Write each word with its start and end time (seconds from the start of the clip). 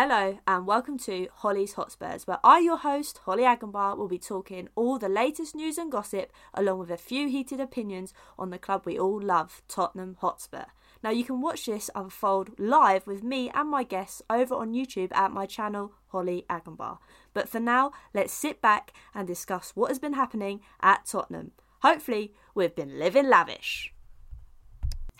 Hello 0.00 0.38
and 0.46 0.64
welcome 0.64 0.96
to 0.96 1.26
Holly's 1.34 1.72
Hotspurs, 1.72 2.24
where 2.24 2.38
I, 2.44 2.60
your 2.60 2.76
host, 2.76 3.18
Hollie 3.24 3.42
Agombar, 3.42 3.96
will 3.96 4.06
be 4.06 4.16
talking 4.16 4.68
all 4.76 4.96
the 4.96 5.08
latest 5.08 5.56
news 5.56 5.76
and 5.76 5.90
gossip, 5.90 6.30
along 6.54 6.78
with 6.78 6.92
a 6.92 6.96
few 6.96 7.28
heated 7.28 7.58
opinions 7.58 8.14
on 8.38 8.50
the 8.50 8.60
club 8.60 8.82
we 8.84 8.96
all 8.96 9.20
love, 9.20 9.60
Tottenham 9.66 10.16
Hotspur. 10.20 10.66
Now, 11.02 11.10
you 11.10 11.24
can 11.24 11.40
watch 11.40 11.66
this 11.66 11.90
unfold 11.96 12.50
live 12.60 13.08
with 13.08 13.24
me 13.24 13.50
and 13.52 13.68
my 13.68 13.82
guests 13.82 14.22
over 14.30 14.54
on 14.54 14.72
YouTube 14.72 15.10
at 15.16 15.32
my 15.32 15.46
channel, 15.46 15.90
Hollie 16.12 16.46
Agombar. 16.48 16.98
But 17.34 17.48
for 17.48 17.58
now, 17.58 17.90
let's 18.14 18.32
sit 18.32 18.62
back 18.62 18.92
and 19.16 19.26
discuss 19.26 19.72
what 19.74 19.88
has 19.88 19.98
been 19.98 20.12
happening 20.12 20.60
at 20.80 21.06
Tottenham. 21.06 21.50
Hopefully, 21.82 22.34
we've 22.54 22.76
been 22.76 23.00
living 23.00 23.28
lavish. 23.28 23.92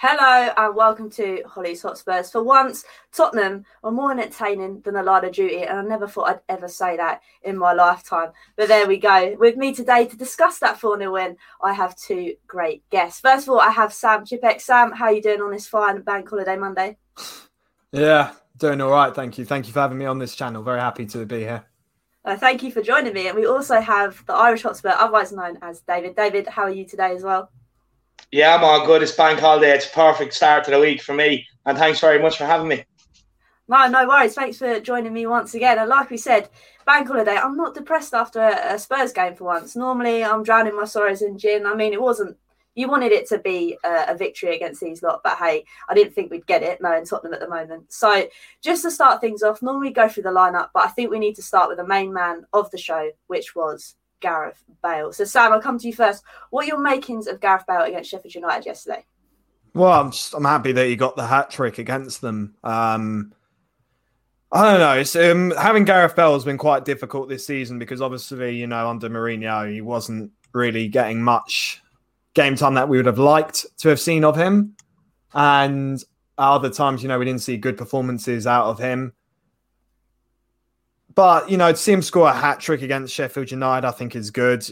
Hello 0.00 0.52
and 0.56 0.76
welcome 0.76 1.10
to 1.10 1.42
Holly's 1.44 1.82
Hotspurs. 1.82 2.30
For 2.30 2.40
once, 2.40 2.84
Tottenham 3.10 3.64
are 3.82 3.90
more 3.90 4.12
entertaining 4.12 4.80
than 4.82 4.94
a 4.94 5.02
line 5.02 5.24
of 5.24 5.32
duty, 5.32 5.64
and 5.64 5.76
I 5.76 5.82
never 5.82 6.06
thought 6.06 6.28
I'd 6.28 6.40
ever 6.48 6.68
say 6.68 6.96
that 6.96 7.20
in 7.42 7.58
my 7.58 7.72
lifetime. 7.72 8.30
But 8.54 8.68
there 8.68 8.86
we 8.86 8.98
go. 8.98 9.34
With 9.40 9.56
me 9.56 9.74
today 9.74 10.06
to 10.06 10.16
discuss 10.16 10.60
that 10.60 10.78
4 10.78 10.98
0 10.98 11.12
win, 11.12 11.36
I 11.60 11.72
have 11.72 11.96
two 11.96 12.36
great 12.46 12.88
guests. 12.90 13.20
First 13.20 13.48
of 13.48 13.54
all, 13.54 13.60
I 13.60 13.70
have 13.70 13.92
Sam 13.92 14.24
Chippeck. 14.24 14.60
Sam, 14.60 14.92
how 14.92 15.06
are 15.06 15.12
you 15.12 15.20
doing 15.20 15.40
on 15.40 15.50
this 15.50 15.66
fine 15.66 16.02
bank 16.02 16.30
holiday 16.30 16.56
Monday? 16.56 16.96
Yeah, 17.90 18.34
doing 18.56 18.80
all 18.80 18.90
right. 18.90 19.12
Thank 19.12 19.36
you. 19.36 19.44
Thank 19.44 19.66
you 19.66 19.72
for 19.72 19.80
having 19.80 19.98
me 19.98 20.04
on 20.04 20.20
this 20.20 20.36
channel. 20.36 20.62
Very 20.62 20.78
happy 20.78 21.06
to 21.06 21.26
be 21.26 21.40
here. 21.40 21.64
Uh, 22.24 22.36
thank 22.36 22.62
you 22.62 22.70
for 22.70 22.82
joining 22.82 23.14
me. 23.14 23.26
And 23.26 23.36
we 23.36 23.46
also 23.46 23.80
have 23.80 24.24
the 24.26 24.34
Irish 24.34 24.62
Hotspur, 24.62 24.90
otherwise 24.90 25.32
known 25.32 25.58
as 25.60 25.80
David. 25.80 26.14
David, 26.14 26.46
how 26.46 26.62
are 26.62 26.70
you 26.70 26.84
today 26.84 27.16
as 27.16 27.24
well? 27.24 27.50
Yeah, 28.30 28.54
I'm 28.54 28.64
all 28.64 28.86
good. 28.86 29.02
It's 29.02 29.12
bank 29.12 29.40
holiday. 29.40 29.70
It's 29.70 29.86
a 29.86 29.90
perfect 29.90 30.34
start 30.34 30.64
to 30.64 30.70
the 30.70 30.80
week 30.80 31.02
for 31.02 31.14
me. 31.14 31.46
And 31.64 31.78
thanks 31.78 32.00
very 32.00 32.20
much 32.20 32.36
for 32.36 32.44
having 32.44 32.68
me. 32.68 32.84
No, 33.68 33.86
no 33.86 34.08
worries. 34.08 34.34
Thanks 34.34 34.58
for 34.58 34.80
joining 34.80 35.12
me 35.12 35.26
once 35.26 35.54
again. 35.54 35.78
And 35.78 35.88
like 35.88 36.08
we 36.10 36.16
said, 36.16 36.48
bank 36.86 37.06
holiday. 37.06 37.36
I'm 37.36 37.56
not 37.56 37.74
depressed 37.74 38.14
after 38.14 38.40
a, 38.40 38.74
a 38.74 38.78
Spurs 38.78 39.12
game 39.12 39.34
for 39.34 39.44
once. 39.44 39.76
Normally, 39.76 40.24
I'm 40.24 40.42
drowning 40.42 40.74
my 40.74 40.86
sorrows 40.86 41.20
in 41.20 41.38
gin. 41.38 41.66
I 41.66 41.74
mean, 41.74 41.92
it 41.92 42.00
wasn't. 42.00 42.36
You 42.74 42.88
wanted 42.88 43.12
it 43.12 43.28
to 43.28 43.38
be 43.38 43.76
a, 43.84 44.06
a 44.08 44.16
victory 44.16 44.54
against 44.56 44.80
these 44.80 45.02
lot, 45.02 45.20
but 45.24 45.36
hey, 45.36 45.64
I 45.88 45.94
didn't 45.94 46.14
think 46.14 46.30
we'd 46.30 46.46
get 46.46 46.62
it. 46.62 46.80
No, 46.80 46.96
in 46.96 47.04
Tottenham 47.04 47.34
at 47.34 47.40
the 47.40 47.48
moment. 47.48 47.92
So, 47.92 48.28
just 48.62 48.82
to 48.84 48.90
start 48.90 49.20
things 49.20 49.42
off, 49.42 49.60
normally 49.60 49.90
go 49.90 50.08
through 50.08 50.22
the 50.22 50.28
lineup, 50.30 50.68
but 50.72 50.84
I 50.84 50.88
think 50.88 51.10
we 51.10 51.18
need 51.18 51.34
to 51.34 51.42
start 51.42 51.68
with 51.68 51.78
the 51.78 51.86
main 51.86 52.12
man 52.12 52.46
of 52.52 52.70
the 52.70 52.78
show, 52.78 53.10
which 53.26 53.54
was 53.54 53.96
Gareth 54.20 54.62
Bale. 54.82 55.12
So, 55.12 55.24
Sam, 55.24 55.52
I'll 55.52 55.60
come 55.60 55.78
to 55.78 55.86
you 55.86 55.92
first. 55.92 56.22
What 56.50 56.64
are 56.64 56.68
your 56.68 56.80
makings 56.80 57.26
of 57.26 57.40
Gareth 57.40 57.64
Bale 57.66 57.82
against 57.82 58.10
Sheffield 58.10 58.34
United 58.34 58.66
yesterday? 58.66 59.04
Well, 59.74 59.92
I'm 59.92 60.10
just, 60.10 60.34
I'm 60.34 60.44
happy 60.44 60.72
that 60.72 60.86
he 60.86 60.96
got 60.96 61.16
the 61.16 61.26
hat 61.26 61.50
trick 61.50 61.78
against 61.78 62.20
them. 62.20 62.54
Um, 62.64 63.32
I 64.50 64.70
don't 64.70 64.80
know. 64.80 64.94
It's, 64.94 65.14
um, 65.14 65.52
having 65.58 65.84
Gareth 65.84 66.16
Bale 66.16 66.32
has 66.32 66.44
been 66.44 66.58
quite 66.58 66.84
difficult 66.84 67.28
this 67.28 67.46
season 67.46 67.78
because 67.78 68.00
obviously, 68.00 68.56
you 68.56 68.66
know, 68.66 68.88
under 68.88 69.10
Mourinho, 69.10 69.70
he 69.70 69.80
wasn't 69.80 70.32
really 70.52 70.88
getting 70.88 71.22
much 71.22 71.82
game 72.34 72.56
time 72.56 72.74
that 72.74 72.88
we 72.88 72.96
would 72.96 73.06
have 73.06 73.18
liked 73.18 73.66
to 73.78 73.88
have 73.88 74.00
seen 74.00 74.24
of 74.24 74.36
him. 74.36 74.74
And 75.34 76.02
other 76.38 76.70
times, 76.70 77.02
you 77.02 77.08
know, 77.08 77.18
we 77.18 77.24
didn't 77.24 77.42
see 77.42 77.56
good 77.56 77.76
performances 77.76 78.46
out 78.46 78.66
of 78.66 78.78
him. 78.78 79.12
But, 81.18 81.50
you 81.50 81.56
know, 81.56 81.72
to 81.72 81.76
see 81.76 81.90
him 81.90 82.02
score 82.02 82.28
a 82.28 82.32
hat 82.32 82.60
trick 82.60 82.80
against 82.80 83.12
Sheffield 83.12 83.50
United, 83.50 83.84
I 83.84 83.90
think 83.90 84.14
is 84.14 84.30
good. 84.30 84.64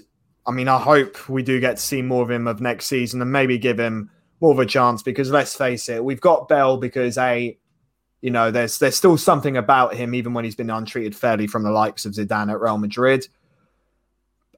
I 0.46 0.52
mean, 0.52 0.68
I 0.68 0.78
hope 0.78 1.28
we 1.28 1.42
do 1.42 1.58
get 1.58 1.78
to 1.78 1.82
see 1.82 2.02
more 2.02 2.22
of 2.22 2.30
him 2.30 2.46
of 2.46 2.60
next 2.60 2.86
season 2.86 3.20
and 3.20 3.32
maybe 3.32 3.58
give 3.58 3.80
him 3.80 4.12
more 4.40 4.52
of 4.52 4.60
a 4.60 4.64
chance 4.64 5.02
because 5.02 5.28
let's 5.28 5.56
face 5.56 5.88
it, 5.88 6.04
we've 6.04 6.20
got 6.20 6.46
Bale 6.46 6.76
because 6.76 7.18
a 7.18 7.58
you 8.20 8.30
know, 8.30 8.52
there's 8.52 8.78
there's 8.78 8.94
still 8.94 9.18
something 9.18 9.56
about 9.56 9.96
him, 9.96 10.14
even 10.14 10.34
when 10.34 10.44
he's 10.44 10.54
been 10.54 10.70
untreated 10.70 11.16
fairly 11.16 11.48
from 11.48 11.64
the 11.64 11.72
likes 11.72 12.06
of 12.06 12.12
Zidane 12.12 12.52
at 12.52 12.60
Real 12.60 12.78
Madrid. 12.78 13.26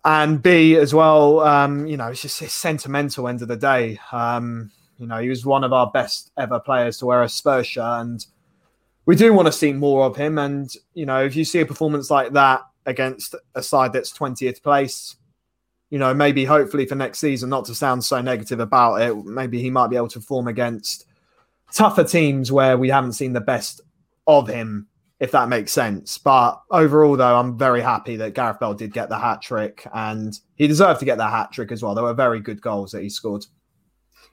And 0.05 0.43
B 0.43 0.77
as 0.77 0.93
well, 0.93 1.41
um, 1.41 1.87
you 1.87 1.97
know, 1.97 2.09
it's 2.09 2.21
just 2.21 2.43
it's 2.43 2.53
sentimental 2.53 3.29
end 3.29 3.41
of 3.41 3.49
the 3.49 3.57
day. 3.57 3.99
Um, 4.13 4.71
you 4.99 5.07
know, 5.07 5.21
he 5.21 5.31
was 5.31 5.47
one 5.47 5.65
of 5.65 5.73
our 5.73 5.91
best 5.91 6.33
ever 6.37 6.61
players 6.61 6.99
to 6.99 7.07
wear 7.07 7.23
a 7.23 7.31
Spurs 7.31 7.67
shirt, 7.67 8.03
and 8.03 8.27
we 9.09 9.17
do 9.17 9.33
want 9.33 9.47
to 9.47 9.53
see 9.53 9.73
more 9.73 10.05
of 10.05 10.17
him. 10.17 10.37
And 10.37 10.71
you 10.93 11.07
know, 11.07 11.25
if 11.25 11.35
you 11.35 11.43
see 11.43 11.61
a 11.61 11.67
performance 11.67 12.11
like 12.11 12.35
that 12.35 12.61
against 12.85 13.35
a 13.55 13.63
side 13.63 13.95
that's 13.95 14.13
20th 14.13 14.63
place, 14.63 15.17
you 15.89 15.99
know, 15.99 16.13
maybe 16.13 16.45
hopefully 16.45 16.85
for 16.85 16.95
next 16.95 17.19
season, 17.19 17.49
not 17.49 17.65
to 17.65 17.75
sound 17.75 18.05
so 18.05 18.21
negative 18.21 18.61
about 18.61 18.97
it, 18.97 19.17
maybe 19.25 19.63
he 19.63 19.71
might 19.71 19.89
be 19.89 19.97
able 19.97 20.09
to 20.09 20.21
form 20.21 20.47
against 20.47 21.07
tougher 21.73 22.05
teams 22.05 22.53
where 22.53 22.77
we 22.77 22.91
haven't 22.91 23.15
seen 23.15 23.33
the 23.33 23.41
best 23.41 23.81
of 24.27 24.47
him, 24.47 24.87
if 25.21 25.31
that 25.31 25.49
makes 25.49 25.73
sense. 25.73 26.19
But 26.19 26.61
overall, 26.71 27.17
though, 27.17 27.39
I'm 27.39 27.57
very 27.57 27.81
happy 27.81 28.17
that 28.17 28.35
Gareth 28.35 28.61
Bale 28.61 28.75
did 28.75 28.93
get 28.93 29.09
the 29.09 29.19
hat 29.19 29.41
trick 29.41 29.87
and 29.95 30.39
he 30.57 30.67
deserved 30.67 31.01
to 31.01 31.07
get 31.07 31.17
the 31.17 31.31
hat 31.31 31.51
trick 31.51 31.73
as 31.73 31.83
well. 31.83 31.95
There 31.95 32.05
were 32.05 32.13
very 32.13 32.41
good 32.41 32.61
goals 32.61 32.93
that 32.93 33.03
he 33.03 33.09
scored. 33.09 33.47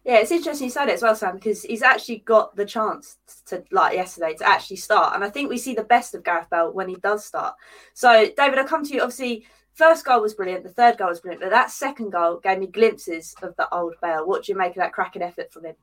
Yeah, 0.05 0.17
it's 0.17 0.31
interesting 0.31 0.65
you 0.65 0.71
said 0.71 0.87
it 0.87 0.93
as 0.93 1.01
well, 1.01 1.15
Sam, 1.15 1.33
because 1.33 1.63
he's 1.63 1.81
actually 1.81 2.17
got 2.19 2.55
the 2.55 2.65
chance 2.65 3.17
to, 3.47 3.63
like 3.71 3.95
yesterday, 3.95 4.35
to 4.35 4.47
actually 4.47 4.75
start. 4.75 5.15
And 5.15 5.23
I 5.23 5.31
think 5.31 5.49
we 5.49 5.57
see 5.57 5.73
the 5.73 5.83
best 5.83 6.13
of 6.13 6.23
Gareth 6.23 6.47
Bale 6.51 6.71
when 6.71 6.87
he 6.87 6.95
does 6.97 7.25
start. 7.25 7.55
So, 7.95 8.27
David, 8.37 8.59
I'll 8.59 8.67
come 8.67 8.85
to 8.85 8.93
you. 8.93 9.01
Obviously, 9.01 9.47
first 9.73 10.05
goal 10.05 10.21
was 10.21 10.35
brilliant. 10.35 10.63
The 10.63 10.69
third 10.69 10.99
goal 10.99 11.09
was 11.09 11.21
brilliant. 11.21 11.41
But 11.41 11.49
that 11.49 11.71
second 11.71 12.11
goal 12.11 12.39
gave 12.39 12.59
me 12.59 12.67
glimpses 12.67 13.33
of 13.41 13.55
the 13.55 13.67
old 13.73 13.95
Bale. 13.99 14.27
What 14.27 14.43
do 14.43 14.51
you 14.51 14.57
make 14.57 14.71
of 14.71 14.75
that 14.75 14.93
cracking 14.93 15.23
effort 15.23 15.51
from 15.51 15.65
him? 15.65 15.75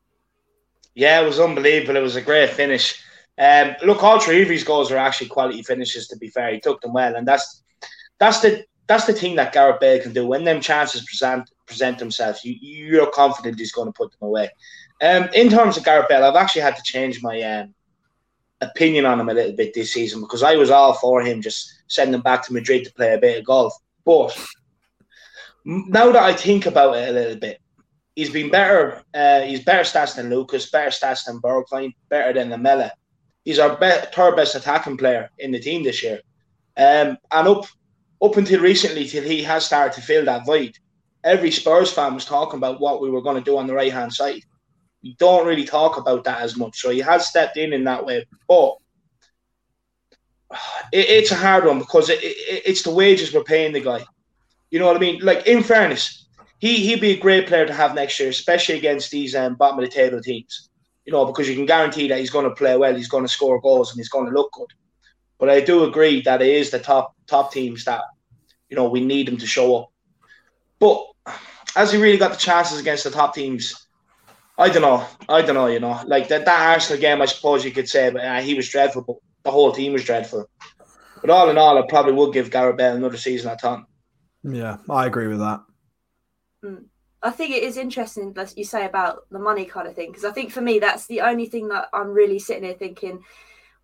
Yeah, 0.94 1.20
it 1.20 1.26
was 1.26 1.40
unbelievable. 1.40 1.96
It 1.96 2.02
was 2.02 2.16
a 2.16 2.22
great 2.22 2.50
finish. 2.50 3.02
Um, 3.38 3.74
look, 3.84 4.04
all 4.04 4.20
three 4.20 4.42
of 4.42 4.48
his 4.48 4.62
goals 4.62 4.92
were 4.92 4.98
actually 4.98 5.28
quality 5.28 5.64
finishes. 5.64 6.06
To 6.08 6.16
be 6.16 6.28
fair, 6.28 6.52
he 6.52 6.60
took 6.60 6.80
them 6.80 6.92
well, 6.92 7.16
and 7.16 7.26
that's 7.26 7.64
that's 8.20 8.38
the 8.40 8.64
that's 8.86 9.06
the 9.06 9.14
thing 9.14 9.34
that 9.36 9.52
Gareth 9.52 9.80
Bale 9.80 10.00
can 10.00 10.12
do. 10.12 10.26
When 10.26 10.44
them 10.44 10.60
chances 10.60 11.04
present 11.04 11.50
present 11.72 11.98
themselves, 11.98 12.44
you 12.44 12.54
you're 12.60 13.10
confident 13.10 13.58
he's 13.58 13.72
going 13.72 13.88
to 13.88 13.92
put 13.92 14.10
them 14.12 14.28
away. 14.28 14.50
Um, 15.02 15.28
in 15.34 15.48
terms 15.48 15.76
of 15.76 15.84
Gareth 15.84 16.08
Bale, 16.08 16.24
I've 16.24 16.36
actually 16.36 16.62
had 16.62 16.76
to 16.76 16.82
change 16.82 17.22
my 17.22 17.42
um, 17.42 17.74
opinion 18.60 19.06
on 19.06 19.18
him 19.20 19.28
a 19.28 19.34
little 19.34 19.56
bit 19.56 19.74
this 19.74 19.92
season 19.92 20.20
because 20.20 20.42
I 20.42 20.56
was 20.56 20.70
all 20.70 20.94
for 20.94 21.22
him 21.22 21.42
just 21.42 21.82
sending 21.88 22.14
him 22.14 22.22
back 22.22 22.44
to 22.46 22.52
Madrid 22.52 22.84
to 22.84 22.94
play 22.94 23.14
a 23.14 23.18
bit 23.18 23.38
of 23.38 23.44
golf. 23.44 23.74
But 24.04 24.36
now 25.64 26.12
that 26.12 26.22
I 26.22 26.32
think 26.32 26.66
about 26.66 26.96
it 26.96 27.08
a 27.08 27.12
little 27.12 27.36
bit, 27.36 27.60
he's 28.14 28.30
been 28.30 28.50
better. 28.50 29.02
Uh, 29.14 29.40
he's 29.40 29.64
better 29.64 29.82
stats 29.82 30.16
than 30.16 30.30
Lucas, 30.30 30.70
better 30.70 30.90
stats 30.90 31.24
than 31.24 31.40
Bergwijn, 31.40 31.94
better 32.08 32.32
than 32.32 32.50
Lamela. 32.50 32.92
He's 33.44 33.58
our 33.58 33.76
be- 33.76 34.06
third 34.12 34.36
best 34.36 34.54
attacking 34.54 34.98
player 34.98 35.30
in 35.38 35.50
the 35.50 35.58
team 35.58 35.82
this 35.82 36.02
year. 36.02 36.20
Um, 36.76 37.18
and 37.30 37.48
up 37.48 37.66
up 38.22 38.36
until 38.36 38.60
recently, 38.60 39.08
till 39.08 39.24
he 39.24 39.42
has 39.42 39.66
started 39.66 39.94
to 39.94 40.00
fill 40.00 40.24
that 40.26 40.46
void, 40.46 40.78
every 41.24 41.50
Spurs 41.50 41.92
fan 41.92 42.14
was 42.14 42.24
talking 42.24 42.58
about 42.58 42.80
what 42.80 43.00
we 43.00 43.10
were 43.10 43.22
going 43.22 43.36
to 43.36 43.50
do 43.50 43.58
on 43.58 43.66
the 43.66 43.74
right 43.74 43.92
hand 43.92 44.12
side. 44.12 44.42
We 45.02 45.14
don't 45.18 45.46
really 45.46 45.64
talk 45.64 45.96
about 45.96 46.24
that 46.24 46.40
as 46.40 46.56
much. 46.56 46.80
So 46.80 46.90
he 46.90 47.00
has 47.00 47.28
stepped 47.28 47.56
in 47.56 47.72
in 47.72 47.84
that 47.84 48.04
way, 48.04 48.26
but 48.48 48.76
it, 50.92 51.08
it's 51.08 51.30
a 51.30 51.36
hard 51.36 51.64
one 51.64 51.78
because 51.78 52.08
it, 52.08 52.22
it, 52.22 52.62
it's 52.66 52.82
the 52.82 52.94
wages 52.94 53.32
we're 53.32 53.44
paying 53.44 53.72
the 53.72 53.80
guy. 53.80 54.04
You 54.70 54.78
know 54.78 54.86
what 54.86 54.96
I 54.96 55.00
mean? 55.00 55.20
Like 55.22 55.46
in 55.46 55.62
fairness, 55.62 56.26
he 56.58 56.76
he'd 56.76 57.00
be 57.00 57.10
a 57.10 57.18
great 57.18 57.46
player 57.46 57.66
to 57.66 57.74
have 57.74 57.94
next 57.94 58.18
year, 58.18 58.30
especially 58.30 58.76
against 58.76 59.10
these 59.10 59.34
um, 59.34 59.54
bottom 59.56 59.78
of 59.78 59.84
the 59.84 59.90
table 59.90 60.20
teams. 60.20 60.70
You 61.04 61.12
know, 61.12 61.26
because 61.26 61.48
you 61.48 61.56
can 61.56 61.66
guarantee 61.66 62.06
that 62.08 62.20
he's 62.20 62.30
going 62.30 62.48
to 62.48 62.54
play 62.54 62.76
well, 62.76 62.94
he's 62.94 63.08
going 63.08 63.24
to 63.24 63.28
score 63.28 63.60
goals, 63.60 63.90
and 63.90 63.98
he's 63.98 64.08
going 64.08 64.26
to 64.26 64.32
look 64.32 64.52
good. 64.52 64.68
But 65.38 65.50
I 65.50 65.60
do 65.60 65.82
agree 65.82 66.22
that 66.22 66.40
it 66.40 66.48
is 66.48 66.70
the 66.70 66.78
top 66.78 67.16
top 67.26 67.52
teams 67.52 67.84
that 67.84 68.02
you 68.68 68.76
know 68.76 68.88
we 68.88 69.04
need 69.04 69.28
him 69.28 69.36
to 69.38 69.46
show 69.46 69.76
up. 69.76 69.92
But 70.78 71.04
has 71.74 71.92
he 71.92 71.98
really 71.98 72.18
got 72.18 72.32
the 72.32 72.38
chances 72.38 72.78
against 72.78 73.04
the 73.04 73.10
top 73.10 73.34
teams? 73.34 73.86
I 74.58 74.68
don't 74.68 74.82
know. 74.82 75.06
I 75.28 75.42
don't 75.42 75.54
know. 75.54 75.66
You 75.66 75.80
know, 75.80 76.00
like 76.06 76.28
that 76.28 76.44
that 76.44 76.68
Arsenal 76.74 77.00
game, 77.00 77.22
I 77.22 77.26
suppose 77.26 77.64
you 77.64 77.70
could 77.70 77.88
say, 77.88 78.10
but 78.10 78.24
uh, 78.24 78.40
he 78.40 78.54
was 78.54 78.68
dreadful. 78.68 79.02
But 79.02 79.16
the 79.44 79.50
whole 79.50 79.72
team 79.72 79.92
was 79.92 80.04
dreadful. 80.04 80.48
But 81.20 81.30
all 81.30 81.48
in 81.50 81.58
all, 81.58 81.78
I 81.78 81.86
probably 81.88 82.12
would 82.12 82.32
give 82.32 82.50
Gareth 82.50 82.76
Bale 82.76 82.96
another 82.96 83.16
season 83.16 83.50
at 83.50 83.60
Tottenham. 83.60 83.86
Yeah, 84.42 84.76
I 84.90 85.06
agree 85.06 85.28
with 85.28 85.38
that. 85.38 85.60
Mm. 86.64 86.84
I 87.22 87.30
think 87.30 87.54
it 87.54 87.62
is 87.62 87.76
interesting 87.76 88.32
that 88.32 88.56
you 88.58 88.64
say 88.64 88.84
about 88.84 89.28
the 89.30 89.38
money 89.38 89.64
kind 89.64 89.86
of 89.86 89.94
thing 89.94 90.10
because 90.10 90.24
I 90.24 90.32
think 90.32 90.50
for 90.50 90.60
me 90.60 90.80
that's 90.80 91.06
the 91.06 91.20
only 91.20 91.46
thing 91.46 91.68
that 91.68 91.88
I'm 91.92 92.08
really 92.08 92.40
sitting 92.40 92.64
here 92.64 92.74
thinking 92.74 93.22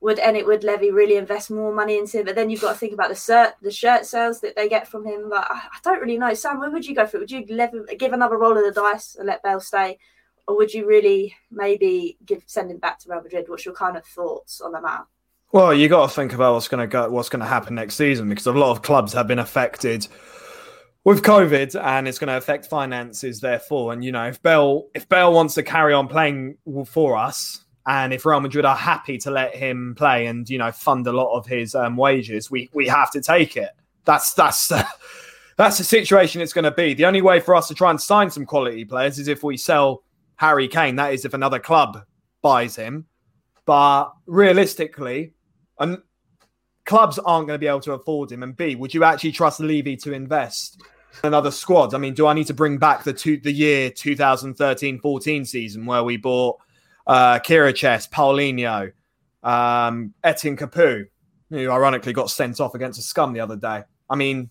would 0.00 0.18
and 0.18 0.36
it 0.36 0.46
would 0.46 0.62
Levy 0.62 0.90
really 0.90 1.16
invest 1.16 1.50
more 1.50 1.74
money 1.74 1.98
into 1.98 2.18
him? 2.18 2.26
But 2.26 2.34
then 2.34 2.50
you've 2.50 2.60
got 2.60 2.72
to 2.72 2.78
think 2.78 2.92
about 2.92 3.08
the 3.08 3.14
shirt 3.14 3.54
the 3.62 3.70
shirt 3.70 4.06
sales 4.06 4.40
that 4.40 4.56
they 4.56 4.68
get 4.68 4.86
from 4.86 5.04
him. 5.04 5.28
But 5.28 5.46
I, 5.50 5.56
I 5.56 5.78
don't 5.82 6.00
really 6.00 6.18
know. 6.18 6.34
Sam, 6.34 6.60
where 6.60 6.70
would 6.70 6.86
you 6.86 6.94
go 6.94 7.06
for 7.06 7.16
it? 7.16 7.20
Would 7.20 7.30
you 7.30 7.44
Levy, 7.48 7.96
give 7.96 8.12
another 8.12 8.38
roll 8.38 8.56
of 8.56 8.64
the 8.64 8.80
dice 8.80 9.16
and 9.16 9.26
let 9.26 9.42
Bale 9.42 9.60
stay, 9.60 9.98
or 10.46 10.56
would 10.56 10.72
you 10.72 10.86
really 10.86 11.34
maybe 11.50 12.16
give 12.24 12.42
send 12.46 12.70
him 12.70 12.78
back 12.78 12.98
to 13.00 13.10
Real 13.10 13.22
Madrid? 13.22 13.46
What's 13.48 13.64
your 13.64 13.74
kind 13.74 13.96
of 13.96 14.04
thoughts 14.04 14.60
on 14.60 14.72
the 14.72 14.80
matter? 14.80 15.04
Well, 15.50 15.72
you 15.72 15.88
got 15.88 16.08
to 16.08 16.14
think 16.14 16.34
about 16.34 16.54
what's 16.54 16.68
going 16.68 16.86
to 16.86 16.86
go, 16.86 17.08
what's 17.10 17.30
going 17.30 17.40
to 17.40 17.46
happen 17.46 17.74
next 17.74 17.94
season 17.96 18.28
because 18.28 18.46
a 18.46 18.52
lot 18.52 18.70
of 18.70 18.82
clubs 18.82 19.14
have 19.14 19.26
been 19.26 19.38
affected 19.38 20.06
with 21.04 21.22
COVID, 21.22 21.80
and 21.82 22.06
it's 22.06 22.18
going 22.18 22.28
to 22.28 22.36
affect 22.36 22.66
finances. 22.66 23.40
Therefore, 23.40 23.92
and 23.92 24.04
you 24.04 24.12
know, 24.12 24.26
if 24.26 24.42
Bale 24.42 24.88
if 24.94 25.08
Bale 25.08 25.32
wants 25.32 25.54
to 25.54 25.62
carry 25.62 25.94
on 25.94 26.06
playing 26.06 26.58
for 26.86 27.16
us 27.16 27.64
And 27.88 28.12
if 28.12 28.26
Real 28.26 28.40
Madrid 28.40 28.66
are 28.66 28.76
happy 28.76 29.16
to 29.18 29.30
let 29.30 29.56
him 29.56 29.94
play 29.96 30.26
and 30.26 30.48
you 30.48 30.58
know 30.58 30.70
fund 30.70 31.06
a 31.06 31.12
lot 31.12 31.34
of 31.34 31.46
his 31.46 31.74
um, 31.74 31.96
wages, 31.96 32.50
we 32.50 32.68
we 32.74 32.86
have 32.86 33.10
to 33.12 33.20
take 33.22 33.56
it. 33.56 33.70
That's 34.04 34.34
that's 34.34 34.70
that's 35.56 35.78
the 35.78 35.84
situation 35.84 36.42
it's 36.42 36.52
going 36.52 36.66
to 36.66 36.70
be. 36.70 36.92
The 36.92 37.06
only 37.06 37.22
way 37.22 37.40
for 37.40 37.56
us 37.56 37.66
to 37.68 37.74
try 37.74 37.90
and 37.90 38.00
sign 38.00 38.30
some 38.30 38.44
quality 38.44 38.84
players 38.84 39.18
is 39.18 39.26
if 39.26 39.42
we 39.42 39.56
sell 39.56 40.04
Harry 40.36 40.68
Kane. 40.68 40.96
That 40.96 41.14
is 41.14 41.24
if 41.24 41.32
another 41.32 41.58
club 41.58 42.04
buys 42.42 42.76
him. 42.76 43.06
But 43.64 44.12
realistically, 44.26 45.32
and 45.78 45.98
clubs 46.84 47.18
aren't 47.18 47.48
going 47.48 47.56
to 47.56 47.60
be 47.60 47.66
able 47.66 47.80
to 47.80 47.92
afford 47.92 48.30
him. 48.30 48.42
And 48.42 48.56
B, 48.56 48.74
would 48.76 48.94
you 48.94 49.02
actually 49.04 49.32
trust 49.32 49.60
Levy 49.60 49.96
to 49.98 50.12
invest 50.12 50.82
in 51.22 51.28
another 51.28 51.50
squad? 51.50 51.94
I 51.94 51.98
mean, 51.98 52.14
do 52.14 52.26
I 52.26 52.34
need 52.34 52.46
to 52.48 52.54
bring 52.54 52.78
back 52.78 53.04
the 53.04 53.12
two, 53.12 53.38
the 53.38 53.52
year 53.52 53.90
2013-14 53.90 55.46
season 55.46 55.86
where 55.86 56.04
we 56.04 56.18
bought 56.18 56.58
uh, 57.08 57.40
Chiriches, 57.40 58.08
Paulinho, 58.08 58.92
um, 59.42 60.14
Etienne 60.22 60.56
Capoue, 60.56 61.06
who 61.50 61.70
ironically 61.70 62.12
got 62.12 62.30
sent 62.30 62.60
off 62.60 62.74
against 62.74 62.98
a 62.98 63.02
scum 63.02 63.32
the 63.32 63.40
other 63.40 63.56
day. 63.56 63.82
I 64.08 64.14
mean, 64.14 64.50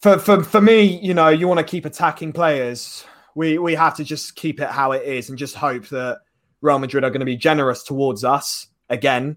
for, 0.00 0.18
for, 0.18 0.44
for 0.44 0.60
me, 0.60 0.82
you 0.82 1.14
know, 1.14 1.28
you 1.28 1.48
want 1.48 1.58
to 1.58 1.64
keep 1.64 1.84
attacking 1.84 2.32
players. 2.32 3.04
We, 3.34 3.58
we 3.58 3.74
have 3.74 3.96
to 3.96 4.04
just 4.04 4.36
keep 4.36 4.60
it 4.60 4.68
how 4.68 4.92
it 4.92 5.02
is 5.04 5.28
and 5.28 5.38
just 5.38 5.56
hope 5.56 5.88
that 5.88 6.20
Real 6.60 6.78
Madrid 6.78 7.04
are 7.04 7.10
going 7.10 7.20
to 7.20 7.26
be 7.26 7.36
generous 7.36 7.82
towards 7.82 8.22
us 8.22 8.68
again 8.88 9.36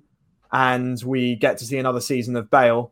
and 0.52 1.02
we 1.04 1.36
get 1.36 1.58
to 1.60 1.66
see 1.66 1.78
another 1.78 2.02
season 2.02 2.36
of 2.36 2.50
Bale. 2.50 2.92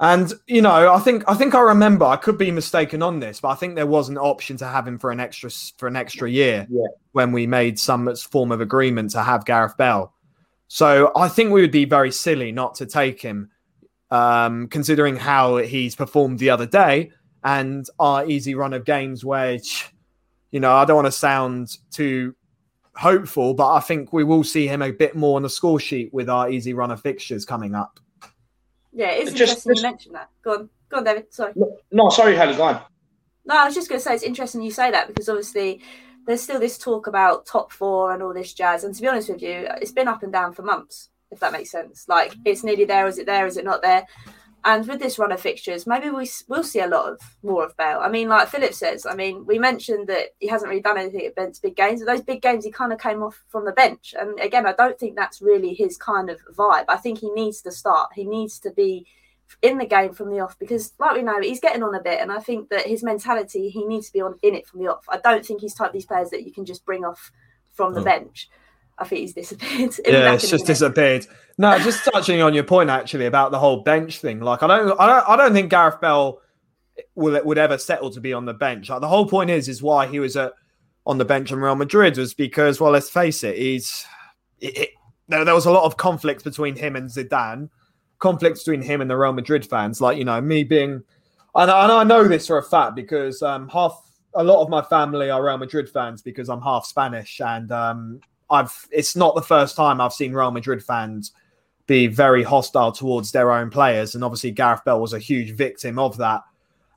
And 0.00 0.32
you 0.46 0.62
know, 0.62 0.92
I 0.92 0.98
think 0.98 1.24
I 1.28 1.34
think 1.34 1.54
I 1.54 1.60
remember. 1.60 2.06
I 2.06 2.16
could 2.16 2.38
be 2.38 2.50
mistaken 2.50 3.02
on 3.02 3.20
this, 3.20 3.38
but 3.40 3.48
I 3.48 3.54
think 3.54 3.74
there 3.74 3.86
was 3.86 4.08
an 4.08 4.16
option 4.16 4.56
to 4.56 4.66
have 4.66 4.88
him 4.88 4.98
for 4.98 5.10
an 5.10 5.20
extra 5.20 5.50
for 5.76 5.86
an 5.88 5.94
extra 5.94 6.28
year 6.28 6.66
yeah. 6.70 6.86
when 7.12 7.32
we 7.32 7.46
made 7.46 7.78
some 7.78 8.14
form 8.16 8.50
of 8.50 8.62
agreement 8.62 9.10
to 9.10 9.22
have 9.22 9.44
Gareth 9.44 9.76
Bale. 9.76 10.14
So 10.68 11.12
I 11.14 11.28
think 11.28 11.52
we 11.52 11.60
would 11.60 11.70
be 11.70 11.84
very 11.84 12.10
silly 12.12 12.50
not 12.50 12.76
to 12.76 12.86
take 12.86 13.20
him, 13.20 13.50
um, 14.10 14.68
considering 14.68 15.16
how 15.16 15.58
he's 15.58 15.94
performed 15.94 16.38
the 16.38 16.48
other 16.48 16.66
day 16.66 17.10
and 17.44 17.86
our 17.98 18.24
easy 18.24 18.54
run 18.54 18.72
of 18.72 18.86
games. 18.86 19.22
Which, 19.22 19.92
you 20.50 20.60
know, 20.60 20.72
I 20.72 20.86
don't 20.86 20.96
want 20.96 21.08
to 21.08 21.12
sound 21.12 21.76
too 21.90 22.34
hopeful, 22.94 23.52
but 23.52 23.70
I 23.70 23.80
think 23.80 24.14
we 24.14 24.24
will 24.24 24.44
see 24.44 24.66
him 24.66 24.80
a 24.80 24.92
bit 24.92 25.14
more 25.14 25.36
on 25.36 25.42
the 25.42 25.50
score 25.50 25.78
sheet 25.78 26.14
with 26.14 26.30
our 26.30 26.50
easy 26.50 26.72
run 26.72 26.90
of 26.90 27.02
fixtures 27.02 27.44
coming 27.44 27.74
up. 27.74 28.00
Yeah, 28.92 29.10
it's 29.10 29.30
Just- 29.30 29.40
interesting 29.40 29.72
just- 29.72 29.82
you 29.84 29.90
mentioned 29.90 30.14
that. 30.14 30.28
Go 30.42 30.52
on, 30.54 30.70
go 30.88 30.96
on, 30.98 31.04
David. 31.04 31.32
Sorry. 31.32 31.52
No, 31.56 31.76
no 31.92 32.08
sorry, 32.10 32.36
Helen, 32.36 32.56
go 32.56 32.64
on. 32.64 32.82
No, 33.44 33.56
I 33.56 33.64
was 33.64 33.74
just 33.74 33.88
going 33.88 33.98
to 33.98 34.04
say 34.04 34.14
it's 34.14 34.22
interesting 34.22 34.62
you 34.62 34.70
say 34.70 34.90
that 34.90 35.08
because 35.08 35.28
obviously 35.28 35.80
there's 36.26 36.42
still 36.42 36.60
this 36.60 36.78
talk 36.78 37.06
about 37.06 37.46
top 37.46 37.72
four 37.72 38.12
and 38.12 38.22
all 38.22 38.34
this 38.34 38.52
jazz. 38.52 38.84
And 38.84 38.94
to 38.94 39.00
be 39.02 39.08
honest 39.08 39.28
with 39.30 39.42
you, 39.42 39.66
it's 39.80 39.92
been 39.92 40.08
up 40.08 40.22
and 40.22 40.32
down 40.32 40.52
for 40.52 40.62
months, 40.62 41.08
if 41.30 41.40
that 41.40 41.52
makes 41.52 41.70
sense. 41.70 42.06
Like 42.08 42.34
it's 42.44 42.62
nearly 42.62 42.84
there, 42.84 43.06
is 43.06 43.18
it 43.18 43.26
there, 43.26 43.46
is 43.46 43.56
it 43.56 43.64
not 43.64 43.82
there? 43.82 44.06
And 44.64 44.86
with 44.86 45.00
this 45.00 45.18
run 45.18 45.32
of 45.32 45.40
fixtures, 45.40 45.86
maybe 45.86 46.10
we 46.10 46.28
will 46.48 46.62
see 46.62 46.80
a 46.80 46.86
lot 46.86 47.10
of 47.10 47.20
more 47.42 47.64
of 47.64 47.76
Bale. 47.76 48.00
I 48.00 48.08
mean, 48.10 48.28
like 48.28 48.48
Philip 48.48 48.74
says, 48.74 49.06
I 49.06 49.14
mean, 49.14 49.46
we 49.46 49.58
mentioned 49.58 50.06
that 50.08 50.34
he 50.38 50.48
hasn't 50.48 50.68
really 50.68 50.82
done 50.82 50.98
anything 50.98 51.24
at 51.24 51.34
big 51.62 51.76
games. 51.76 52.00
But 52.02 52.12
those 52.12 52.22
big 52.22 52.42
games, 52.42 52.64
he 52.64 52.70
kind 52.70 52.92
of 52.92 53.00
came 53.00 53.22
off 53.22 53.42
from 53.48 53.64
the 53.64 53.72
bench. 53.72 54.14
And 54.18 54.38
again, 54.38 54.66
I 54.66 54.72
don't 54.72 54.98
think 54.98 55.16
that's 55.16 55.40
really 55.40 55.72
his 55.72 55.96
kind 55.96 56.28
of 56.28 56.40
vibe. 56.54 56.84
I 56.88 56.96
think 56.96 57.20
he 57.20 57.30
needs 57.30 57.62
to 57.62 57.72
start. 57.72 58.10
He 58.14 58.24
needs 58.24 58.58
to 58.60 58.70
be 58.70 59.06
in 59.62 59.78
the 59.78 59.86
game 59.86 60.12
from 60.12 60.30
the 60.30 60.40
off 60.40 60.58
because, 60.58 60.92
like 60.98 61.16
we 61.16 61.22
know, 61.22 61.40
he's 61.40 61.58
getting 61.58 61.82
on 61.82 61.94
a 61.94 62.02
bit, 62.02 62.20
and 62.20 62.30
I 62.30 62.38
think 62.38 62.68
that 62.68 62.86
his 62.86 63.02
mentality 63.02 63.68
he 63.68 63.84
needs 63.84 64.06
to 64.06 64.12
be 64.12 64.20
on 64.20 64.38
in 64.42 64.54
it 64.54 64.66
from 64.66 64.80
the 64.80 64.86
off. 64.86 65.04
I 65.08 65.18
don't 65.18 65.44
think 65.44 65.60
he's 65.62 65.74
type 65.74 65.88
of 65.88 65.92
these 65.94 66.06
players 66.06 66.30
that 66.30 66.44
you 66.44 66.52
can 66.52 66.64
just 66.64 66.84
bring 66.84 67.04
off 67.04 67.32
from 67.72 67.94
the 67.94 68.00
Oh. 68.00 68.04
bench. 68.04 68.48
I 69.00 69.04
think 69.06 69.20
he's 69.22 69.32
disappeared. 69.34 69.94
Yeah, 70.06 70.34
it's 70.34 70.48
just 70.48 70.66
disappeared. 70.66 71.26
No, 71.58 71.78
just 71.80 72.04
touching 72.04 72.42
on 72.42 72.54
your 72.54 72.64
point 72.64 72.90
actually 72.90 73.26
about 73.26 73.50
the 73.50 73.58
whole 73.58 73.82
bench 73.82 74.18
thing. 74.20 74.40
Like, 74.40 74.62
I 74.62 74.66
don't, 74.66 75.00
I 75.00 75.06
don't, 75.06 75.28
I 75.28 75.36
don't 75.36 75.52
think 75.52 75.70
Gareth 75.70 76.00
Bale 76.00 76.40
will 77.14 77.42
would 77.44 77.58
ever 77.58 77.78
settle 77.78 78.10
to 78.10 78.20
be 78.20 78.32
on 78.32 78.44
the 78.44 78.54
bench. 78.54 78.90
Like, 78.90 79.00
the 79.00 79.08
whole 79.08 79.26
point 79.26 79.50
is, 79.50 79.68
is 79.68 79.82
why 79.82 80.06
he 80.06 80.20
was 80.20 80.36
at 80.36 80.52
on 81.06 81.16
the 81.18 81.24
bench 81.24 81.50
in 81.50 81.58
Real 81.58 81.74
Madrid 81.74 82.18
was 82.18 82.34
because, 82.34 82.78
well, 82.78 82.92
let's 82.92 83.08
face 83.08 83.42
it, 83.42 83.56
he's 83.56 84.04
it, 84.60 84.76
it- 84.76 84.90
there, 85.28 85.44
there 85.44 85.54
was 85.54 85.66
a 85.66 85.70
lot 85.70 85.84
of 85.84 85.96
conflict 85.96 86.42
between 86.44 86.74
him 86.74 86.96
and 86.96 87.08
Zidane, 87.08 87.70
conflict 88.18 88.58
between 88.58 88.82
him 88.82 89.00
and 89.00 89.08
the 89.08 89.16
Real 89.16 89.32
Madrid 89.32 89.64
fans. 89.64 90.00
Like, 90.00 90.18
you 90.18 90.24
know, 90.24 90.40
me 90.40 90.64
being, 90.64 91.04
and 91.54 91.70
I, 91.70 91.84
and 91.84 91.92
I 91.92 92.02
know 92.04 92.26
this 92.26 92.48
for 92.48 92.58
a 92.58 92.62
fact 92.62 92.96
because 92.96 93.40
um, 93.40 93.68
half 93.68 93.96
a 94.34 94.42
lot 94.42 94.60
of 94.60 94.68
my 94.68 94.82
family 94.82 95.30
are 95.30 95.44
Real 95.44 95.56
Madrid 95.56 95.88
fans 95.88 96.20
because 96.20 96.48
I'm 96.48 96.60
half 96.60 96.84
Spanish 96.84 97.40
and 97.40 97.70
um, 97.70 98.20
I've 98.50 98.88
it's 98.90 99.16
not 99.16 99.34
the 99.34 99.42
first 99.42 99.76
time 99.76 100.00
I've 100.00 100.12
seen 100.12 100.32
Real 100.32 100.50
Madrid 100.50 100.82
fans 100.82 101.32
be 101.86 102.06
very 102.06 102.42
hostile 102.42 102.92
towards 102.92 103.32
their 103.32 103.52
own 103.52 103.70
players, 103.70 104.14
and 104.14 104.22
obviously 104.22 104.50
Gareth 104.50 104.84
Bale 104.84 105.00
was 105.00 105.12
a 105.12 105.18
huge 105.18 105.52
victim 105.52 105.98
of 105.98 106.16
that. 106.18 106.42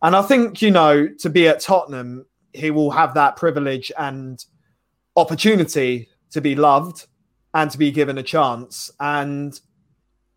And 0.01 0.15
I 0.15 0.21
think 0.21 0.61
you 0.61 0.71
know 0.71 1.07
to 1.07 1.29
be 1.29 1.47
at 1.47 1.61
Tottenham, 1.61 2.25
he 2.53 2.71
will 2.71 2.91
have 2.91 3.13
that 3.15 3.35
privilege 3.35 3.91
and 3.97 4.43
opportunity 5.15 6.09
to 6.31 6.41
be 6.41 6.55
loved 6.55 7.07
and 7.53 7.69
to 7.71 7.77
be 7.77 7.91
given 7.91 8.17
a 8.17 8.23
chance. 8.23 8.91
And 8.99 9.59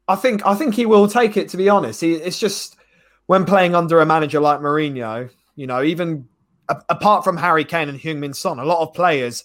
I 0.08 0.16
think 0.16 0.44
I 0.46 0.54
think 0.54 0.74
he 0.74 0.86
will 0.86 1.08
take 1.08 1.36
it. 1.36 1.48
To 1.50 1.56
be 1.56 1.68
honest, 1.68 2.00
he, 2.00 2.14
it's 2.14 2.38
just 2.38 2.76
when 3.26 3.44
playing 3.44 3.74
under 3.74 4.00
a 4.00 4.06
manager 4.06 4.40
like 4.40 4.60
Mourinho, 4.60 5.30
you 5.56 5.66
know, 5.66 5.82
even 5.82 6.28
a- 6.68 6.82
apart 6.88 7.24
from 7.24 7.36
Harry 7.36 7.64
Kane 7.64 7.88
and 7.88 7.98
Heung-Min 7.98 8.32
Son, 8.32 8.58
a 8.58 8.64
lot 8.64 8.82
of 8.82 8.94
players 8.94 9.44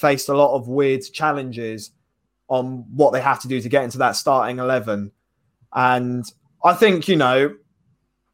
faced 0.00 0.28
a 0.28 0.36
lot 0.36 0.56
of 0.56 0.66
weird 0.66 1.02
challenges 1.12 1.90
on 2.48 2.84
what 2.94 3.12
they 3.12 3.20
have 3.20 3.40
to 3.42 3.48
do 3.48 3.60
to 3.60 3.68
get 3.68 3.84
into 3.84 3.98
that 3.98 4.16
starting 4.16 4.58
11. 4.58 5.12
And 5.74 6.24
I 6.64 6.74
think, 6.74 7.06
you 7.06 7.16
know, 7.16 7.54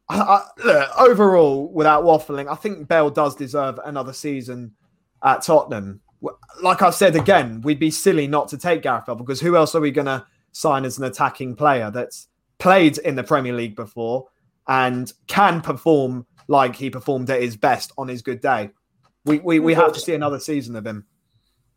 I, 0.09 0.19
I, 0.19 0.43
look, 0.63 0.99
overall, 0.99 1.71
without 1.71 2.03
waffling, 2.03 2.47
I 2.49 2.55
think 2.55 2.87
Bale 2.87 3.09
does 3.09 3.35
deserve 3.35 3.79
another 3.85 4.13
season 4.13 4.73
at 5.23 5.43
Tottenham. 5.43 6.01
Like 6.63 6.81
I've 6.81 6.95
said 6.95 7.15
again, 7.15 7.61
we'd 7.61 7.79
be 7.79 7.91
silly 7.91 8.27
not 8.27 8.47
to 8.49 8.57
take 8.57 8.81
Gareth 8.81 9.05
Bale 9.05 9.15
because 9.15 9.41
who 9.41 9.55
else 9.55 9.75
are 9.75 9.81
we 9.81 9.91
going 9.91 10.07
to 10.07 10.25
sign 10.53 10.85
as 10.85 10.97
an 10.97 11.03
attacking 11.03 11.55
player 11.55 11.91
that's 11.91 12.27
played 12.57 12.97
in 12.99 13.15
the 13.15 13.23
Premier 13.23 13.53
League 13.53 13.75
before 13.75 14.27
and 14.67 15.11
can 15.27 15.61
perform 15.61 16.25
like 16.47 16.75
he 16.75 16.89
performed 16.89 17.29
at 17.29 17.41
his 17.41 17.55
best 17.55 17.91
on 17.97 18.07
his 18.07 18.21
good 18.21 18.41
day? 18.41 18.71
We, 19.25 19.39
we, 19.39 19.59
we 19.59 19.73
have 19.73 19.93
to 19.93 19.99
see 19.99 20.15
another 20.15 20.39
season 20.39 20.75
of 20.75 20.87
him. 20.87 21.05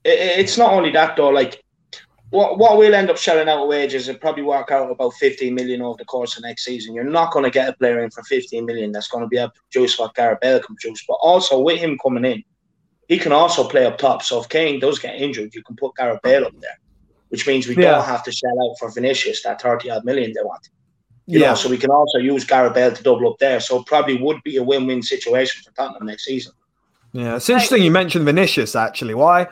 It, 0.05 0.41
it's 0.41 0.59
not 0.59 0.73
only 0.73 0.91
that 0.93 1.17
though. 1.17 1.31
Like 1.31 1.63
what 2.31 2.59
what 2.59 2.79
we'll 2.79 2.95
end 2.95 3.11
up 3.11 3.17
shelling 3.17 3.49
out 3.49 3.69
wages 3.69 4.07
will 4.09 4.17
probably 4.17 4.45
work 4.45 4.71
out 4.71 4.91
about 4.91 5.15
15 5.15 5.55
million 5.55 5.83
over 5.83 5.99
the 5.99 6.05
course 6.05 6.37
of 6.37 6.43
next 6.45 6.65
season. 6.65 6.95
You're 6.95 7.05
not 7.05 7.33
going 7.33 7.45
to 7.45 7.51
get 7.51 7.69
a 7.69 7.73
player 7.75 8.03
in 8.03 8.11
for 8.11 8.23
15 8.23 8.65
million 8.65 8.93
that's 8.93 9.09
going 9.09 9.23
to 9.25 9.29
be 9.29 9.37
able 9.39 9.51
to 9.51 9.61
produce 9.71 9.99
what 9.99 10.15
Gareth 10.15 10.41
Bale 10.41 10.61
can 10.61 10.77
produce. 10.77 11.05
But 11.07 11.15
also 11.15 11.59
with 11.61 11.79
him 11.79 11.99
coming 11.99 12.25
in, 12.25 12.43
he 13.09 13.19
can 13.19 13.33
also 13.33 13.69
play 13.69 13.85
up 13.87 13.99
top. 13.99 14.23
So 14.23 14.41
if 14.41 14.49
Kane 14.49 14.79
does 14.79 14.99
get 15.01 15.17
injured, 15.17 15.55
you 15.55 15.63
can 15.65 15.75
put 15.77 15.97
Gareth 15.97 16.21
Bale 16.23 16.45
up 16.45 16.55
there, 16.61 16.79
which 17.31 17.47
means 17.47 17.67
we 17.67 17.75
Yeah. 17.77 17.93
don't 17.93 18.05
have 18.05 18.23
to 18.23 18.33
shell 18.33 18.57
out 18.63 18.79
for 18.79 18.91
Vinicius 18.93 19.43
that 19.43 19.61
30 19.61 19.91
odd 19.91 20.05
million 20.05 20.33
they 20.33 20.43
want. 20.43 20.69
You 21.27 21.39
know, 21.39 21.55
so 21.55 21.69
we 21.69 21.79
can 21.79 21.91
also 21.91 22.19
use 22.19 22.45
Gareth 22.45 22.75
Bale 22.75 22.93
to 22.93 23.03
double 23.05 23.31
up 23.31 23.39
there. 23.39 23.61
So 23.61 23.81
it 23.81 23.87
probably 23.87 24.17
would 24.21 24.43
be 24.43 24.57
a 24.57 24.63
win-win 24.63 25.01
situation 25.03 25.63
for 25.65 25.73
Tottenham 25.73 26.07
next 26.07 26.25
season. 26.25 26.53
Yeah, 27.13 27.37
it's 27.37 27.49
interesting 27.49 27.83
you 27.83 27.91
mentioned 27.91 28.25
Vinicius 28.25 28.75
actually. 28.75 29.15
Why 29.15 29.49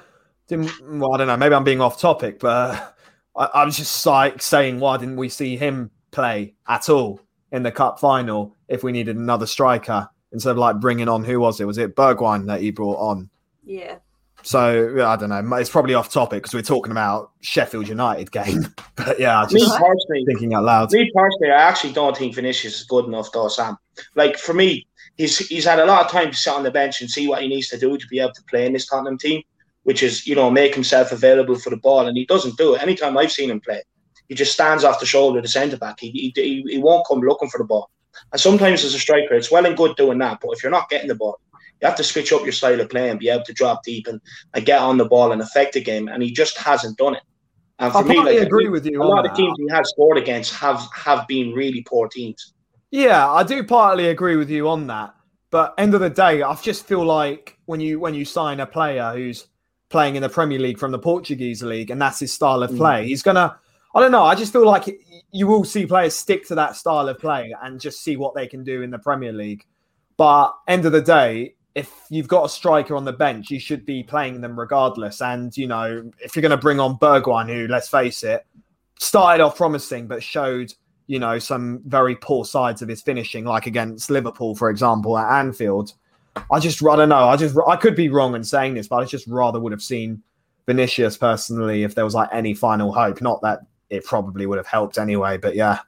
didn't 0.48 0.98
well, 0.98 1.14
I 1.14 1.18
don't 1.18 1.26
know, 1.26 1.36
maybe 1.36 1.54
I'm 1.54 1.64
being 1.64 1.80
off 1.80 2.00
topic, 2.00 2.40
but 2.40 2.48
uh, 2.48 2.88
I, 3.36 3.60
I 3.60 3.64
was 3.64 3.76
just 3.76 4.04
like 4.06 4.42
saying 4.42 4.80
why 4.80 4.96
didn't 4.96 5.16
we 5.16 5.28
see 5.28 5.56
him 5.56 5.90
play 6.10 6.54
at 6.66 6.88
all 6.88 7.20
in 7.52 7.62
the 7.62 7.72
cup 7.72 8.00
final 8.00 8.54
if 8.68 8.82
we 8.82 8.92
needed 8.92 9.16
another 9.16 9.46
striker 9.46 10.08
instead 10.32 10.50
of 10.50 10.58
like 10.58 10.80
bringing 10.80 11.08
on 11.08 11.24
who 11.24 11.40
was 11.40 11.60
it? 11.60 11.66
Was 11.66 11.78
it 11.78 11.96
Bergwijn 11.96 12.46
that 12.46 12.60
he 12.60 12.70
brought 12.70 12.98
on? 12.98 13.30
yeah. 13.64 13.96
So 14.42 15.04
I 15.04 15.16
don't 15.16 15.30
know. 15.30 15.56
It's 15.56 15.70
probably 15.70 15.94
off 15.94 16.10
topic 16.10 16.42
because 16.42 16.54
we're 16.54 16.62
talking 16.62 16.92
about 16.92 17.32
Sheffield 17.40 17.88
United 17.88 18.30
game. 18.30 18.66
But 18.96 19.20
yeah, 19.20 19.40
I 19.40 19.46
Me 19.46 19.60
just 19.60 19.78
personally, 19.78 20.24
thinking 20.26 20.54
out 20.54 20.64
loud. 20.64 20.90
Me 20.90 21.10
personally, 21.14 21.50
I 21.52 21.62
actually 21.62 21.92
don't 21.92 22.16
think 22.16 22.34
Vinicius 22.34 22.80
is 22.80 22.86
good 22.86 23.04
enough, 23.04 23.30
though, 23.32 23.46
Sam. 23.46 23.76
Like 24.16 24.36
for 24.36 24.54
me, 24.54 24.86
he's 25.16 25.38
he's 25.38 25.64
had 25.64 25.78
a 25.78 25.86
lot 25.86 26.04
of 26.04 26.10
time 26.10 26.32
to 26.32 26.36
sit 26.36 26.52
on 26.52 26.64
the 26.64 26.70
bench 26.70 27.00
and 27.00 27.08
see 27.08 27.28
what 27.28 27.40
he 27.40 27.48
needs 27.48 27.68
to 27.68 27.78
do 27.78 27.96
to 27.96 28.06
be 28.08 28.18
able 28.18 28.32
to 28.32 28.42
play 28.44 28.66
in 28.66 28.72
this 28.72 28.86
Tottenham 28.86 29.16
team, 29.16 29.42
which 29.88 30.02
is 30.02 30.26
you 30.26 30.34
know 30.34 30.50
make 30.50 30.74
himself 30.74 31.12
available 31.12 31.58
for 31.58 31.70
the 31.70 31.76
ball, 31.78 32.06
and 32.06 32.14
he 32.14 32.26
doesn't 32.26 32.58
do 32.58 32.74
it. 32.74 32.82
Anytime 32.82 33.16
I've 33.16 33.32
seen 33.32 33.50
him 33.50 33.58
play, 33.58 33.82
he 34.28 34.34
just 34.34 34.52
stands 34.52 34.84
off 34.84 35.00
the 35.00 35.06
shoulder 35.06 35.38
of 35.38 35.44
the 35.44 35.48
centre 35.48 35.78
back. 35.78 35.98
He, 35.98 36.10
he 36.10 36.62
he 36.68 36.76
won't 36.76 37.06
come 37.08 37.20
looking 37.20 37.48
for 37.48 37.56
the 37.56 37.64
ball. 37.64 37.88
And 38.30 38.38
sometimes 38.38 38.84
as 38.84 38.92
a 38.92 38.98
striker, 38.98 39.32
it's 39.32 39.50
well 39.50 39.64
and 39.64 39.78
good 39.78 39.96
doing 39.96 40.18
that, 40.18 40.40
but 40.42 40.50
if 40.52 40.62
you're 40.62 40.78
not 40.78 40.90
getting 40.90 41.08
the 41.08 41.14
ball, 41.14 41.40
you 41.80 41.88
have 41.88 41.96
to 41.96 42.04
switch 42.04 42.34
up 42.34 42.42
your 42.42 42.52
style 42.52 42.78
of 42.78 42.90
play 42.90 43.08
and 43.08 43.18
be 43.18 43.30
able 43.30 43.44
to 43.44 43.54
drop 43.54 43.82
deep 43.82 44.06
and, 44.08 44.20
and 44.52 44.66
get 44.66 44.82
on 44.82 44.98
the 44.98 45.06
ball 45.06 45.32
and 45.32 45.40
affect 45.40 45.72
the 45.72 45.80
game. 45.80 46.08
And 46.08 46.22
he 46.22 46.32
just 46.32 46.58
hasn't 46.58 46.98
done 46.98 47.14
it. 47.14 47.22
And 47.78 47.90
I 47.90 48.02
for 48.02 48.06
me, 48.06 48.16
partly 48.16 48.38
like, 48.40 48.46
agree 48.46 48.68
with 48.68 48.84
you 48.84 49.02
a 49.02 49.04
lot 49.04 49.22
that. 49.22 49.30
of 49.30 49.36
teams 49.38 49.56
he 49.56 49.68
has 49.70 49.88
scored 49.88 50.18
against 50.18 50.52
have 50.52 50.86
have 50.94 51.26
been 51.28 51.54
really 51.54 51.82
poor 51.88 52.08
teams. 52.08 52.52
Yeah, 52.90 53.26
I 53.26 53.42
do 53.42 53.64
partly 53.64 54.08
agree 54.08 54.36
with 54.36 54.50
you 54.50 54.68
on 54.68 54.86
that. 54.88 55.14
But 55.50 55.72
end 55.78 55.94
of 55.94 56.00
the 56.00 56.10
day, 56.10 56.42
I 56.42 56.54
just 56.56 56.84
feel 56.84 57.06
like 57.06 57.56
when 57.64 57.80
you 57.80 57.98
when 57.98 58.12
you 58.12 58.26
sign 58.26 58.60
a 58.60 58.66
player 58.66 59.12
who's 59.14 59.46
playing 59.88 60.16
in 60.16 60.22
the 60.22 60.28
Premier 60.28 60.58
League 60.58 60.78
from 60.78 60.92
the 60.92 60.98
Portuguese 60.98 61.62
league, 61.62 61.90
and 61.90 62.00
that's 62.00 62.20
his 62.20 62.32
style 62.32 62.62
of 62.62 62.70
mm. 62.70 62.76
play. 62.76 63.04
Mm. 63.04 63.08
He's 63.08 63.22
gonna. 63.22 63.58
I 63.94 64.00
don't 64.00 64.12
know. 64.12 64.24
I 64.24 64.34
just 64.34 64.52
feel 64.52 64.66
like 64.66 65.00
you 65.32 65.46
will 65.46 65.64
see 65.64 65.86
players 65.86 66.14
stick 66.14 66.46
to 66.48 66.54
that 66.54 66.76
style 66.76 67.08
of 67.08 67.18
play 67.18 67.54
and 67.62 67.80
just 67.80 68.02
see 68.02 68.16
what 68.16 68.34
they 68.34 68.46
can 68.46 68.62
do 68.62 68.82
in 68.82 68.90
the 68.90 68.98
Premier 68.98 69.32
League. 69.32 69.64
But 70.16 70.54
end 70.66 70.84
of 70.84 70.92
the 70.92 71.00
day, 71.00 71.54
if 71.74 71.92
you've 72.10 72.28
got 72.28 72.44
a 72.44 72.48
striker 72.48 72.96
on 72.96 73.04
the 73.04 73.12
bench, 73.12 73.50
you 73.50 73.60
should 73.60 73.86
be 73.86 74.02
playing 74.02 74.40
them 74.40 74.58
regardless. 74.58 75.22
And 75.22 75.56
you 75.56 75.66
know, 75.66 76.10
if 76.18 76.34
you're 76.34 76.42
going 76.42 76.50
to 76.50 76.56
bring 76.56 76.80
on 76.80 76.98
Bergwijn, 76.98 77.48
who 77.48 77.66
let's 77.68 77.88
face 77.88 78.24
it, 78.24 78.44
started 78.98 79.42
off 79.42 79.56
promising 79.56 80.08
but 80.08 80.22
showed 80.22 80.74
you 81.06 81.20
know 81.20 81.38
some 81.38 81.80
very 81.86 82.16
poor 82.16 82.44
sides 82.44 82.82
of 82.82 82.88
his 82.88 83.00
finishing, 83.00 83.44
like 83.44 83.66
against 83.66 84.10
Liverpool, 84.10 84.54
for 84.54 84.70
example, 84.70 85.16
at 85.16 85.38
Anfield. 85.38 85.94
I 86.50 86.58
just 86.58 86.84
I 86.84 86.96
don't 86.96 87.08
know. 87.08 87.28
I 87.28 87.36
just 87.36 87.56
I 87.66 87.76
could 87.76 87.94
be 87.94 88.08
wrong 88.08 88.34
in 88.34 88.44
saying 88.44 88.74
this, 88.74 88.88
but 88.88 88.96
I 88.96 89.04
just 89.04 89.26
rather 89.26 89.60
would 89.60 89.72
have 89.72 89.82
seen 89.82 90.22
Vinicius 90.66 91.16
personally 91.16 91.82
if 91.82 91.94
there 91.94 92.04
was 92.04 92.14
like 92.14 92.28
any 92.32 92.54
final 92.54 92.92
hope. 92.92 93.20
Not 93.20 93.40
that 93.42 93.60
it 93.90 94.04
probably 94.04 94.46
would 94.46 94.58
have 94.58 94.66
helped 94.66 94.98
anyway, 94.98 95.38
but 95.38 95.54
yeah. 95.54 95.80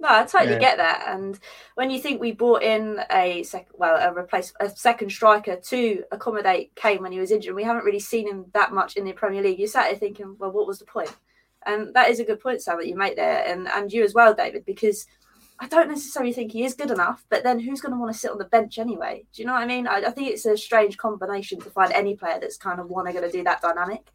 No, 0.00 0.08
I 0.08 0.24
totally 0.24 0.52
yeah. 0.52 0.58
get 0.58 0.76
that. 0.78 1.04
And 1.08 1.38
when 1.74 1.90
you 1.90 2.00
think 2.00 2.20
we 2.20 2.32
brought 2.32 2.62
in 2.62 3.00
a 3.10 3.42
second, 3.42 3.72
well, 3.74 3.96
a 3.96 4.18
replace 4.18 4.52
a 4.58 4.70
second 4.70 5.10
striker 5.10 5.56
to 5.56 6.04
accommodate 6.10 6.74
Kane 6.74 7.02
when 7.02 7.12
he 7.12 7.20
was 7.20 7.30
injured, 7.30 7.54
we 7.54 7.64
haven't 7.64 7.84
really 7.84 8.00
seen 8.00 8.26
him 8.26 8.46
that 8.54 8.72
much 8.72 8.96
in 8.96 9.04
the 9.04 9.12
Premier 9.12 9.42
League. 9.42 9.58
You 9.58 9.66
sat 9.66 9.90
there 9.90 9.98
thinking, 9.98 10.36
well, 10.38 10.52
what 10.52 10.66
was 10.66 10.78
the 10.78 10.86
point? 10.86 11.14
And 11.66 11.92
that 11.92 12.08
is 12.08 12.18
a 12.18 12.24
good 12.24 12.40
point, 12.40 12.62
Sam, 12.62 12.78
that 12.78 12.88
you 12.88 12.96
make 12.96 13.16
there, 13.16 13.44
and 13.46 13.68
and 13.68 13.92
you 13.92 14.02
as 14.02 14.14
well, 14.14 14.32
David, 14.32 14.64
because 14.64 15.06
I 15.62 15.66
don't 15.66 15.88
necessarily 15.88 16.32
think 16.32 16.52
he 16.52 16.64
is 16.64 16.74
good 16.74 16.90
enough. 16.90 17.24
But 17.28 17.44
then, 17.44 17.60
who's 17.60 17.82
going 17.82 17.92
to 17.92 17.98
want 17.98 18.12
to 18.12 18.18
sit 18.18 18.30
on 18.30 18.38
the 18.38 18.46
bench 18.46 18.78
anyway? 18.78 19.24
Do 19.32 19.42
you 19.42 19.46
know 19.46 19.52
what 19.52 19.62
I 19.62 19.66
mean? 19.66 19.86
I, 19.86 19.98
I 19.98 20.10
think 20.10 20.30
it's 20.30 20.46
a 20.46 20.56
strange 20.56 20.96
combination 20.96 21.60
to 21.60 21.70
find 21.70 21.92
any 21.92 22.16
player 22.16 22.38
that's 22.40 22.56
kind 22.56 22.80
of 22.80 22.88
want 22.88 23.06
to 23.06 23.12
going 23.12 23.30
to 23.30 23.30
do 23.30 23.44
that 23.44 23.60
dynamic. 23.60 24.08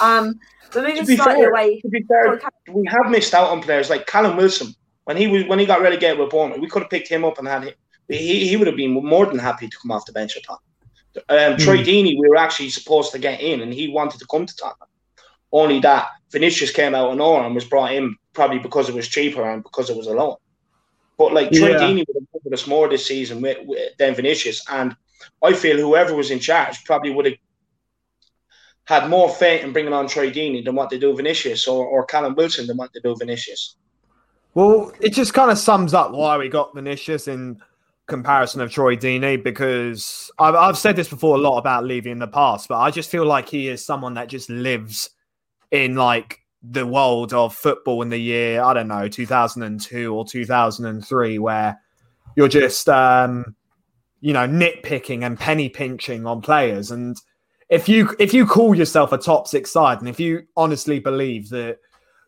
Um, 0.00 0.38
but 0.72 0.84
moving 0.84 1.04
slightly 1.06 1.42
fair, 1.42 1.50
away, 1.50 1.80
to 1.80 1.88
be 1.88 2.02
fair, 2.02 2.38
we 2.70 2.86
have 2.88 3.10
missed 3.10 3.32
out 3.32 3.48
on 3.48 3.62
players 3.62 3.88
like 3.88 4.06
Callum 4.06 4.36
Wilson 4.36 4.74
when 5.04 5.16
he 5.16 5.26
was 5.26 5.44
when 5.46 5.58
he 5.58 5.64
got 5.64 5.80
relegated 5.80 6.18
with 6.18 6.30
Bournemouth. 6.30 6.60
We 6.60 6.68
could 6.68 6.82
have 6.82 6.90
picked 6.90 7.08
him 7.08 7.24
up 7.24 7.38
and 7.38 7.48
had 7.48 7.64
him. 7.64 7.74
He, 8.08 8.48
he 8.48 8.56
would 8.56 8.66
have 8.66 8.76
been 8.76 8.92
more 8.92 9.24
than 9.24 9.38
happy 9.38 9.68
to 9.68 9.76
come 9.80 9.92
off 9.92 10.04
the 10.04 10.12
bench 10.12 10.36
at 10.36 10.42
Tottenham. 10.42 10.70
Um, 11.28 11.56
mm. 11.56 11.64
Troy 11.64 11.78
Deeney, 11.78 12.18
we 12.18 12.28
were 12.28 12.36
actually 12.36 12.70
supposed 12.70 13.12
to 13.12 13.18
get 13.18 13.40
in, 13.40 13.62
and 13.62 13.72
he 13.72 13.88
wanted 13.88 14.18
to 14.18 14.26
come 14.26 14.44
to 14.44 14.56
Tottenham. 14.56 14.88
Only 15.52 15.80
that 15.80 16.08
Vinicius 16.30 16.70
came 16.70 16.94
out 16.94 17.10
of 17.10 17.16
nowhere 17.16 17.44
and 17.44 17.54
was 17.54 17.64
brought 17.64 17.92
in 17.92 18.16
probably 18.32 18.58
because 18.58 18.88
it 18.88 18.94
was 18.94 19.08
cheaper 19.08 19.48
and 19.48 19.62
because 19.62 19.90
it 19.90 19.96
was 19.96 20.06
a 20.06 20.12
loan. 20.12 20.36
But 21.20 21.34
like 21.34 21.50
Troy 21.50 21.72
yeah. 21.72 21.80
Deeney 21.80 22.06
would 22.08 22.16
have 22.16 22.42
given 22.42 22.54
us 22.54 22.66
more 22.66 22.88
this 22.88 23.04
season 23.04 23.42
with, 23.42 23.58
with, 23.66 23.94
than 23.98 24.14
Vinicius, 24.14 24.64
and 24.70 24.96
I 25.42 25.52
feel 25.52 25.76
whoever 25.76 26.14
was 26.14 26.30
in 26.30 26.38
charge 26.38 26.82
probably 26.86 27.10
would 27.10 27.26
have 27.26 27.34
had 28.84 29.10
more 29.10 29.28
faith 29.28 29.62
in 29.62 29.74
bringing 29.74 29.92
on 29.92 30.08
Troy 30.08 30.30
Deeney 30.30 30.64
than 30.64 30.74
what 30.74 30.88
they 30.88 30.98
do 30.98 31.14
Vinicius 31.14 31.68
or, 31.68 31.86
or 31.86 32.06
Callum 32.06 32.36
Wilson 32.36 32.66
than 32.66 32.78
what 32.78 32.90
they 32.94 33.00
do 33.00 33.14
Vinicius. 33.18 33.76
Well, 34.54 34.92
it 34.98 35.10
just 35.10 35.34
kind 35.34 35.50
of 35.50 35.58
sums 35.58 35.92
up 35.92 36.12
why 36.12 36.38
we 36.38 36.48
got 36.48 36.74
Vinicius 36.74 37.28
in 37.28 37.60
comparison 38.06 38.62
of 38.62 38.72
Troy 38.72 38.96
Deeney 38.96 39.44
because 39.44 40.30
I've, 40.38 40.54
I've 40.54 40.78
said 40.78 40.96
this 40.96 41.10
before 41.10 41.36
a 41.36 41.40
lot 41.40 41.58
about 41.58 41.84
Levy 41.84 42.12
in 42.12 42.18
the 42.18 42.28
past, 42.28 42.66
but 42.66 42.78
I 42.78 42.90
just 42.90 43.10
feel 43.10 43.26
like 43.26 43.46
he 43.46 43.68
is 43.68 43.84
someone 43.84 44.14
that 44.14 44.28
just 44.30 44.48
lives 44.48 45.10
in 45.70 45.96
like 45.96 46.39
the 46.62 46.86
world 46.86 47.32
of 47.32 47.54
football 47.54 48.02
in 48.02 48.10
the 48.10 48.18
year, 48.18 48.62
I 48.62 48.74
don't 48.74 48.88
know, 48.88 49.08
2002 49.08 50.14
or 50.14 50.24
2003, 50.26 51.38
where 51.38 51.80
you're 52.36 52.48
just, 52.48 52.88
um, 52.88 53.54
you 54.20 54.32
know, 54.32 54.46
nitpicking 54.46 55.24
and 55.24 55.38
penny 55.38 55.68
pinching 55.68 56.26
on 56.26 56.42
players. 56.42 56.90
And 56.90 57.16
if 57.70 57.88
you 57.88 58.14
if 58.18 58.34
you 58.34 58.46
call 58.46 58.74
yourself 58.74 59.12
a 59.12 59.18
top 59.18 59.48
six 59.48 59.70
side, 59.70 60.00
and 60.00 60.08
if 60.08 60.20
you 60.20 60.42
honestly 60.56 60.98
believe 60.98 61.48
that 61.50 61.78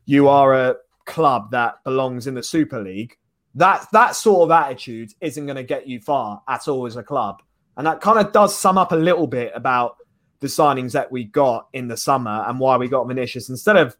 you 0.06 0.28
are 0.28 0.54
a 0.54 0.76
club 1.04 1.50
that 1.50 1.82
belongs 1.84 2.26
in 2.26 2.34
the 2.34 2.42
Super 2.42 2.80
League, 2.80 3.16
that 3.54 3.86
that 3.92 4.16
sort 4.16 4.42
of 4.46 4.50
attitude 4.50 5.12
isn't 5.20 5.46
going 5.46 5.56
to 5.56 5.62
get 5.62 5.86
you 5.86 6.00
far 6.00 6.42
at 6.48 6.68
all 6.68 6.86
as 6.86 6.96
a 6.96 7.02
club. 7.02 7.42
And 7.76 7.86
that 7.86 8.00
kind 8.00 8.18
of 8.18 8.32
does 8.32 8.56
sum 8.56 8.78
up 8.78 8.92
a 8.92 8.96
little 8.96 9.26
bit 9.26 9.52
about 9.54 9.96
the 10.40 10.46
signings 10.46 10.92
that 10.92 11.10
we 11.10 11.24
got 11.24 11.68
in 11.72 11.88
the 11.88 11.96
summer 11.96 12.44
and 12.46 12.58
why 12.58 12.76
we 12.76 12.88
got 12.88 13.06
Vinicius 13.06 13.48
instead 13.48 13.76
of 13.76 13.96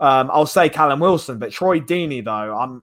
um, 0.00 0.30
I'll 0.32 0.46
say 0.46 0.68
Callum 0.68 1.00
Wilson, 1.00 1.38
but 1.38 1.52
Troy 1.52 1.80
Deeney 1.80 2.24
though 2.24 2.56
I'm 2.56 2.82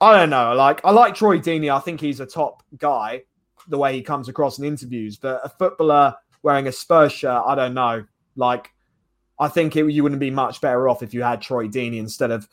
I 0.00 0.18
don't 0.18 0.30
know. 0.30 0.54
Like 0.54 0.80
I 0.84 0.90
like 0.90 1.14
Troy 1.14 1.38
Deeney. 1.38 1.72
I 1.72 1.78
think 1.78 2.00
he's 2.00 2.20
a 2.20 2.26
top 2.26 2.62
guy 2.76 3.22
the 3.68 3.78
way 3.78 3.94
he 3.94 4.02
comes 4.02 4.28
across 4.28 4.58
in 4.58 4.64
interviews. 4.64 5.16
But 5.16 5.40
a 5.44 5.48
footballer 5.48 6.16
wearing 6.42 6.66
a 6.66 6.72
Spurs 6.72 7.12
shirt, 7.12 7.42
I 7.46 7.54
don't 7.54 7.74
know. 7.74 8.04
Like 8.34 8.70
I 9.38 9.48
think 9.48 9.76
it, 9.76 9.88
you 9.90 10.02
wouldn't 10.02 10.20
be 10.20 10.30
much 10.30 10.60
better 10.60 10.88
off 10.88 11.02
if 11.02 11.14
you 11.14 11.22
had 11.22 11.40
Troy 11.40 11.68
Deeney 11.68 11.98
instead 11.98 12.30
of 12.30 12.48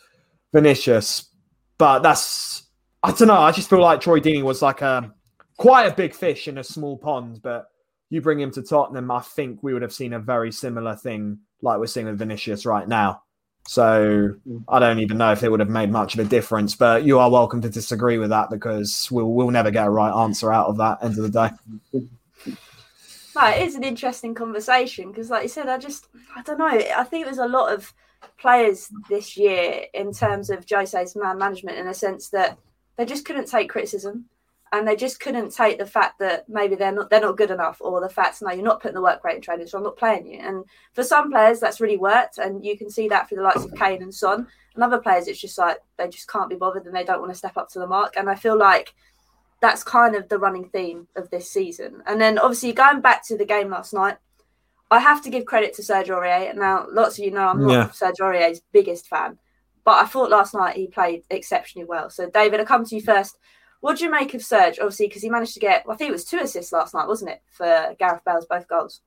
Vinicius. 0.54 1.30
But 1.78 2.00
that's 2.00 2.64
I 3.02 3.12
don't 3.12 3.28
know. 3.30 3.40
I 3.40 3.52
just 3.52 3.70
feel 3.70 3.82
like 3.82 4.02
Troy 4.02 4.20
Deeney 4.20 4.44
was 4.44 4.62
like 4.62 4.82
a 4.82 5.14
quite 5.58 5.86
a 5.86 5.96
big 5.96 6.14
fish 6.14 6.48
in 6.48 6.58
a 6.58 6.64
small 6.64 6.98
pond, 6.98 7.42
but 7.42 7.68
you 8.10 8.22
bring 8.22 8.40
him 8.40 8.52
to 8.52 8.62
Tottenham, 8.62 9.12
I 9.12 9.22
think 9.22 9.62
we 9.62 9.74
would 9.74 9.82
have 9.82 9.94
seen 9.94 10.14
a 10.14 10.20
very 10.20 10.52
similar 10.52 10.96
thing 10.96 11.40
like 11.62 11.80
we're 11.80 11.88
seeing 11.88 12.08
with 12.08 12.18
Vinicius 12.18 12.66
right 12.66 12.88
now. 12.88 13.24
So 13.70 14.34
I 14.68 14.80
don't 14.80 14.98
even 14.98 15.20
know 15.20 15.32
if 15.32 15.44
it 15.44 15.52
would 15.52 15.60
have 15.60 15.70
made 15.70 15.92
much 15.92 16.16
of 16.16 16.20
a 16.22 16.28
difference, 16.28 16.74
but 16.74 17.04
you 17.04 17.20
are 17.20 17.30
welcome 17.30 17.62
to 17.62 17.70
disagree 17.70 18.18
with 18.18 18.32
that 18.32 18.50
because 18.50 19.08
we'll 19.12 19.32
we'll 19.32 19.52
never 19.52 19.70
get 19.70 19.86
a 19.86 19.92
right 19.92 20.12
answer 20.24 20.52
out 20.52 20.70
of 20.70 20.78
that 20.78 20.98
end 21.04 21.20
of 21.20 21.32
the 21.32 21.52
day. 21.94 22.02
No, 23.36 23.46
it 23.46 23.62
is 23.62 23.76
an 23.76 23.84
interesting 23.84 24.34
conversation 24.34 25.12
because, 25.12 25.30
like 25.30 25.44
you 25.44 25.50
said, 25.50 25.70
I 25.70 25.78
just 25.78 26.08
I 26.36 26.42
don't 26.42 26.58
know. 26.58 26.66
I 26.66 27.04
think 27.04 27.26
there's 27.26 27.38
a 27.38 27.48
lot 27.48 27.72
of 27.72 27.94
players 28.40 28.90
this 29.08 29.38
year 29.38 29.84
in 29.94 30.14
terms 30.14 30.50
of 30.50 30.66
Jose's 30.68 31.16
man 31.16 31.38
management 31.38 31.78
in 31.78 31.86
a 31.86 31.94
sense 31.94 32.30
that 32.30 32.58
they 32.98 33.06
just 33.06 33.24
couldn't 33.24 33.50
take 33.50 33.70
criticism 33.70 34.26
and 34.72 34.88
they 34.88 34.96
just 34.96 35.20
couldn't 35.20 35.54
take 35.54 35.80
the 35.80 35.86
fact 35.86 36.20
that 36.20 36.48
maybe 36.48 36.76
they're 36.76 36.92
not 36.92 37.10
they're 37.10 37.22
not 37.22 37.38
good 37.38 37.52
enough 37.52 37.78
or 37.82 38.00
the 38.02 38.10
fact 38.10 38.42
no 38.42 38.52
you're 38.52 38.64
not 38.64 38.82
putting 38.82 38.96
the 38.96 39.02
work 39.02 39.24
rate 39.24 39.36
in 39.36 39.42
training 39.42 39.68
so 39.68 39.78
I'm 39.78 39.84
not 39.84 39.98
playing 39.98 40.28
you. 40.28 40.40
And 40.40 40.64
for 40.94 41.04
some 41.04 41.32
players 41.32 41.60
that's 41.60 41.82
really 41.82 41.98
worked 41.98 42.38
and 42.38 42.64
you 42.64 42.78
can 42.78 42.90
see 42.90 43.08
that 43.10 43.28
through 43.28 43.38
the 43.38 43.44
likes 43.44 43.64
of 43.64 43.74
Kane 43.76 44.04
and 44.04 44.14
Son. 44.14 44.48
And 44.76 44.84
other 44.84 45.00
players 45.00 45.28
it's 45.28 45.42
just 45.42 45.58
like 45.58 45.80
they 45.98 46.08
just 46.08 46.30
can't 46.30 46.50
be 46.50 46.56
bothered 46.56 46.86
and 46.86 46.96
they 46.96 47.04
don't 47.04 47.20
want 47.20 47.32
to 47.32 47.38
step 47.38 47.58
up 47.58 47.70
to 47.70 47.80
the 47.80 47.88
mark. 47.88 48.16
And 48.16 48.30
I 48.30 48.36
feel 48.36 48.58
like 48.58 48.94
that's 49.62 49.84
kind 49.84 50.16
of 50.16 50.30
the 50.30 50.40
running 50.40 50.70
theme 50.70 51.08
of 51.16 51.30
this 51.30 51.52
season. 51.52 52.02
And 52.06 52.22
then 52.22 52.38
obviously 52.38 52.72
going 52.74 53.02
back 53.02 53.26
to 53.28 53.38
the 53.38 53.46
game 53.46 53.70
last 53.70 53.94
night 53.94 54.18
I 54.92 55.00
have 55.00 55.22
to 55.24 55.30
give 55.30 55.46
credit 55.46 55.74
to 55.76 55.84
Serge 55.84 56.08
Aurier. 56.08 56.50
And 56.50 56.60
now 56.60 56.86
lots 56.92 57.18
of 57.18 57.26
you 57.26 57.32
know 57.32 57.48
I'm 57.48 57.62
not 57.66 57.72
yeah. 57.72 57.90
Serge 57.92 58.18
Aurier's 58.22 58.62
biggest 58.72 59.08
fan 59.08 59.40
but 59.84 60.04
I 60.04 60.06
thought 60.06 60.30
last 60.30 60.54
night 60.54 60.76
he 60.76 60.86
played 60.86 61.24
exceptionally 61.32 61.88
well. 61.88 62.12
So 62.12 62.30
David 62.30 62.60
I 62.60 62.64
come 62.64 62.86
to 62.86 62.96
you 62.96 63.02
first 63.02 63.38
what 63.82 63.98
do 63.98 64.04
you 64.04 64.12
make 64.12 64.34
of 64.34 64.44
Serge? 64.44 64.80
Obviously, 64.80 65.08
because 65.08 65.22
he 65.22 65.30
managed 65.30 65.54
to 65.54 65.60
get, 65.60 65.86
well, 65.86 65.94
I 65.94 65.98
think 65.98 66.10
it 66.10 66.14
was 66.14 66.26
two 66.26 66.40
assists 66.40 66.72
last 66.72 66.94
night, 66.94 67.08
wasn't 67.08 67.32
it, 67.32 67.42
for 67.52 67.96
Gareth 67.98 68.22
Bale's 68.26 68.46
both 68.46 68.68
goals? 68.68 69.02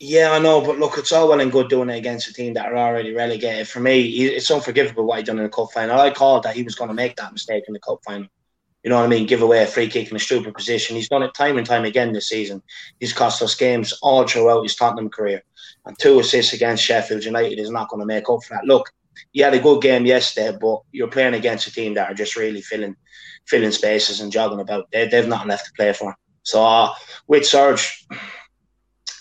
Yeah, 0.00 0.30
I 0.30 0.38
know, 0.38 0.60
but 0.60 0.78
look, 0.78 0.96
it's 0.96 1.12
all 1.12 1.28
well 1.28 1.40
and 1.40 1.50
good 1.50 1.68
doing 1.68 1.90
it 1.90 1.98
against 1.98 2.28
a 2.28 2.32
team 2.32 2.54
that 2.54 2.66
are 2.66 2.76
already 2.76 3.14
relegated. 3.14 3.66
For 3.66 3.80
me, 3.80 4.02
it's 4.02 4.50
unforgivable 4.50 5.04
what 5.04 5.18
he 5.18 5.24
done 5.24 5.38
in 5.38 5.44
the 5.44 5.50
cup 5.50 5.72
final. 5.72 5.98
I 5.98 6.10
called 6.10 6.44
that 6.44 6.54
he 6.54 6.62
was 6.62 6.76
going 6.76 6.88
to 6.88 6.94
make 6.94 7.16
that 7.16 7.32
mistake 7.32 7.64
in 7.66 7.74
the 7.74 7.80
cup 7.80 7.98
final. 8.04 8.28
You 8.84 8.90
know 8.90 8.96
what 8.96 9.06
I 9.06 9.08
mean? 9.08 9.26
Give 9.26 9.42
away 9.42 9.64
a 9.64 9.66
free 9.66 9.88
kick 9.88 10.08
in 10.08 10.16
a 10.16 10.20
stupid 10.20 10.54
position. 10.54 10.94
He's 10.94 11.08
done 11.08 11.24
it 11.24 11.34
time 11.34 11.58
and 11.58 11.66
time 11.66 11.84
again 11.84 12.12
this 12.12 12.28
season. 12.28 12.62
He's 13.00 13.12
cost 13.12 13.42
us 13.42 13.56
games 13.56 13.92
all 14.02 14.24
throughout 14.24 14.62
his 14.62 14.76
Tottenham 14.76 15.10
career. 15.10 15.42
And 15.84 15.98
two 15.98 16.20
assists 16.20 16.52
against 16.52 16.84
Sheffield 16.84 17.24
United 17.24 17.58
is 17.58 17.70
not 17.70 17.88
going 17.88 18.00
to 18.00 18.06
make 18.06 18.30
up 18.30 18.44
for 18.44 18.54
that. 18.54 18.66
Look, 18.66 18.92
he 19.32 19.40
had 19.40 19.54
a 19.54 19.60
good 19.60 19.82
game 19.82 20.06
yesterday, 20.06 20.56
but 20.60 20.82
you're 20.92 21.08
playing 21.08 21.34
against 21.34 21.66
a 21.66 21.72
team 21.72 21.94
that 21.94 22.10
are 22.10 22.14
just 22.14 22.36
really 22.36 22.62
filling 22.62 22.94
filling 23.48 23.72
spaces 23.72 24.20
and 24.20 24.30
jogging 24.30 24.60
about. 24.60 24.90
They, 24.92 25.08
they've 25.08 25.26
nothing 25.26 25.48
left 25.48 25.66
to 25.66 25.72
play 25.72 25.92
for. 25.92 26.14
So 26.42 26.64
uh, 26.64 26.94
with 27.26 27.46
Serge, 27.46 28.06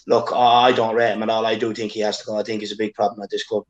look, 0.06 0.32
I 0.34 0.72
don't 0.72 0.96
rate 0.96 1.14
him 1.14 1.24
at 1.24 1.30
all. 1.30 1.46
I 1.46 1.56
do 1.56 1.74
think 1.74 1.92
he 1.92 2.02
has 2.02 2.20
to 2.20 2.26
go. 2.26 2.38
I 2.38 2.44
think 2.44 2.62
he's 2.62 2.72
a 2.72 2.78
big 2.78 2.94
problem 2.94 3.22
at 3.22 3.30
this 3.30 3.46
club. 3.46 3.64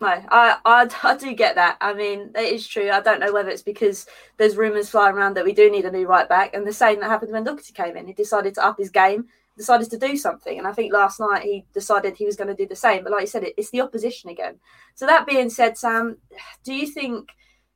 No, 0.00 0.08
I, 0.08 0.56
I, 0.64 0.88
I 1.02 1.16
do 1.16 1.32
get 1.34 1.54
that. 1.56 1.76
I 1.80 1.94
mean, 1.94 2.32
it 2.34 2.52
is 2.52 2.66
true. 2.66 2.90
I 2.90 3.00
don't 3.00 3.20
know 3.20 3.32
whether 3.32 3.50
it's 3.50 3.62
because 3.62 4.06
there's 4.36 4.56
rumours 4.56 4.90
flying 4.90 5.14
around 5.14 5.34
that 5.34 5.44
we 5.44 5.52
do 5.52 5.70
need 5.70 5.84
a 5.84 5.90
new 5.90 6.06
right 6.06 6.28
back, 6.28 6.54
and 6.54 6.66
the 6.66 6.72
same 6.72 7.00
that 7.00 7.08
happened 7.08 7.32
when 7.32 7.44
Doherty 7.44 7.72
came 7.72 7.96
in. 7.96 8.06
He 8.06 8.12
decided 8.12 8.54
to 8.54 8.66
up 8.66 8.78
his 8.78 8.90
game, 8.90 9.26
decided 9.56 9.90
to 9.90 9.98
do 9.98 10.16
something, 10.16 10.58
and 10.58 10.66
I 10.66 10.72
think 10.72 10.92
last 10.92 11.20
night 11.20 11.42
he 11.42 11.64
decided 11.72 12.16
he 12.16 12.26
was 12.26 12.36
going 12.36 12.48
to 12.48 12.54
do 12.54 12.66
the 12.66 12.76
same. 12.76 13.04
But 13.04 13.12
like 13.12 13.22
you 13.22 13.26
said, 13.28 13.44
it, 13.44 13.54
it's 13.56 13.70
the 13.70 13.80
opposition 13.80 14.30
again. 14.30 14.58
So 14.94 15.06
that 15.06 15.26
being 15.26 15.50
said, 15.50 15.78
Sam, 15.78 16.18
do 16.64 16.74
you 16.74 16.86
think 16.86 17.30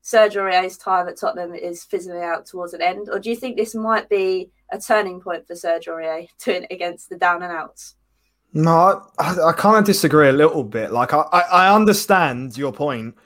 Serge 0.06 0.34
Aurier's 0.34 0.76
time 0.76 1.08
at 1.08 1.16
Tottenham 1.16 1.52
is 1.52 1.82
fizzling 1.82 2.22
out 2.22 2.46
towards 2.46 2.72
an 2.74 2.80
end, 2.80 3.08
or 3.10 3.18
do 3.18 3.28
you 3.28 3.34
think 3.34 3.56
this 3.56 3.74
might 3.74 4.08
be 4.08 4.52
a 4.70 4.78
turning 4.78 5.20
point 5.20 5.44
for 5.48 5.56
Serge 5.56 5.86
Aurier 5.86 6.28
to 6.38 6.64
against 6.72 7.08
the 7.08 7.16
down 7.16 7.42
and 7.42 7.50
outs? 7.50 7.96
No, 8.52 9.04
I, 9.18 9.36
I 9.46 9.52
kind 9.52 9.78
of 9.78 9.84
disagree 9.84 10.28
a 10.28 10.32
little 10.32 10.62
bit. 10.62 10.92
Like 10.92 11.12
I, 11.12 11.22
I 11.22 11.74
understand 11.74 12.56
your 12.56 12.72
point 12.72 13.16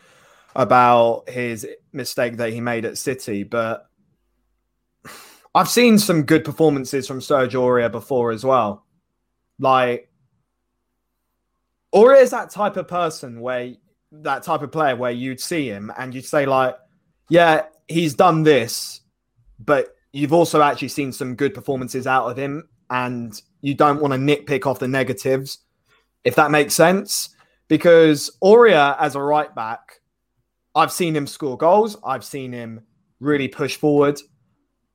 about 0.56 1.28
his 1.28 1.66
mistake 1.92 2.38
that 2.38 2.54
he 2.54 2.62
made 2.62 2.86
at 2.86 2.96
City, 2.96 3.42
but 3.42 3.86
I've 5.54 5.68
seen 5.68 5.98
some 5.98 6.22
good 6.22 6.46
performances 6.46 7.06
from 7.06 7.20
Serge 7.20 7.52
Aurier 7.52 7.92
before 7.92 8.30
as 8.30 8.42
well. 8.42 8.86
Like 9.58 10.10
or 11.92 12.14
is 12.14 12.30
that 12.30 12.48
type 12.48 12.78
of 12.78 12.88
person 12.88 13.42
where 13.42 13.74
that 14.12 14.42
type 14.42 14.62
of 14.62 14.72
player 14.72 14.96
where 14.96 15.10
you'd 15.10 15.40
see 15.40 15.68
him 15.68 15.92
and 15.98 16.14
you'd 16.14 16.24
say 16.24 16.46
like, 16.46 16.76
yeah, 17.28 17.62
he's 17.88 18.14
done 18.14 18.42
this, 18.42 19.00
but 19.58 19.94
you've 20.12 20.32
also 20.32 20.62
actually 20.62 20.88
seen 20.88 21.12
some 21.12 21.34
good 21.36 21.54
performances 21.54 22.06
out 22.06 22.26
of 22.28 22.36
him, 22.36 22.68
and 22.90 23.40
you 23.60 23.74
don't 23.74 24.00
want 24.00 24.12
to 24.12 24.18
nitpick 24.18 24.66
off 24.66 24.80
the 24.80 24.88
negatives, 24.88 25.58
if 26.24 26.34
that 26.34 26.50
makes 26.50 26.74
sense. 26.74 27.34
Because 27.68 28.36
Aurier 28.42 28.96
as 28.98 29.14
a 29.14 29.22
right 29.22 29.54
back, 29.54 30.00
I've 30.74 30.90
seen 30.90 31.14
him 31.14 31.28
score 31.28 31.56
goals. 31.56 31.96
I've 32.04 32.24
seen 32.24 32.52
him 32.52 32.80
really 33.20 33.46
push 33.46 33.76
forward. 33.76 34.20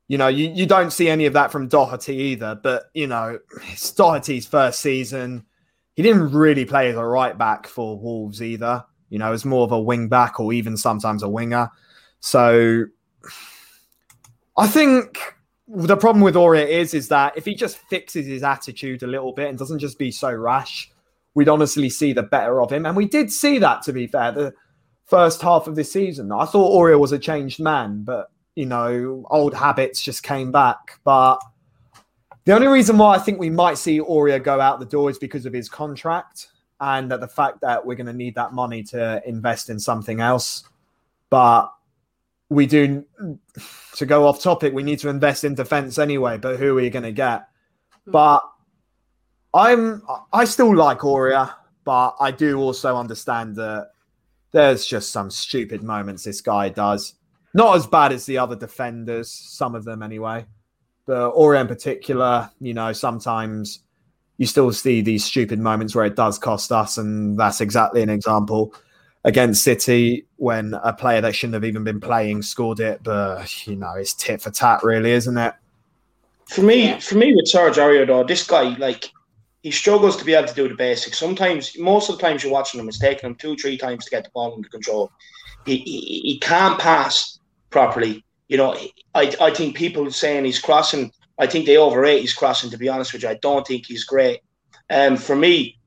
You 0.10 0.18
know, 0.18 0.28
you, 0.28 0.50
you 0.50 0.66
don't 0.66 0.92
see 0.92 1.08
any 1.08 1.26
of 1.26 1.34
that 1.34 1.54
from 1.54 1.70
Doherty 1.70 2.16
either. 2.16 2.60
But, 2.62 2.88
you 2.94 3.08
know, 3.08 3.40
it's 3.72 3.92
Doherty's 3.94 4.46
first 4.46 4.82
season. 4.82 5.46
He 5.96 6.04
didn't 6.04 6.34
really 6.34 6.66
play 6.66 6.90
as 6.90 6.98
a 6.98 7.06
right 7.06 7.38
back 7.38 7.66
for 7.66 7.98
Wolves 7.98 8.42
either. 8.42 8.84
You 9.10 9.20
know, 9.20 9.32
as 9.32 9.46
more 9.46 9.64
of 9.64 9.72
a 9.72 9.80
wing 9.80 10.08
back 10.08 10.40
or 10.40 10.52
even 10.54 10.78
sometimes 10.78 11.24
a 11.24 11.30
winger. 11.30 11.70
So 12.20 12.86
I 14.58 14.68
think 14.68 15.20
the 15.68 15.98
problem 15.98 16.24
with 16.24 16.36
Aurier 16.36 16.68
is 16.68 16.94
is 16.94 17.08
that 17.10 17.38
if 17.38 17.46
he 17.46 17.56
just 17.56 17.78
fixes 17.78 18.26
his 18.26 18.44
attitude 18.44 19.04
a 19.04 19.08
little 19.08 19.34
bit 19.34 19.50
and 19.50 19.58
doesn't 19.58 19.80
just 19.80 19.98
be 20.00 20.12
so 20.12 20.32
rash, 20.32 20.92
we'd 21.34 21.50
honestly 21.50 21.90
see 21.90 22.14
the 22.14 22.24
better 22.24 22.62
of 22.62 22.72
him. 22.72 22.86
And 22.86 22.96
we 22.96 23.08
did 23.08 23.32
see 23.32 23.60
that, 23.60 23.82
to 23.84 23.94
be 23.94 24.08
fair, 24.08 24.32
the 24.32 24.54
first 25.06 25.42
half 25.42 25.68
of 25.68 25.76
the 25.76 25.84
season. 25.84 26.32
I 26.32 26.46
thought 26.46 26.74
Aurier 26.74 27.00
was 27.00 27.12
a 27.12 27.20
changed 27.20 27.60
man, 27.60 28.04
but 28.04 28.32
you 28.56 28.66
know, 28.66 29.26
old 29.30 29.54
habits 29.54 30.02
just 30.02 30.24
came 30.24 30.52
back. 30.52 31.00
But 31.04 31.40
the 32.46 32.54
only 32.54 32.68
reason 32.68 32.98
why 32.98 33.16
I 33.16 33.20
think 33.20 33.40
we 33.40 33.50
might 33.50 33.78
see 33.78 34.00
Aurier 34.00 34.42
go 34.42 34.62
out 34.62 34.80
the 34.80 34.86
door 34.86 35.10
is 35.10 35.20
because 35.20 35.46
of 35.46 35.54
his 35.54 35.68
contract 35.68 36.48
and 36.86 37.10
that 37.10 37.20
the 37.20 37.27
fact 37.27 37.62
that 37.62 37.84
we're 37.84 37.96
going 37.96 38.06
to 38.06 38.13
need 38.13 38.36
that 38.36 38.54
money 38.54 38.84
to 38.84 39.20
invest 39.25 39.72
in 39.72 39.80
something 39.80 40.22
else. 40.22 40.63
But 41.32 41.72
we 42.50 42.68
do 42.68 43.04
to 43.96 44.06
go 44.06 44.27
off 44.27 44.39
topic, 44.39 44.72
we 44.72 44.84
need 44.84 45.00
to 45.00 45.10
invest 45.10 45.44
in 45.44 45.56
defense 45.56 45.98
anyway, 45.98 46.38
but 46.38 46.60
who 46.60 46.77
are 46.77 46.82
you 46.82 46.92
going 46.92 47.04
to 47.04 47.12
get? 47.12 47.48
Hmm. 48.06 48.12
But 48.12 48.42
I'm 49.51 50.04
I 50.32 50.46
still 50.46 50.75
like 50.75 51.00
Aurier, 51.00 51.51
but 51.86 52.15
I 52.20 52.30
do 52.30 52.60
also 52.60 52.96
understand 52.96 53.56
that 53.56 53.89
there's 54.51 54.86
just 54.86 55.12
some 55.12 55.32
stupid 55.32 55.82
moments 55.82 56.24
this 56.24 56.39
guy 56.39 56.70
does. 56.70 57.15
Not 57.56 57.75
as 57.77 57.88
bad 57.88 58.12
as 58.12 58.27
the 58.27 58.38
other 58.38 58.56
defenders, 58.56 59.32
some 59.32 59.74
of 59.74 59.86
them 59.86 60.04
anyway. 60.04 60.46
But 61.08 61.34
Aurier 61.34 61.62
in 61.62 61.68
particular, 61.68 62.51
you 62.60 62.75
know, 62.75 62.94
sometimes 62.94 63.85
you 64.38 64.46
still 64.46 64.72
see 64.72 65.01
these 65.01 65.24
stupid 65.24 65.60
moments 65.60 65.96
where 65.96 66.06
it 66.06 66.15
does 66.15 66.38
cost 66.38 66.72
us, 66.72 66.98
and 66.98 67.39
that's 67.39 67.62
exactly 67.62 68.01
an 68.01 68.10
example 68.10 68.74
against 69.24 69.63
City 69.63 70.25
when 70.38 70.75
a 70.84 70.94
player 70.94 71.22
that 71.22 71.36
shouldn't 71.36 71.56
have 71.56 71.65
even 71.65 71.84
been 71.84 72.00
playing 72.00 72.42
scored 72.42 72.80
it. 72.80 73.01
But 73.04 73.68
you 73.68 73.75
know, 73.75 73.94
it's 73.96 74.13
tit 74.13 74.42
for 74.42 74.51
tat, 74.51 74.84
really, 74.84 75.12
isn't 75.12 75.38
it? 75.38 75.54
For 76.48 76.62
me, 76.62 77.00
for 77.00 77.15
me 77.15 77.34
with 77.36 77.48
Serge 77.48 77.77
Aurier, 77.77 78.27
this 78.27 78.46
guy 78.46 78.75
like 78.77 79.12
he 79.63 79.72
struggles 79.72 80.15
to 80.18 80.24
be 80.24 80.36
able 80.36 80.48
to 80.48 80.54
do 80.54 80.68
the 80.68 80.75
basics. 80.75 81.18
Sometimes, 81.18 81.75
most 81.80 82.08
of 82.08 82.18
the 82.18 82.22
times 82.22 82.44
you're 82.44 82.54
watching 82.54 82.80
him, 82.80 82.88
it's 82.88 83.00
taking 83.00 83.27
him 83.27 83.36
two, 83.36 83.56
three 83.56 83.77
times 83.77 84.06
to 84.06 84.12
get 84.12 84.24
the 84.24 84.30
ball 84.30 84.54
under 84.54 84.70
control. 84.70 85.12
He, 85.65 85.77
he, 85.77 86.20
he 86.20 86.39
can't 86.39 86.80
pass 86.80 87.39
properly. 87.72 88.24
You 88.48 88.58
know, 88.58 88.77
I, 89.15 89.36
I 89.42 89.50
think 89.50 89.75
people 89.75 90.12
saying 90.12 90.46
he's 90.46 90.60
crossing, 90.60 91.12
I 91.38 91.48
think 91.48 91.65
they 91.65 91.77
overrate 91.77 92.22
his 92.22 92.34
crossing, 92.34 92.70
to 92.72 92.77
be 92.77 92.89
honest 92.89 93.13
with 93.13 93.24
you. 93.24 93.30
I 93.30 93.39
don't 93.42 93.65
think 93.68 93.86
he's 93.86 94.06
great. 94.06 94.42
Um, 94.89 95.18
for 95.18 95.36
me, 95.36 95.77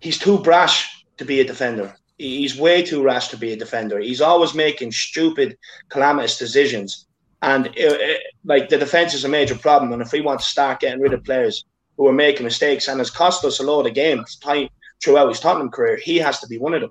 he's 0.00 0.18
too 0.18 0.38
brash 0.38 1.04
to 1.18 1.24
be 1.24 1.40
a 1.40 1.44
defender. 1.44 1.94
He's 2.18 2.58
way 2.58 2.82
too 2.82 3.02
rash 3.02 3.28
to 3.28 3.36
be 3.36 3.52
a 3.52 3.56
defender. 3.56 3.98
He's 3.98 4.20
always 4.20 4.54
making 4.54 4.92
stupid, 4.92 5.56
calamitous 5.90 6.38
decisions. 6.38 7.06
And 7.42 7.66
it, 7.76 7.92
uh, 7.92 7.96
it, 8.00 8.16
uh, 8.16 8.20
like 8.44 8.68
the 8.68 8.78
defense 8.78 9.14
is 9.14 9.24
a 9.24 9.28
major 9.28 9.54
problem. 9.54 9.92
And 9.92 10.02
if 10.02 10.12
we 10.12 10.22
want 10.22 10.40
to 10.40 10.46
start 10.46 10.80
getting 10.80 11.00
rid 11.00 11.12
of 11.12 11.24
players 11.24 11.64
who 11.96 12.08
are 12.08 12.12
making 12.12 12.44
mistakes 12.44 12.88
and 12.88 12.98
has 12.98 13.10
cost 13.10 13.44
us 13.44 13.60
a 13.60 13.62
lot 13.62 13.86
of 13.86 13.94
games 13.94 14.36
time 14.36 14.68
throughout 15.02 15.28
his 15.28 15.40
Tottenham 15.40 15.70
career, 15.70 15.96
he 15.96 16.16
has 16.16 16.40
to 16.40 16.46
be 16.46 16.58
one 16.58 16.74
of 16.74 16.80
them. 16.80 16.90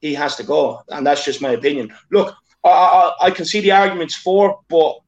He 0.00 0.14
has 0.14 0.36
to 0.36 0.42
go. 0.42 0.82
And 0.88 1.06
that's 1.06 1.24
just 1.24 1.40
my 1.40 1.52
opinion. 1.52 1.94
Look, 2.10 2.34
I, 2.64 2.68
I, 2.68 3.12
I 3.26 3.30
can 3.30 3.44
see 3.44 3.60
the 3.60 3.72
arguments 3.72 4.16
for, 4.16 4.60
but 4.68 4.98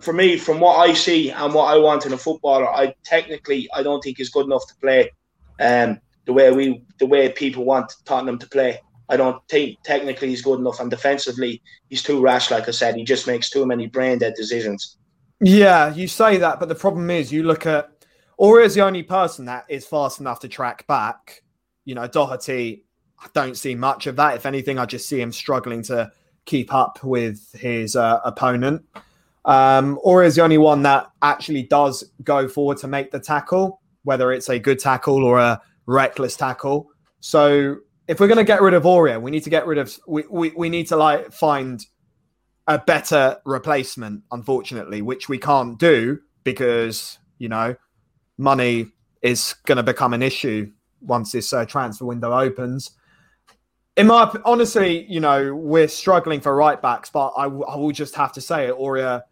for 0.00 0.12
me, 0.12 0.36
from 0.36 0.60
what 0.60 0.76
I 0.76 0.94
see 0.94 1.30
and 1.30 1.52
what 1.52 1.72
I 1.72 1.76
want 1.78 2.06
in 2.06 2.12
a 2.12 2.18
footballer, 2.18 2.68
I 2.68 2.94
technically 3.04 3.68
I 3.74 3.82
don't 3.82 4.02
think 4.02 4.18
he's 4.18 4.30
good 4.30 4.46
enough 4.46 4.66
to 4.68 4.74
play 4.76 5.10
um, 5.60 6.00
the 6.26 6.32
way 6.32 6.50
we 6.52 6.82
the 6.98 7.06
way 7.06 7.30
people 7.30 7.64
want 7.64 7.92
Tottenham 8.04 8.38
to 8.38 8.48
play. 8.48 8.80
I 9.08 9.16
don't 9.16 9.42
think 9.48 9.78
technically 9.84 10.28
he's 10.28 10.42
good 10.42 10.58
enough, 10.60 10.80
and 10.80 10.90
defensively 10.90 11.62
he's 11.88 12.02
too 12.02 12.20
rash. 12.20 12.50
Like 12.50 12.68
I 12.68 12.72
said, 12.72 12.94
he 12.94 13.04
just 13.04 13.26
makes 13.26 13.50
too 13.50 13.66
many 13.66 13.86
brain 13.86 14.18
dead 14.18 14.34
decisions. 14.36 14.96
Yeah, 15.40 15.94
you 15.94 16.08
say 16.08 16.36
that, 16.38 16.60
but 16.60 16.68
the 16.68 16.74
problem 16.74 17.10
is 17.10 17.32
you 17.32 17.42
look 17.42 17.64
at 17.66 17.90
or 18.36 18.60
is 18.60 18.74
the 18.74 18.82
only 18.82 19.02
person 19.02 19.46
that 19.46 19.64
is 19.68 19.86
fast 19.86 20.20
enough 20.20 20.40
to 20.40 20.48
track 20.48 20.86
back. 20.86 21.42
You 21.84 21.94
know, 21.94 22.06
Doherty, 22.06 22.84
I 23.18 23.26
don't 23.34 23.56
see 23.56 23.74
much 23.74 24.06
of 24.06 24.16
that. 24.16 24.36
If 24.36 24.46
anything, 24.46 24.78
I 24.78 24.86
just 24.86 25.08
see 25.08 25.20
him 25.20 25.32
struggling 25.32 25.82
to 25.84 26.12
keep 26.44 26.72
up 26.72 27.02
with 27.02 27.52
his 27.52 27.96
uh, 27.96 28.20
opponent. 28.24 28.84
Um, 29.48 29.98
is 30.04 30.34
the 30.36 30.42
only 30.42 30.58
one 30.58 30.82
that 30.82 31.10
actually 31.22 31.62
does 31.62 32.04
go 32.22 32.46
forward 32.46 32.76
to 32.78 32.86
make 32.86 33.10
the 33.10 33.18
tackle, 33.18 33.80
whether 34.04 34.30
it's 34.30 34.50
a 34.50 34.58
good 34.58 34.78
tackle 34.78 35.24
or 35.24 35.38
a 35.38 35.60
reckless 35.86 36.36
tackle. 36.36 36.90
So 37.20 37.78
if 38.06 38.20
we're 38.20 38.28
going 38.28 38.36
to 38.36 38.44
get 38.44 38.60
rid 38.60 38.74
of 38.74 38.82
Aurier, 38.82 39.20
we 39.20 39.30
need 39.30 39.44
to 39.44 39.50
get 39.50 39.66
rid 39.66 39.78
of 39.78 39.98
we, 40.06 40.24
we, 40.28 40.52
we 40.54 40.68
need 40.68 40.88
to 40.88 40.96
like 40.96 41.32
find 41.32 41.84
a 42.66 42.78
better 42.78 43.38
replacement, 43.46 44.22
unfortunately, 44.30 45.00
which 45.00 45.30
we 45.30 45.38
can't 45.38 45.78
do 45.78 46.20
because 46.44 47.18
you 47.38 47.48
know 47.48 47.74
money 48.36 48.88
is 49.22 49.54
going 49.64 49.76
to 49.76 49.82
become 49.82 50.12
an 50.12 50.22
issue 50.22 50.70
once 51.00 51.32
this 51.32 51.54
uh, 51.54 51.64
transfer 51.64 52.04
window 52.04 52.38
opens. 52.38 52.90
In 53.96 54.08
my 54.08 54.30
honestly, 54.44 55.06
you 55.10 55.20
know, 55.20 55.54
we're 55.54 55.88
struggling 55.88 56.42
for 56.42 56.54
right 56.54 56.80
backs, 56.80 57.08
but 57.08 57.32
I, 57.34 57.44
w- 57.44 57.64
I 57.64 57.76
will 57.76 57.92
just 57.92 58.14
have 58.14 58.34
to 58.34 58.42
say 58.42 58.66
it. 58.66 58.74
Aurier 58.76 59.22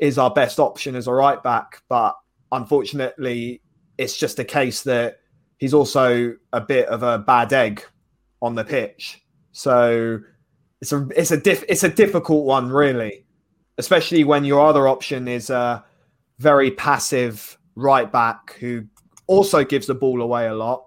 is 0.00 0.18
our 0.18 0.30
best 0.30 0.58
option 0.58 0.96
as 0.96 1.06
a 1.06 1.12
right 1.12 1.42
back, 1.42 1.82
but 1.88 2.16
unfortunately, 2.52 3.60
it's 3.98 4.16
just 4.16 4.38
a 4.38 4.44
case 4.44 4.82
that 4.82 5.18
he's 5.58 5.74
also 5.74 6.34
a 6.52 6.60
bit 6.60 6.88
of 6.88 7.02
a 7.02 7.18
bad 7.18 7.52
egg 7.52 7.84
on 8.42 8.54
the 8.54 8.64
pitch. 8.64 9.22
So 9.52 10.18
it's 10.80 10.92
a 10.92 11.06
it's 11.14 11.30
a 11.30 11.36
diff, 11.36 11.64
it's 11.68 11.84
a 11.84 11.88
difficult 11.88 12.46
one 12.46 12.70
really, 12.70 13.26
especially 13.78 14.24
when 14.24 14.44
your 14.44 14.66
other 14.66 14.88
option 14.88 15.28
is 15.28 15.50
a 15.50 15.84
very 16.38 16.70
passive 16.70 17.58
right 17.74 18.10
back 18.10 18.54
who 18.54 18.84
also 19.26 19.64
gives 19.64 19.86
the 19.86 19.94
ball 19.94 20.22
away 20.22 20.46
a 20.46 20.54
lot, 20.54 20.86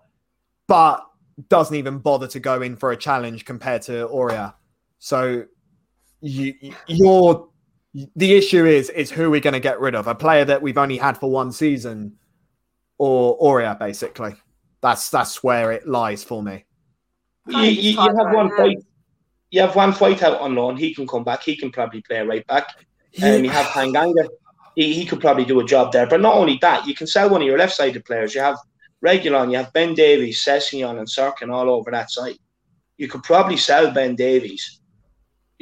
but 0.68 1.06
doesn't 1.50 1.76
even 1.76 2.00
bother 2.00 2.28
to 2.28 2.40
go 2.40 2.62
in 2.62 2.76
for 2.76 2.92
a 2.92 2.98
challenge 2.98 3.46
compared 3.46 3.84
to 3.84 4.08
Aurier. 4.08 4.54
So 5.00 5.46
you 6.22 6.54
you're 6.88 7.48
the 7.94 8.34
issue 8.34 8.66
is 8.66 8.90
is 8.90 9.12
who 9.12 9.30
we're 9.30 9.40
going 9.40 9.54
to 9.54 9.60
get 9.60 9.80
rid 9.80 9.96
of 9.96 10.08
a 10.08 10.16
player 10.16 10.46
that 10.46 10.62
we've 10.62 10.78
only 10.78 10.98
had 10.98 11.18
for 11.18 11.30
one 11.30 11.52
season 11.52 12.18
or 12.98 13.38
Aurier 13.40 13.78
basically. 13.78 14.36
That's 14.82 15.10
that's 15.10 15.44
where 15.44 15.72
it 15.72 15.88
lies 15.88 16.24
for 16.24 16.42
me. 16.44 16.66
You, 17.48 17.60
you, 17.62 17.92
you 17.92 17.98
have 17.98 18.34
Juan 18.34 18.50
Foyth. 18.52 18.84
You 19.52 19.62
have 19.62 19.76
Juan 19.76 19.94
Foyth 19.94 20.24
out 20.24 20.40
on 20.42 20.56
loan. 20.56 20.78
He 20.78 20.94
can 20.94 21.08
come 21.08 21.24
back. 21.24 21.44
He 21.44 21.56
can 21.56 21.72
probably 21.72 22.02
play 22.02 22.22
right 22.22 22.46
back. 22.48 22.68
And 23.22 23.38
um, 23.38 23.44
you 23.46 23.52
have 23.52 23.68
Tanganga. 23.68 24.28
He, 24.76 24.94
he 24.94 25.06
could 25.06 25.22
probably 25.22 25.46
do 25.46 25.60
a 25.60 25.66
job 25.66 25.92
there. 25.92 26.08
But 26.08 26.22
not 26.22 26.36
only 26.36 26.58
that, 26.62 26.88
you 26.88 26.96
can 26.96 27.06
sell 27.06 27.30
one 27.30 27.42
of 27.42 27.48
your 27.48 27.60
left-sided 27.60 28.04
players. 28.06 28.34
You 28.34 28.42
have 28.42 28.58
Reguilon, 29.04 29.52
you 29.52 29.58
have 29.58 29.74
Ben 29.74 29.94
Davies, 29.94 30.44
Sessegnon, 30.44 30.98
and 30.98 31.08
Cirkin 31.08 31.54
all 31.54 31.70
over 31.70 31.92
that 31.92 32.10
side. 32.10 32.38
You 32.98 33.08
could 33.08 33.24
probably 33.24 33.58
sell 33.58 33.92
Ben 33.92 34.16
Davies, 34.16 34.80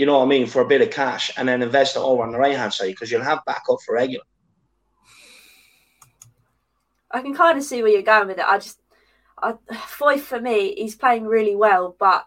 you 0.01 0.07
know 0.07 0.17
what 0.17 0.25
I 0.25 0.29
mean, 0.29 0.47
for 0.47 0.63
a 0.63 0.67
bit 0.67 0.81
of 0.81 0.89
cash, 0.89 1.29
and 1.37 1.47
then 1.47 1.61
invest 1.61 1.95
it 1.95 1.99
over 1.99 2.23
on 2.23 2.31
the 2.31 2.39
right-hand 2.39 2.73
side 2.73 2.87
because 2.87 3.11
you'll 3.11 3.21
have 3.21 3.45
backup 3.45 3.77
for 3.85 3.95
Reguilon. 3.95 4.17
I 7.11 7.21
can 7.21 7.35
kind 7.35 7.55
of 7.55 7.63
see 7.63 7.83
where 7.83 7.91
you're 7.91 8.01
going 8.01 8.27
with 8.27 8.39
it. 8.39 8.45
I 8.47 8.57
just 8.57 8.79
I, 9.43 9.53
Foyth 9.71 10.21
for 10.21 10.41
me, 10.41 10.73
he's 10.73 10.95
playing 10.95 11.25
really 11.25 11.55
well, 11.55 11.95
but 11.99 12.25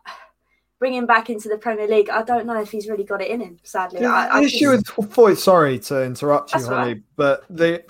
bring 0.78 0.94
him 0.94 1.04
back 1.04 1.30
into 1.30 1.48
the 1.48 1.58
Premier 1.58 1.88
League, 1.88 2.10
I 2.10 2.22
don't 2.22 2.46
know 2.46 2.60
if 2.60 2.70
he's 2.70 2.88
really 2.88 3.02
got 3.02 3.20
it 3.20 3.28
in 3.28 3.40
him. 3.40 3.58
Sadly, 3.64 3.98
the, 3.98 4.06
I, 4.06 4.38
the 4.38 4.46
issue 4.46 4.76
just... 4.76 4.96
with 4.96 5.12
Foyth. 5.12 5.38
Sorry 5.38 5.80
to 5.80 6.04
interrupt 6.04 6.54
you, 6.54 6.60
Holly, 6.60 6.76
right. 6.76 7.02
but 7.16 7.44
the 7.50 7.82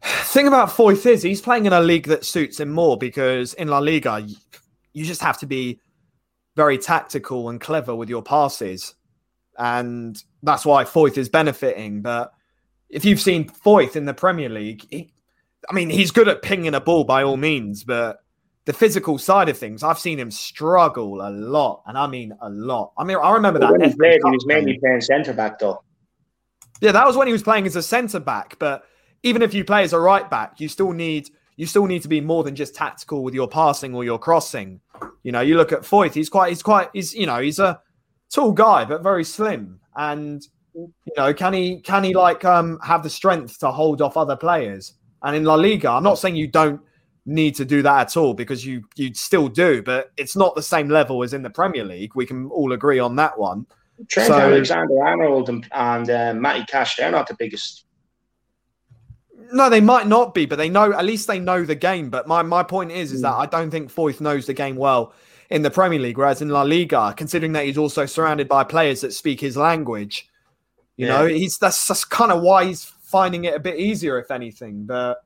thing 0.00 0.46
about 0.46 0.70
Foyth 0.70 1.04
is 1.04 1.22
he's 1.22 1.42
playing 1.42 1.66
in 1.66 1.74
a 1.74 1.82
league 1.82 2.06
that 2.06 2.24
suits 2.24 2.60
him 2.60 2.70
more 2.70 2.96
because 2.96 3.52
in 3.52 3.68
La 3.68 3.78
Liga, 3.78 4.26
you 4.94 5.04
just 5.04 5.20
have 5.20 5.36
to 5.40 5.46
be 5.46 5.80
very 6.56 6.78
tactical 6.78 7.48
and 7.48 7.60
clever 7.60 7.94
with 7.94 8.08
your 8.08 8.22
passes, 8.22 8.94
and 9.58 10.22
that's 10.42 10.64
why 10.64 10.84
Foyth 10.84 11.18
is 11.18 11.28
benefiting. 11.28 12.02
But 12.02 12.32
if 12.88 13.04
you've 13.04 13.20
seen 13.20 13.48
Foyth 13.48 13.96
in 13.96 14.04
the 14.04 14.14
Premier 14.14 14.48
League, 14.48 14.84
he, 14.90 15.12
I 15.68 15.74
mean, 15.74 15.90
he's 15.90 16.10
good 16.10 16.28
at 16.28 16.42
pinging 16.42 16.74
a 16.74 16.80
ball 16.80 17.04
by 17.04 17.22
all 17.22 17.36
means, 17.36 17.84
but 17.84 18.18
the 18.66 18.72
physical 18.72 19.18
side 19.18 19.48
of 19.48 19.58
things, 19.58 19.82
I've 19.82 19.98
seen 19.98 20.18
him 20.18 20.30
struggle 20.30 21.26
a 21.26 21.30
lot, 21.30 21.82
and 21.86 21.98
I 21.98 22.06
mean 22.06 22.32
a 22.40 22.48
lot. 22.48 22.92
I 22.96 23.04
mean, 23.04 23.18
I 23.22 23.32
remember 23.32 23.58
that 23.60 23.72
when 23.72 23.82
he 23.82 23.94
played, 23.94 24.20
he 24.24 24.30
was 24.30 24.46
mainly 24.46 24.78
playing 24.78 25.00
centre 25.00 25.34
back 25.34 25.58
though. 25.58 25.82
Yeah, 26.80 26.92
that 26.92 27.06
was 27.06 27.16
when 27.16 27.26
he 27.26 27.32
was 27.32 27.42
playing 27.42 27.66
as 27.66 27.76
a 27.76 27.82
centre 27.82 28.20
back. 28.20 28.58
But 28.58 28.84
even 29.22 29.42
if 29.42 29.54
you 29.54 29.64
play 29.64 29.82
as 29.82 29.92
a 29.92 29.98
right 29.98 30.28
back, 30.28 30.60
you 30.60 30.68
still 30.68 30.92
need 30.92 31.30
you 31.56 31.66
still 31.66 31.86
need 31.86 32.02
to 32.02 32.08
be 32.08 32.20
more 32.20 32.44
than 32.44 32.54
just 32.54 32.74
tactical 32.74 33.22
with 33.22 33.34
your 33.34 33.48
passing 33.48 33.94
or 33.94 34.04
your 34.04 34.18
crossing. 34.18 34.80
You 35.22 35.32
know, 35.32 35.40
you 35.40 35.56
look 35.56 35.72
at 35.72 35.82
Foyth; 35.82 36.14
he's 36.14 36.28
quite 36.28 36.48
he's 36.48 36.62
quite 36.62 36.88
he's 36.92 37.14
you 37.14 37.26
know 37.26 37.38
he's 37.40 37.58
a 37.58 37.80
tall 38.30 38.52
guy 38.52 38.84
but 38.84 39.02
very 39.02 39.24
slim, 39.24 39.80
and 39.96 40.42
you 40.74 40.92
know 41.16 41.32
can 41.32 41.52
he 41.52 41.80
can 41.80 42.04
he 42.04 42.14
like 42.14 42.44
um 42.44 42.78
have 42.82 43.02
the 43.02 43.10
strength 43.10 43.58
to 43.60 43.70
hold 43.70 44.02
off 44.02 44.16
other 44.16 44.36
players? 44.36 44.94
And 45.22 45.34
in 45.34 45.44
La 45.44 45.54
Liga, 45.54 45.90
I'm 45.90 46.02
not 46.02 46.18
saying 46.18 46.36
you 46.36 46.48
don't 46.48 46.80
need 47.26 47.54
to 47.54 47.64
do 47.64 47.80
that 47.82 48.00
at 48.00 48.16
all 48.16 48.34
because 48.34 48.64
you 48.64 48.82
you 48.96 49.14
still 49.14 49.48
do, 49.48 49.82
but 49.82 50.12
it's 50.16 50.36
not 50.36 50.54
the 50.54 50.62
same 50.62 50.88
level 50.88 51.22
as 51.22 51.32
in 51.32 51.42
the 51.42 51.50
Premier 51.50 51.84
League. 51.84 52.14
We 52.14 52.26
can 52.26 52.46
all 52.46 52.72
agree 52.72 52.98
on 52.98 53.16
that 53.16 53.38
one. 53.38 53.66
Trent 54.08 54.28
so, 54.28 54.38
Alexander 54.38 55.02
Arnold 55.02 55.48
and, 55.48 55.66
and 55.72 56.10
uh, 56.10 56.34
Matty 56.34 56.64
Cash, 56.66 56.96
they're 56.96 57.12
not 57.12 57.28
the 57.28 57.34
biggest. 57.34 57.84
No, 59.54 59.70
they 59.70 59.80
might 59.80 60.08
not 60.08 60.34
be, 60.34 60.46
but 60.46 60.56
they 60.56 60.68
know 60.68 60.92
at 60.92 61.04
least 61.04 61.28
they 61.28 61.38
know 61.38 61.64
the 61.64 61.76
game. 61.76 62.10
But 62.10 62.26
my, 62.26 62.42
my 62.42 62.62
point 62.62 62.90
is 62.90 63.12
is 63.12 63.20
mm. 63.20 63.22
that 63.22 63.34
I 63.34 63.46
don't 63.46 63.70
think 63.70 63.92
Foyth 63.92 64.20
knows 64.20 64.46
the 64.46 64.52
game 64.52 64.76
well 64.76 65.14
in 65.48 65.62
the 65.62 65.70
Premier 65.70 66.00
League, 66.00 66.18
whereas 66.18 66.42
in 66.42 66.48
La 66.48 66.62
Liga, 66.62 67.14
considering 67.16 67.52
that 67.52 67.64
he's 67.64 67.78
also 67.78 68.04
surrounded 68.04 68.48
by 68.48 68.64
players 68.64 69.00
that 69.02 69.12
speak 69.12 69.40
his 69.40 69.56
language, 69.56 70.28
you 70.96 71.06
yeah. 71.06 71.18
know, 71.18 71.26
he's 71.26 71.56
that's, 71.58 71.86
that's 71.86 72.04
kind 72.04 72.32
of 72.32 72.42
why 72.42 72.64
he's 72.64 72.84
finding 72.84 73.44
it 73.44 73.54
a 73.54 73.60
bit 73.60 73.78
easier, 73.78 74.18
if 74.18 74.30
anything. 74.30 74.86
But 74.86 75.18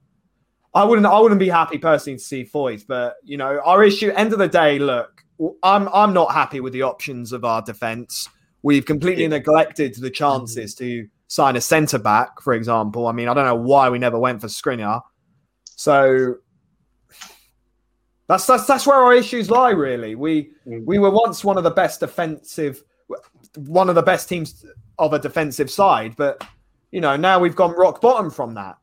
I 0.75 0.85
wouldn't 0.85 1.07
I 1.07 1.19
wouldn't 1.19 1.41
be 1.41 1.49
happy 1.49 1.79
personally 1.79 2.19
to 2.19 2.25
see 2.25 2.45
Foyth, 2.45 2.87
but 2.87 3.17
you 3.25 3.39
know, 3.39 3.61
our 3.65 3.83
issue 3.83 4.11
end 4.11 4.35
of 4.35 4.39
the 4.39 4.49
day, 4.49 4.79
look, 4.79 5.25
I'm 5.63 5.89
I'm 5.89 6.13
not 6.13 6.33
happy 6.33 6.61
with 6.61 6.75
the 6.75 6.83
options 6.83 7.33
of 7.33 7.45
our 7.45 7.63
defense. 7.63 8.29
We've 8.63 8.85
completely 8.85 9.23
yeah. 9.23 9.31
neglected 9.31 9.95
the 9.95 10.11
chances 10.11 10.75
mm-hmm. 10.75 10.85
to 10.85 11.09
sign 11.29 11.57
a 11.57 11.61
centre 11.61 11.99
back, 11.99 12.41
for 12.41 12.53
example. 12.53 13.07
I 13.07 13.13
mean, 13.13 13.29
I 13.29 13.35
don't 13.35 13.47
know 13.47 13.55
why 13.55 13.89
we 13.89 13.99
never 13.99 14.19
went 14.19 14.41
for 14.41 14.49
Skriniar. 14.49 15.03
So 15.65 16.37
that's 18.27 18.47
that's 18.47 18.67
that's 18.67 18.87
where 18.87 18.97
our 18.97 19.15
issues 19.15 19.51
lie, 19.51 19.71
really. 19.71 20.15
We 20.15 20.51
mm-hmm. 20.67 20.85
we 20.85 20.99
were 20.99 21.11
once 21.11 21.45
one 21.45 21.57
of 21.57 21.65
the 21.65 21.71
best 21.71 22.01
defensive 22.01 22.83
one 23.57 23.89
of 23.89 23.95
the 23.95 24.03
best 24.03 24.29
teams 24.29 24.67
of 24.99 25.13
a 25.13 25.19
defensive 25.19 25.71
side, 25.71 26.15
but 26.17 26.45
you 26.91 27.01
know, 27.01 27.17
now 27.17 27.39
we've 27.39 27.57
gone 27.57 27.73
rock 27.73 28.01
bottom 28.01 28.31
from 28.31 28.55
that 28.55 28.77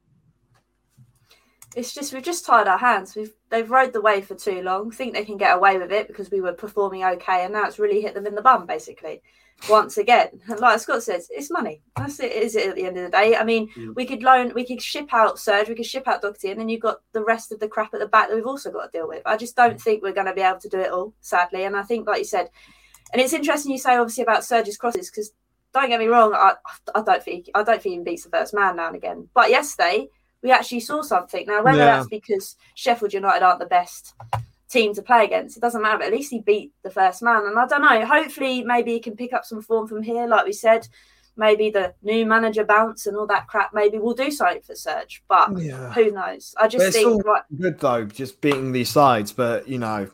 it's 1.76 1.94
just 1.94 2.14
we've 2.14 2.24
just 2.24 2.46
tied 2.46 2.68
our 2.68 2.78
hands. 2.78 3.16
We've 3.16 3.34
they've 3.56 3.72
rode 3.72 3.94
the 3.94 4.02
wave 4.02 4.28
for 4.28 4.36
too 4.36 4.62
long. 4.62 4.92
Think 4.92 5.14
they 5.14 5.24
can 5.24 5.38
get 5.38 5.56
away 5.56 5.78
with 5.78 5.92
it 5.92 6.08
because 6.08 6.30
we 6.30 6.42
were 6.42 6.54
performing 6.54 7.06
okay, 7.06 7.46
and 7.46 7.54
now 7.54 7.66
it's 7.66 7.80
really 7.80 8.02
hit 8.02 8.14
them 8.14 8.28
in 8.28 8.36
the 8.36 8.42
bum, 8.42 8.66
basically. 8.66 9.22
Once 9.70 9.98
again, 9.98 10.28
and 10.50 10.60
like 10.60 10.80
Scott 10.80 11.02
says, 11.02 11.30
it's 11.32 11.50
money. 11.50 11.82
That's 11.96 12.20
it. 12.20 12.34
Is 12.34 12.58
it 12.58 12.68
at 12.68 12.76
the 12.76 12.86
end 12.86 12.98
of 12.98 13.06
the 13.06 13.18
day? 13.18 13.38
I 13.38 13.46
mean, 13.46 13.70
mm. 13.70 13.96
we 13.96 14.06
could 14.06 14.24
loan, 14.24 14.52
we 14.54 14.66
could 14.66 14.82
ship 14.82 15.14
out 15.14 15.40
Serge, 15.40 15.70
we 15.70 15.76
could 15.76 15.86
ship 15.86 16.08
out 16.08 16.22
Doherty, 16.22 16.52
and 16.52 16.60
then 16.60 16.68
you've 16.68 16.82
got 16.82 16.98
the 17.14 17.24
rest 17.24 17.54
of 17.54 17.60
the 17.62 17.70
crap 17.70 17.94
at 17.94 18.02
the 18.02 18.08
back 18.08 18.28
that 18.28 18.36
we've 18.36 18.46
also 18.46 18.72
got 18.72 18.92
to 18.92 18.98
deal 18.98 19.08
with. 19.08 19.22
I 19.26 19.38
just 19.38 19.56
don't 19.56 19.80
think 19.80 20.04
we're 20.04 20.12
going 20.12 20.28
to 20.28 20.34
be 20.34 20.42
able 20.42 20.60
to 20.60 20.70
do 20.70 20.80
it 20.80 20.92
all, 20.92 21.14
sadly. 21.22 21.64
And 21.64 21.78
I 21.78 21.84
think, 21.84 22.08
like 22.08 22.20
you 22.20 22.26
said, 22.26 22.50
and 23.14 23.22
it's 23.22 23.34
interesting 23.34 23.72
you 23.72 23.78
say 23.78 23.96
obviously 23.96 24.24
about 24.24 24.44
Serge's 24.44 24.78
crosses 24.78 25.10
because 25.10 25.32
don't 25.74 25.90
get 25.90 26.00
me 26.00 26.08
wrong, 26.08 26.34
I, 26.34 26.56
I 26.94 27.02
don't 27.02 27.24
think 27.24 27.50
I 27.56 27.64
don't 27.64 27.82
think 27.82 27.96
he 27.96 28.04
beats 28.04 28.24
the 28.24 28.30
first 28.30 28.54
man 28.54 28.76
now 28.76 28.88
and 28.88 28.96
again. 28.96 29.30
But 29.34 29.50
yesterday 29.50 30.10
we 30.46 30.52
actually 30.52 30.80
saw 30.80 31.02
something. 31.02 31.44
Now, 31.48 31.64
whether 31.64 31.80
yeah. 31.80 31.98
that's 31.98 32.08
because 32.08 32.56
Sheffield 32.76 33.14
United 33.14 33.44
aren't 33.44 33.60
the 33.60 33.66
best 33.66 34.14
team 34.70 34.94
to 34.94 35.02
play 35.02 35.26
against, 35.26 35.58
it 35.58 35.60
doesn't 35.60 35.82
matter. 35.82 35.98
But 35.98 36.08
at 36.08 36.14
least 36.14 36.30
he 36.30 36.40
beat 36.40 36.72
the 36.84 36.92
first 36.92 37.24
man, 37.24 37.48
and 37.48 37.58
I 37.58 37.66
don't 37.66 37.82
know. 37.82 38.06
Hopefully, 38.06 38.64
maybe 38.64 38.94
he 38.94 39.00
can 39.00 39.16
pick 39.16 39.34
up 39.34 39.44
some 39.44 39.64
form 39.64 39.88
from 39.88 40.04
here. 40.04 40.28
Like 40.28 40.46
we 40.46 40.54
said, 40.54 40.88
maybe 41.36 41.72
the 41.72 41.96
new 42.04 42.28
manager 42.28 42.64
bounce 42.64 43.08
and 43.08 43.18
all 43.18 43.26
that 43.26 43.48
crap. 43.48 43.74
Maybe 43.74 43.98
we'll 43.98 44.14
do 44.14 44.30
something 44.30 44.62
for 44.62 44.76
Serge, 44.76 45.24
but 45.28 45.58
yeah. 45.58 45.92
who 45.94 46.12
knows? 46.12 46.54
I 46.60 46.68
just 46.68 46.96
think 46.96 47.26
right, 47.26 47.42
good 47.60 47.80
though, 47.80 48.06
just 48.06 48.40
beating 48.40 48.72
these 48.72 48.92
sides. 48.92 49.34
But 49.34 49.68
you 49.68 49.80
know, 49.80 50.12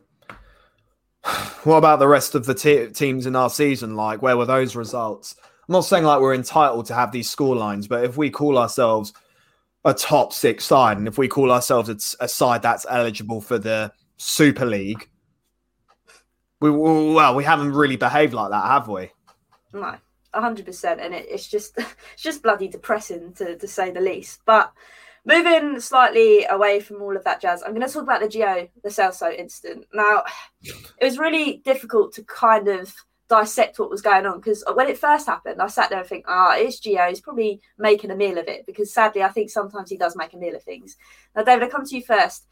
what 1.65 1.75
about 1.75 1.99
the 1.99 2.07
rest 2.07 2.35
of 2.35 2.45
the 2.45 2.91
teams 2.95 3.25
in 3.25 3.35
our 3.35 3.49
season? 3.49 3.97
Like, 3.97 4.21
where 4.21 4.37
were 4.37 4.45
those 4.45 4.77
results? 4.77 5.35
I'm 5.67 5.73
not 5.73 5.81
saying 5.81 6.05
like 6.05 6.21
we're 6.21 6.35
entitled 6.35 6.85
to 6.85 6.93
have 6.93 7.11
these 7.11 7.29
score 7.29 7.57
lines, 7.57 7.89
but 7.89 8.05
if 8.05 8.15
we 8.15 8.29
call 8.29 8.57
ourselves 8.57 9.11
a 9.83 9.93
top 9.93 10.33
six 10.33 10.65
side, 10.65 10.97
and 10.97 11.07
if 11.07 11.17
we 11.17 11.27
call 11.27 11.51
ourselves 11.51 11.89
a, 11.89 12.23
a 12.23 12.27
side 12.27 12.61
that's 12.61 12.85
eligible 12.89 13.41
for 13.41 13.57
the 13.57 13.91
Super 14.17 14.65
League, 14.65 15.09
we 16.59 16.69
well, 16.69 17.35
we 17.35 17.43
haven't 17.43 17.73
really 17.73 17.95
behaved 17.95 18.33
like 18.33 18.51
that, 18.51 18.65
have 18.65 18.87
we? 18.87 19.11
No, 19.73 19.95
hundred 20.33 20.65
percent, 20.65 21.01
and 21.01 21.13
it, 21.13 21.25
it's 21.29 21.47
just 21.47 21.77
it's 22.13 22.23
just 22.23 22.43
bloody 22.43 22.67
depressing 22.67 23.33
to 23.33 23.57
to 23.57 23.67
say 23.67 23.91
the 23.91 24.01
least. 24.01 24.41
But 24.45 24.71
moving 25.25 25.79
slightly 25.79 26.45
away 26.45 26.79
from 26.79 27.01
all 27.01 27.17
of 27.17 27.23
that 27.23 27.41
jazz, 27.41 27.63
I'm 27.63 27.73
going 27.73 27.85
to 27.85 27.91
talk 27.91 28.03
about 28.03 28.21
the 28.21 28.27
Gio 28.27 28.69
Lo 28.83 28.89
Celso 28.89 29.35
incident. 29.35 29.87
Now, 29.93 30.23
it 30.63 31.05
was 31.05 31.17
really 31.17 31.57
difficult 31.65 32.13
to 32.13 32.23
kind 32.23 32.67
of 32.67 32.93
dissect 33.31 33.79
what 33.79 33.89
was 33.89 34.01
going 34.01 34.25
on 34.25 34.39
because 34.39 34.61
when 34.73 34.89
it 34.89 34.97
first 34.97 35.25
happened, 35.25 35.61
I 35.61 35.67
sat 35.67 35.89
there 35.89 35.99
and 35.99 36.07
think, 36.07 36.25
ah, 36.27 36.49
oh, 36.51 36.61
it's 36.61 36.81
Gio. 36.81 37.07
He's 37.07 37.21
probably 37.21 37.61
making 37.77 38.11
a 38.11 38.15
meal 38.15 38.37
of 38.37 38.49
it 38.49 38.65
because 38.65 38.93
sadly, 38.93 39.23
I 39.23 39.29
think 39.29 39.49
sometimes 39.49 39.89
he 39.89 39.95
does 39.95 40.17
make 40.17 40.33
a 40.33 40.37
meal 40.37 40.53
of 40.53 40.63
things. 40.63 40.97
Now, 41.33 41.43
David, 41.43 41.63
I 41.63 41.69
come 41.69 41.85
to 41.85 41.95
you 41.95 42.03
first. 42.03 42.45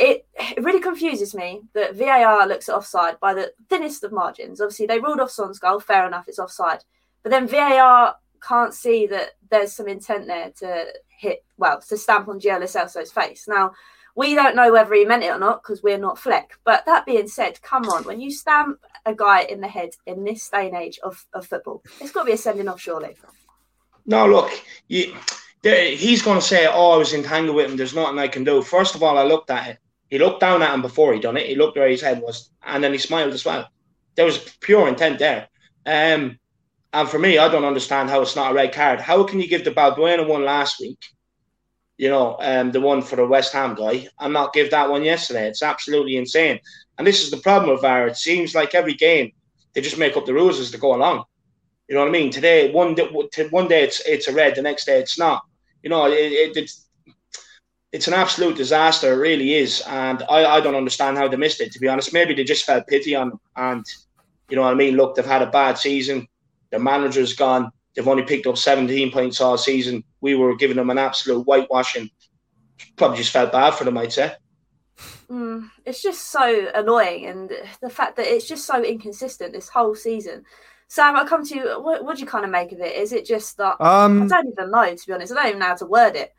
It, 0.00 0.26
it 0.34 0.64
really 0.64 0.80
confuses 0.80 1.36
me 1.36 1.62
that 1.74 1.94
VAR 1.94 2.48
looks 2.48 2.68
at 2.68 2.74
offside 2.74 3.20
by 3.20 3.32
the 3.32 3.52
thinnest 3.68 4.02
of 4.02 4.10
margins. 4.10 4.60
Obviously, 4.60 4.86
they 4.86 4.98
ruled 4.98 5.20
off 5.20 5.30
Son's 5.30 5.60
goal. 5.60 5.78
Fair 5.78 6.04
enough, 6.04 6.26
it's 6.26 6.40
offside. 6.40 6.82
But 7.22 7.30
then 7.30 7.46
VAR 7.46 8.16
can't 8.42 8.74
see 8.74 9.06
that 9.06 9.30
there's 9.52 9.72
some 9.72 9.86
intent 9.86 10.26
there 10.26 10.50
to 10.58 10.86
hit, 11.16 11.44
well, 11.58 11.80
to 11.80 11.96
stamp 11.96 12.26
on 12.26 12.40
Gio 12.40 12.60
Celso's 12.62 13.12
face. 13.12 13.46
Now, 13.46 13.70
we 14.16 14.34
don't 14.34 14.56
know 14.56 14.72
whether 14.72 14.92
he 14.94 15.04
meant 15.04 15.22
it 15.22 15.30
or 15.30 15.38
not 15.38 15.62
because 15.62 15.80
we're 15.80 15.96
not 15.96 16.18
Fleck. 16.18 16.58
But 16.64 16.84
that 16.86 17.06
being 17.06 17.28
said, 17.28 17.62
come 17.62 17.88
on, 17.88 18.02
when 18.02 18.20
you 18.20 18.32
stamp 18.32 18.80
a 19.04 19.14
guy 19.14 19.42
in 19.42 19.60
the 19.60 19.68
head 19.68 19.90
in 20.06 20.24
this 20.24 20.48
day 20.48 20.68
and 20.68 20.76
age 20.76 20.98
of, 21.02 21.24
of 21.34 21.46
football, 21.46 21.82
it's 22.00 22.12
got 22.12 22.22
to 22.22 22.26
be 22.26 22.32
a 22.32 22.36
sending 22.36 22.68
off, 22.68 22.80
surely. 22.80 23.16
No, 24.06 24.26
look, 24.26 24.50
you, 24.88 25.14
he's 25.62 26.22
going 26.22 26.40
to 26.40 26.46
say, 26.46 26.66
"Oh, 26.66 26.92
I 26.92 26.96
was 26.96 27.14
entangled 27.14 27.56
with 27.56 27.70
him. 27.70 27.76
There's 27.76 27.94
nothing 27.94 28.18
I 28.18 28.28
can 28.28 28.44
do." 28.44 28.62
First 28.62 28.94
of 28.94 29.02
all, 29.02 29.18
I 29.18 29.22
looked 29.22 29.50
at 29.50 29.68
it. 29.68 29.78
He 30.10 30.18
looked 30.18 30.40
down 30.40 30.62
at 30.62 30.74
him 30.74 30.82
before 30.82 31.14
he 31.14 31.20
done 31.20 31.36
it. 31.36 31.46
He 31.46 31.54
looked 31.54 31.76
where 31.76 31.88
his 31.88 32.02
head 32.02 32.20
was, 32.20 32.50
and 32.62 32.82
then 32.82 32.92
he 32.92 32.98
smiled 32.98 33.32
as 33.32 33.44
well. 33.44 33.68
There 34.14 34.26
was 34.26 34.38
pure 34.60 34.88
intent 34.88 35.18
there. 35.18 35.48
Um, 35.86 36.38
and 36.92 37.08
for 37.08 37.18
me, 37.18 37.38
I 37.38 37.48
don't 37.48 37.64
understand 37.64 38.10
how 38.10 38.20
it's 38.20 38.36
not 38.36 38.50
a 38.50 38.54
red 38.54 38.74
card. 38.74 39.00
How 39.00 39.24
can 39.24 39.40
you 39.40 39.48
give 39.48 39.64
the 39.64 39.70
Balbuena 39.70 40.26
one 40.26 40.44
last 40.44 40.80
week 40.80 40.98
you 42.02 42.08
know, 42.08 42.36
um, 42.40 42.72
the 42.72 42.80
one 42.80 43.00
for 43.00 43.14
the 43.14 43.24
West 43.24 43.52
Ham 43.52 43.76
guy, 43.76 44.08
and 44.18 44.32
not 44.32 44.52
give 44.52 44.72
that 44.72 44.90
one 44.90 45.04
yesterday. 45.04 45.46
It's 45.46 45.62
absolutely 45.62 46.16
insane. 46.16 46.58
And 46.98 47.06
this 47.06 47.22
is 47.22 47.30
the 47.30 47.38
problem 47.38 47.70
with 47.70 47.82
VAR. 47.82 48.08
It 48.08 48.16
seems 48.16 48.54
like 48.54 48.74
every 48.74 48.94
game 48.94 49.32
they 49.74 49.80
just 49.80 49.98
make 49.98 50.16
up 50.16 50.26
the 50.26 50.34
rules 50.34 50.58
as 50.60 50.70
they 50.70 50.78
go 50.78 50.94
along. 50.94 51.24
You 51.88 51.94
know 51.94 52.02
what 52.02 52.08
I 52.08 52.12
mean? 52.12 52.30
Today, 52.30 52.70
one 52.70 52.94
day, 52.94 53.08
one 53.50 53.68
day 53.68 53.82
it's 53.82 54.00
it's 54.06 54.28
a 54.28 54.32
red, 54.32 54.54
the 54.54 54.62
next 54.62 54.84
day 54.84 54.98
it's 54.98 55.18
not. 55.18 55.42
You 55.82 55.90
know, 55.90 56.06
it, 56.06 56.12
it, 56.14 56.56
it's 56.56 56.88
it's 57.92 58.08
an 58.08 58.14
absolute 58.14 58.56
disaster. 58.56 59.12
It 59.12 59.16
really 59.16 59.54
is, 59.54 59.82
and 59.86 60.22
I, 60.30 60.56
I 60.56 60.60
don't 60.60 60.74
understand 60.74 61.18
how 61.18 61.28
they 61.28 61.36
missed 61.36 61.60
it. 61.60 61.72
To 61.72 61.78
be 61.78 61.88
honest, 61.88 62.12
maybe 62.12 62.34
they 62.34 62.44
just 62.44 62.64
felt 62.64 62.86
pity 62.86 63.14
on, 63.14 63.38
and 63.56 63.84
you 64.48 64.56
know 64.56 64.62
what 64.62 64.72
I 64.72 64.74
mean. 64.74 64.96
Look, 64.96 65.14
they've 65.14 65.24
had 65.24 65.42
a 65.42 65.50
bad 65.50 65.76
season. 65.76 66.26
Their 66.70 66.80
manager's 66.80 67.34
gone. 67.34 67.70
They've 67.94 68.08
only 68.08 68.22
picked 68.22 68.46
up 68.46 68.56
17 68.56 69.12
points 69.12 69.40
all 69.40 69.58
season. 69.58 70.02
We 70.22 70.34
were 70.34 70.56
giving 70.56 70.76
them 70.78 70.88
an 70.88 70.98
absolute 70.98 71.42
whitewashing. 71.44 72.10
Probably 72.96 73.18
just 73.18 73.32
felt 73.32 73.52
bad 73.52 73.74
for 73.74 73.84
them, 73.84 73.98
I'd 73.98 74.12
say. 74.12 74.32
Mm, 75.32 75.70
it's 75.86 76.02
just 76.02 76.30
so 76.30 76.70
annoying, 76.74 77.24
and 77.24 77.50
the 77.80 77.88
fact 77.88 78.16
that 78.16 78.26
it's 78.26 78.46
just 78.46 78.66
so 78.66 78.84
inconsistent 78.84 79.54
this 79.54 79.68
whole 79.68 79.94
season. 79.94 80.44
Sam, 80.88 81.16
I 81.16 81.24
come 81.24 81.42
to 81.46 81.54
you. 81.54 81.82
What, 81.82 82.04
what 82.04 82.16
do 82.16 82.20
you 82.20 82.26
kind 82.26 82.44
of 82.44 82.50
make 82.50 82.70
of 82.70 82.80
it? 82.80 82.94
Is 82.94 83.14
it 83.14 83.24
just 83.24 83.56
that 83.56 83.80
um, 83.80 84.24
I 84.24 84.26
don't 84.26 84.48
even 84.48 84.70
know, 84.70 84.94
to 84.94 85.06
be 85.06 85.12
honest. 85.14 85.32
I 85.32 85.36
don't 85.36 85.46
even 85.46 85.60
know 85.60 85.66
how 85.66 85.76
to 85.76 85.86
word 85.86 86.16
it. 86.16 86.34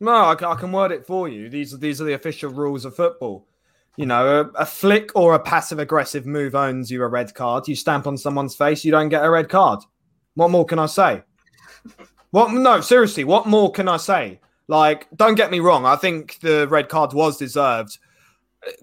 No, 0.00 0.26
I 0.26 0.34
can, 0.34 0.48
I 0.48 0.56
can 0.56 0.72
word 0.72 0.90
it 0.90 1.06
for 1.06 1.28
you. 1.28 1.48
These 1.48 1.74
are 1.74 1.76
these 1.76 2.00
are 2.00 2.04
the 2.04 2.14
official 2.14 2.50
rules 2.50 2.84
of 2.84 2.96
football. 2.96 3.46
You 3.94 4.06
know, 4.06 4.40
a, 4.40 4.62
a 4.62 4.66
flick 4.66 5.12
or 5.14 5.34
a 5.34 5.40
passive 5.40 5.78
aggressive 5.78 6.26
move 6.26 6.56
owns 6.56 6.90
you 6.90 7.04
a 7.04 7.08
red 7.08 7.34
card. 7.36 7.68
You 7.68 7.76
stamp 7.76 8.08
on 8.08 8.18
someone's 8.18 8.56
face, 8.56 8.84
you 8.84 8.90
don't 8.90 9.10
get 9.10 9.24
a 9.24 9.30
red 9.30 9.48
card. 9.48 9.78
What 10.34 10.50
more 10.50 10.64
can 10.64 10.80
I 10.80 10.86
say? 10.86 11.22
What? 12.32 12.52
No, 12.52 12.80
seriously, 12.80 13.22
what 13.22 13.46
more 13.46 13.70
can 13.70 13.86
I 13.86 13.96
say? 13.96 14.40
Like, 14.66 15.06
don't 15.14 15.36
get 15.36 15.52
me 15.52 15.60
wrong. 15.60 15.86
I 15.86 15.94
think 15.94 16.40
the 16.40 16.66
red 16.68 16.88
card 16.88 17.12
was 17.12 17.38
deserved. 17.38 17.98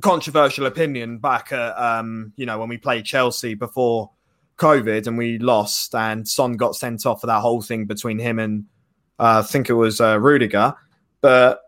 Controversial 0.02 0.66
opinion 0.66 1.18
back 1.18 1.52
at, 1.52 1.78
um, 1.78 2.34
you 2.36 2.46
know, 2.46 2.60
when 2.60 2.70
we 2.70 2.78
played 2.78 3.06
Chelsea 3.06 3.54
before 3.54 4.12
COVID 4.58 5.08
and 5.08 5.18
we 5.18 5.38
lost, 5.38 5.94
and 5.94 6.28
Son 6.28 6.54
got 6.54 6.76
sent 6.76 7.06
off 7.06 7.22
for 7.22 7.28
that 7.28 7.42
whole 7.42 7.62
thing 7.62 7.86
between 7.86 8.20
him 8.20 8.40
and 8.40 8.66
uh, 9.20 9.44
I 9.44 9.48
think 9.48 9.70
it 9.70 9.74
was 9.74 10.02
uh, 10.02 10.20
Rudiger. 10.20 10.74
But 11.22 11.62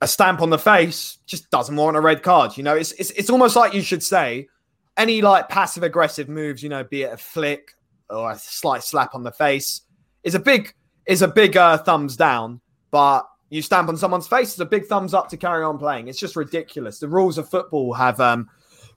a 0.00 0.08
stamp 0.08 0.42
on 0.42 0.50
the 0.50 0.58
face 0.58 1.18
just 1.26 1.50
doesn't 1.50 1.74
warrant 1.74 1.96
a 1.96 2.00
red 2.00 2.22
card. 2.22 2.56
You 2.56 2.62
know, 2.62 2.74
it's 2.74 2.92
it's 2.92 3.10
it's 3.12 3.30
almost 3.30 3.56
like 3.56 3.72
you 3.72 3.82
should 3.82 4.02
say 4.02 4.48
any 4.96 5.22
like 5.22 5.48
passive 5.48 5.82
aggressive 5.82 6.28
moves, 6.28 6.62
you 6.62 6.68
know, 6.68 6.84
be 6.84 7.02
it 7.02 7.12
a 7.12 7.16
flick 7.16 7.72
or 8.10 8.32
a 8.32 8.38
slight 8.38 8.82
slap 8.82 9.14
on 9.14 9.22
the 9.22 9.32
face, 9.32 9.82
is 10.22 10.34
a 10.34 10.40
big 10.40 10.74
is 11.06 11.22
a 11.22 11.28
big 11.28 11.56
uh, 11.56 11.78
thumbs 11.78 12.16
down. 12.16 12.60
But 12.90 13.26
you 13.52 13.62
stamp 13.62 13.88
on 13.88 13.96
someone's 13.96 14.26
face, 14.26 14.50
it's 14.50 14.60
a 14.60 14.64
big 14.64 14.86
thumbs 14.86 15.14
up 15.14 15.28
to 15.30 15.36
carry 15.36 15.64
on 15.64 15.78
playing. 15.78 16.08
It's 16.08 16.18
just 16.18 16.36
ridiculous. 16.36 16.98
The 16.98 17.08
rules 17.08 17.38
of 17.38 17.48
football 17.48 17.92
have 17.92 18.20
um, 18.20 18.48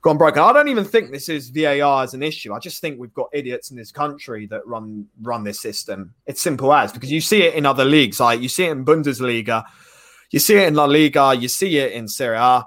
gone 0.01 0.17
broken. 0.17 0.41
I 0.41 0.53
don't 0.53 0.67
even 0.69 0.85
think 0.85 1.11
this 1.11 1.29
is 1.29 1.49
VAR 1.49 2.03
as 2.03 2.13
an 2.13 2.23
issue. 2.23 2.53
I 2.53 2.59
just 2.59 2.81
think 2.81 2.99
we've 2.99 3.13
got 3.13 3.29
idiots 3.33 3.71
in 3.71 3.77
this 3.77 3.91
country 3.91 4.45
that 4.47 4.65
run 4.65 5.07
run 5.21 5.43
this 5.43 5.59
system. 5.59 6.13
It's 6.25 6.41
simple 6.41 6.73
as 6.73 6.91
because 6.91 7.11
you 7.11 7.21
see 7.21 7.43
it 7.43 7.55
in 7.55 7.65
other 7.65 7.85
leagues, 7.85 8.19
like 8.19 8.41
you 8.41 8.49
see 8.49 8.65
it 8.65 8.71
in 8.71 8.85
Bundesliga 8.85 9.65
you 10.31 10.39
see 10.39 10.55
it 10.55 10.67
in 10.67 10.75
La 10.75 10.83
Liga, 10.83 11.33
you 11.33 11.47
see 11.47 11.77
it 11.77 11.93
in 11.93 12.09
Serie 12.09 12.37
A. 12.37 12.65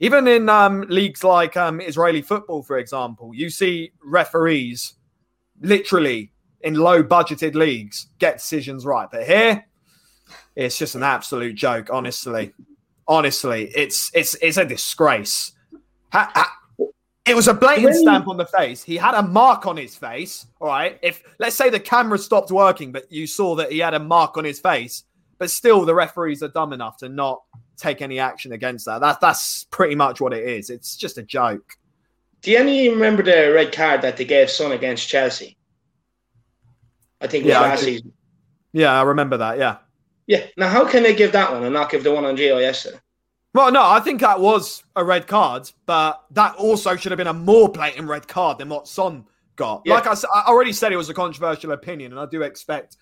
Even 0.00 0.28
in 0.28 0.50
um, 0.50 0.82
leagues 0.88 1.24
like 1.24 1.56
um, 1.56 1.80
Israeli 1.80 2.20
football, 2.20 2.62
for 2.62 2.76
example, 2.76 3.32
you 3.34 3.48
see 3.48 3.92
referees 4.04 4.94
literally 5.62 6.32
in 6.60 6.74
low 6.74 7.02
budgeted 7.02 7.54
leagues 7.54 8.08
get 8.18 8.36
decisions 8.36 8.84
right. 8.84 9.08
But 9.10 9.26
here, 9.26 9.64
it's 10.56 10.78
just 10.78 10.94
an 10.94 11.02
absolute 11.02 11.54
joke, 11.54 11.88
honestly. 11.92 12.52
Honestly, 13.06 13.70
it's 13.76 14.10
it's 14.14 14.34
it's 14.42 14.56
a 14.56 14.64
disgrace. 14.64 15.52
Ha, 16.12 16.30
ha, 16.34 16.56
it 17.26 17.36
was 17.36 17.46
a 17.46 17.54
blatant 17.54 17.94
stamp 17.94 18.26
on 18.26 18.36
the 18.36 18.46
face. 18.46 18.82
He 18.82 18.96
had 18.96 19.14
a 19.14 19.22
mark 19.22 19.66
on 19.66 19.76
his 19.76 19.94
face. 19.94 20.46
All 20.60 20.68
right. 20.68 20.98
If 21.02 21.22
let's 21.38 21.56
say 21.56 21.70
the 21.70 21.78
camera 21.78 22.18
stopped 22.18 22.50
working, 22.50 22.90
but 22.90 23.10
you 23.12 23.26
saw 23.26 23.54
that 23.56 23.70
he 23.70 23.78
had 23.78 23.94
a 23.94 23.98
mark 23.98 24.36
on 24.36 24.44
his 24.44 24.58
face, 24.58 25.04
but 25.38 25.50
still, 25.50 25.84
the 25.84 25.94
referees 25.94 26.42
are 26.42 26.48
dumb 26.48 26.72
enough 26.72 26.96
to 26.98 27.08
not 27.08 27.42
take 27.76 28.00
any 28.00 28.18
action 28.18 28.52
against 28.52 28.86
that. 28.86 29.00
That's 29.00 29.18
that's 29.18 29.64
pretty 29.70 29.94
much 29.94 30.20
what 30.20 30.32
it 30.32 30.48
is. 30.48 30.70
It's 30.70 30.96
just 30.96 31.18
a 31.18 31.22
joke. 31.22 31.74
Do 32.42 32.50
you 32.50 32.58
any 32.58 32.88
remember 32.88 33.22
the 33.22 33.52
red 33.52 33.72
card 33.72 34.02
that 34.02 34.16
they 34.16 34.24
gave 34.24 34.50
Son 34.50 34.72
against 34.72 35.08
Chelsea? 35.08 35.56
I 37.20 37.26
think 37.26 37.44
yeah, 37.44 37.60
last 37.60 37.82
I 37.82 37.84
season. 37.84 38.12
Yeah, 38.72 38.92
I 38.92 39.02
remember 39.02 39.36
that. 39.38 39.58
Yeah. 39.58 39.78
Yeah. 40.26 40.46
Now, 40.56 40.68
how 40.68 40.86
can 40.86 41.02
they 41.02 41.14
give 41.14 41.32
that 41.32 41.52
one 41.52 41.64
and 41.64 41.72
not 41.72 41.90
give 41.90 42.04
the 42.04 42.12
one 42.12 42.24
on 42.24 42.36
Gio 42.36 42.60
yesterday? 42.60 42.98
Well, 43.54 43.72
no, 43.72 43.82
I 43.82 44.00
think 44.00 44.20
that 44.20 44.38
was 44.38 44.84
a 44.96 45.04
red 45.04 45.26
card, 45.26 45.70
but 45.86 46.22
that 46.32 46.56
also 46.56 46.94
should 46.96 47.10
have 47.10 47.16
been 47.16 47.26
a 47.26 47.32
more 47.32 47.70
blatant 47.70 48.06
red 48.06 48.28
card 48.28 48.58
than 48.58 48.68
what 48.68 48.86
Son 48.86 49.24
got. 49.56 49.82
Yeah. 49.84 49.94
Like 49.94 50.06
I, 50.06 50.14
I 50.34 50.44
already 50.46 50.72
said, 50.72 50.92
it 50.92 50.96
was 50.96 51.08
a 51.08 51.14
controversial 51.14 51.72
opinion, 51.72 52.12
and 52.12 52.20
I 52.20 52.26
do 52.26 52.42
expect 52.42 52.98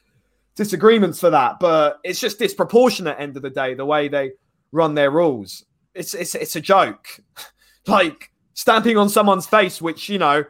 disagreements 0.54 1.18
for 1.18 1.30
that, 1.30 1.58
but 1.58 1.98
it's 2.04 2.20
just 2.20 2.38
disproportionate. 2.38 3.18
End 3.18 3.36
of 3.36 3.42
the 3.42 3.50
day, 3.50 3.74
the 3.74 3.84
way 3.84 4.08
they 4.08 4.32
run 4.70 4.94
their 4.94 5.10
rules, 5.10 5.64
it's 5.94 6.14
it's 6.14 6.34
it's 6.34 6.56
a 6.56 6.60
joke. 6.60 7.08
like 7.86 8.30
stamping 8.54 8.96
on 8.96 9.08
someone's 9.08 9.46
face, 9.46 9.82
which 9.82 10.08
you 10.08 10.18
know, 10.18 10.44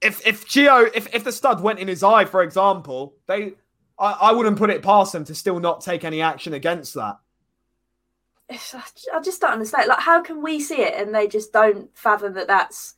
if 0.00 0.24
if 0.26 0.46
Gio, 0.46 0.90
if 0.94 1.12
if 1.14 1.24
the 1.24 1.32
stud 1.32 1.62
went 1.62 1.78
in 1.78 1.88
his 1.88 2.02
eye, 2.02 2.26
for 2.26 2.42
example, 2.42 3.14
they, 3.26 3.54
I, 3.98 4.12
I 4.12 4.32
wouldn't 4.32 4.58
put 4.58 4.70
it 4.70 4.82
past 4.82 5.12
them 5.12 5.24
to 5.24 5.34
still 5.34 5.60
not 5.60 5.80
take 5.80 6.04
any 6.04 6.22
action 6.22 6.52
against 6.52 6.94
that. 6.94 7.18
I 8.50 9.20
just 9.22 9.40
don't 9.40 9.52
understand. 9.52 9.88
Like, 9.88 10.00
how 10.00 10.22
can 10.22 10.42
we 10.42 10.60
see 10.60 10.80
it 10.80 10.94
and 10.94 11.14
they 11.14 11.26
just 11.26 11.52
don't 11.52 11.90
fathom 11.96 12.34
that 12.34 12.46
that's 12.46 12.94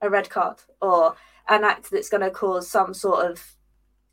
a 0.00 0.08
red 0.08 0.30
card 0.30 0.58
or 0.80 1.16
an 1.48 1.64
act 1.64 1.90
that's 1.90 2.08
going 2.08 2.22
to 2.22 2.30
cause 2.30 2.68
some 2.68 2.94
sort 2.94 3.30
of 3.30 3.54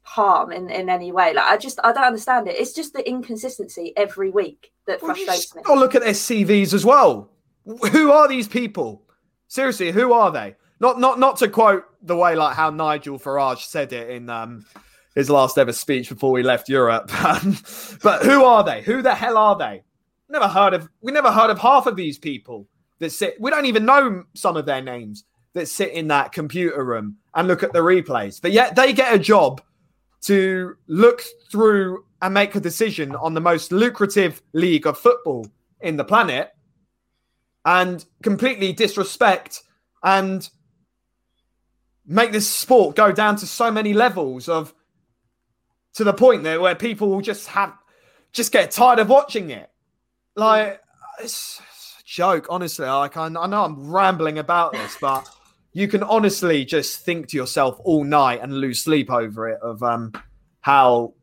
harm 0.03 0.51
in, 0.51 0.69
in 0.69 0.89
any 0.89 1.11
way. 1.11 1.33
Like 1.33 1.45
I 1.45 1.57
just 1.57 1.79
I 1.83 1.93
don't 1.93 2.03
understand 2.03 2.47
it. 2.47 2.59
It's 2.59 2.73
just 2.73 2.93
the 2.93 3.07
inconsistency 3.07 3.93
every 3.95 4.29
week 4.29 4.71
that 4.87 5.01
well, 5.01 5.13
frustrates 5.13 5.55
me. 5.55 5.61
Oh, 5.65 5.75
look 5.75 5.95
at 5.95 6.01
their 6.01 6.13
CVs 6.13 6.73
as 6.73 6.85
well. 6.85 7.29
Who 7.65 8.11
are 8.11 8.27
these 8.27 8.47
people? 8.47 9.03
Seriously, 9.47 9.91
who 9.91 10.13
are 10.13 10.31
they? 10.31 10.55
Not 10.79 10.99
not 10.99 11.19
not 11.19 11.37
to 11.37 11.47
quote 11.47 11.85
the 12.01 12.15
way 12.15 12.35
like 12.35 12.55
how 12.55 12.71
Nigel 12.71 13.19
Farage 13.19 13.65
said 13.65 13.93
it 13.93 14.09
in 14.09 14.29
um 14.29 14.65
his 15.15 15.29
last 15.29 15.57
ever 15.57 15.73
speech 15.73 16.09
before 16.09 16.31
we 16.31 16.43
left 16.43 16.69
Europe. 16.69 17.11
Um, 17.21 17.57
but 18.03 18.23
who 18.23 18.43
are 18.43 18.63
they? 18.63 18.81
Who 18.81 19.01
the 19.01 19.15
hell 19.15 19.37
are 19.37 19.57
they? 19.57 19.83
Never 20.29 20.47
heard 20.47 20.73
of 20.73 20.89
we 21.01 21.11
never 21.11 21.31
heard 21.31 21.49
of 21.49 21.59
half 21.59 21.85
of 21.85 21.95
these 21.95 22.17
people 22.17 22.67
that 22.99 23.11
sit 23.11 23.39
we 23.39 23.51
don't 23.51 23.65
even 23.65 23.85
know 23.85 24.23
some 24.33 24.57
of 24.57 24.65
their 24.65 24.81
names 24.81 25.23
that 25.53 25.67
sit 25.67 25.91
in 25.91 26.07
that 26.07 26.31
computer 26.31 26.83
room 26.83 27.17
and 27.35 27.47
look 27.47 27.63
at 27.63 27.73
the 27.73 27.79
replays. 27.79 28.41
But 28.41 28.51
yet 28.51 28.75
they 28.75 28.93
get 28.93 29.13
a 29.13 29.19
job 29.19 29.61
to 30.21 30.75
look 30.87 31.23
through 31.51 32.05
and 32.21 32.33
make 32.33 32.55
a 32.55 32.59
decision 32.59 33.15
on 33.15 33.33
the 33.33 33.41
most 33.41 33.71
lucrative 33.71 34.41
league 34.53 34.85
of 34.85 34.97
football 34.97 35.47
in 35.81 35.97
the 35.97 36.03
planet 36.03 36.51
and 37.65 38.05
completely 38.23 38.73
disrespect 38.73 39.63
and 40.03 40.49
make 42.05 42.31
this 42.31 42.47
sport 42.47 42.95
go 42.95 43.11
down 43.11 43.35
to 43.37 43.47
so 43.47 43.71
many 43.71 43.93
levels 43.93 44.49
of 44.49 44.73
to 45.95 46.03
the 46.03 46.13
point 46.13 46.43
there 46.43 46.59
where 46.59 46.75
people 46.75 47.09
will 47.09 47.21
just 47.21 47.47
have 47.47 47.73
just 48.31 48.51
get 48.51 48.71
tired 48.71 48.99
of 48.99 49.09
watching 49.09 49.49
it 49.49 49.69
like 50.35 50.81
it's, 51.19 51.59
a 51.99 52.03
joke 52.03 52.47
honestly 52.49 52.85
like 52.85 53.15
I, 53.15 53.25
I 53.25 53.47
know 53.47 53.63
i'm 53.63 53.89
rambling 53.89 54.37
about 54.37 54.73
this 54.73 54.97
but 54.99 55.29
you 55.73 55.87
can 55.87 56.03
honestly 56.03 56.65
just 56.65 57.05
think 57.05 57.29
to 57.29 57.37
yourself 57.37 57.79
all 57.83 58.03
night 58.03 58.41
and 58.41 58.53
lose 58.53 58.81
sleep 58.81 59.09
over 59.09 59.49
it 59.49 59.59
of 59.61 59.81
um 59.83 60.11
how 60.61 61.13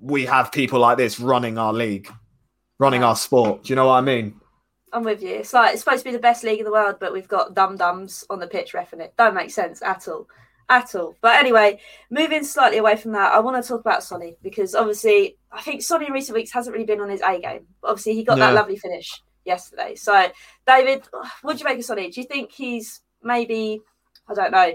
we 0.00 0.26
have 0.26 0.52
people 0.52 0.80
like 0.80 0.96
this 0.96 1.20
running 1.20 1.58
our 1.58 1.72
league, 1.72 2.10
running 2.78 3.04
our 3.04 3.16
sport. 3.16 3.64
Do 3.64 3.70
you 3.70 3.76
know 3.76 3.86
what 3.86 3.94
I 3.94 4.00
mean? 4.00 4.40
I'm 4.92 5.04
with 5.04 5.22
you. 5.22 5.30
It's 5.30 5.52
like 5.52 5.72
it's 5.72 5.82
supposed 5.82 6.04
to 6.04 6.10
be 6.10 6.16
the 6.16 6.20
best 6.20 6.44
league 6.44 6.58
in 6.58 6.64
the 6.64 6.72
world, 6.72 6.96
but 6.98 7.12
we've 7.12 7.28
got 7.28 7.54
dum 7.54 7.76
dums 7.76 8.24
on 8.30 8.40
the 8.40 8.46
pitch 8.46 8.72
refing 8.72 9.00
it. 9.00 9.14
Don't 9.16 9.34
make 9.34 9.50
sense 9.50 9.82
at 9.82 10.08
all. 10.08 10.28
At 10.68 10.94
all. 10.96 11.14
But 11.20 11.36
anyway, 11.36 11.78
moving 12.10 12.42
slightly 12.42 12.78
away 12.78 12.96
from 12.96 13.12
that, 13.12 13.32
I 13.32 13.38
want 13.38 13.62
to 13.62 13.68
talk 13.68 13.80
about 13.80 14.02
Sonny 14.02 14.34
because 14.42 14.74
obviously 14.74 15.36
I 15.52 15.62
think 15.62 15.80
Sonny 15.80 16.06
in 16.06 16.12
recent 16.12 16.34
weeks 16.34 16.52
hasn't 16.52 16.74
really 16.74 16.86
been 16.86 17.00
on 17.00 17.08
his 17.08 17.20
A 17.20 17.40
game. 17.40 17.66
Obviously 17.84 18.14
he 18.14 18.24
got 18.24 18.38
yeah. 18.38 18.46
that 18.46 18.54
lovely 18.54 18.76
finish 18.76 19.22
yesterday. 19.44 19.94
So 19.94 20.28
David, 20.66 21.04
what 21.42 21.52
do 21.52 21.58
you 21.60 21.64
make 21.64 21.78
of 21.78 21.84
Sonny? 21.84 22.10
Do 22.10 22.20
you 22.20 22.26
think 22.26 22.50
he's 22.50 23.00
maybe 23.22 23.80
I 24.28 24.34
don't 24.34 24.50
know 24.50 24.74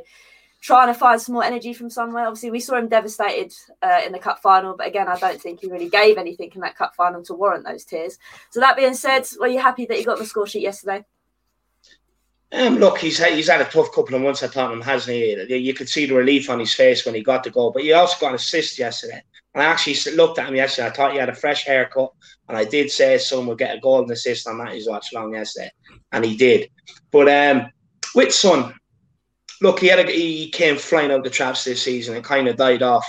trying 0.62 0.88
to 0.88 0.94
find 0.94 1.20
some 1.20 1.34
more 1.34 1.44
energy 1.44 1.74
from 1.74 1.90
somewhere. 1.90 2.28
Obviously, 2.28 2.52
we 2.52 2.60
saw 2.60 2.78
him 2.78 2.88
devastated 2.88 3.52
uh, 3.82 4.02
in 4.06 4.12
the 4.12 4.20
cup 4.20 4.40
final, 4.42 4.78
but 4.78 4.88
again, 4.88 5.08
I 5.08 5.18
don't 5.18 5.42
think 5.42 5.60
he 5.60 5.72
really 5.72 5.90
gave 5.90 6.18
anything 6.18 6.52
in 6.54 6.62
that 6.62 6.78
cup 6.78 6.96
final 6.96 7.24
to 7.24 7.34
warrant 7.34 7.66
those 7.66 7.84
tears. 7.84 8.20
So 8.52 8.60
that 8.60 8.78
being 8.78 8.94
said, 8.94 9.28
were 9.40 9.48
you 9.48 9.60
happy 9.60 9.88
that 9.88 9.98
he 9.98 10.04
got 10.04 10.20
the 10.20 10.26
score 10.26 10.48
sheet 10.48 10.62
yesterday? 10.62 11.04
Um, 12.54 12.76
look, 12.76 12.98
he's 12.98 13.18
had, 13.18 13.34
he's 13.34 13.50
had 13.50 13.62
a 13.62 13.66
tough 13.66 13.94
couple 13.94 14.14
of 14.14 14.22
months 14.22 14.44
at 14.44 14.52
Tottenham, 14.52 14.82
hasn't 14.82 15.16
he? 15.16 15.56
You 15.56 15.74
could 15.74 15.88
see 15.88 16.06
the 16.06 16.16
relief 16.16 16.50
on 16.50 16.60
his 16.60 16.74
face 16.74 17.06
when 17.06 17.16
he 17.16 17.24
got 17.24 17.44
the 17.44 17.50
goal, 17.50 17.72
but 17.72 17.84
he 17.84 17.94
also 17.94 18.18
got 18.20 18.30
an 18.30 18.36
assist 18.36 18.78
yesterday. 18.78 19.22
And 19.54 19.64
I 19.64 19.68
actually 19.68 20.16
looked 20.16 20.38
at 20.38 20.50
him 20.50 20.56
yesterday. 20.56 20.88
I 20.88 20.92
thought 20.92 21.14
he 21.14 21.18
had 21.18 21.30
a 21.30 21.36
fresh 21.36 21.64
haircut, 21.66 22.12
and 22.50 22.58
I 22.58 22.66
did 22.66 22.92
say 22.92 23.18
someone 23.18 23.48
would 23.48 23.58
get 23.58 23.76
a 23.76 23.80
golden 23.80 24.12
assist 24.12 24.48
on 24.48 24.58
that. 24.58 24.74
He's 24.74 24.88
watched 24.88 25.14
long 25.14 25.34
yesterday, 25.34 25.72
and 26.12 26.26
he 26.26 26.36
did. 26.36 26.70
But 27.12 27.30
um, 27.30 27.68
with 28.16 28.34
Son, 28.34 28.74
look, 29.62 29.80
he 29.80 29.88
had 29.88 30.00
a, 30.00 30.12
he 30.12 30.50
came 30.50 30.78
flying 30.78 31.12
out 31.12 31.24
the 31.24 31.30
traps 31.30 31.64
this 31.64 31.82
season 31.82 32.16
and 32.16 32.24
kind 32.24 32.48
of 32.48 32.58
died 32.58 32.84
off. 32.84 33.06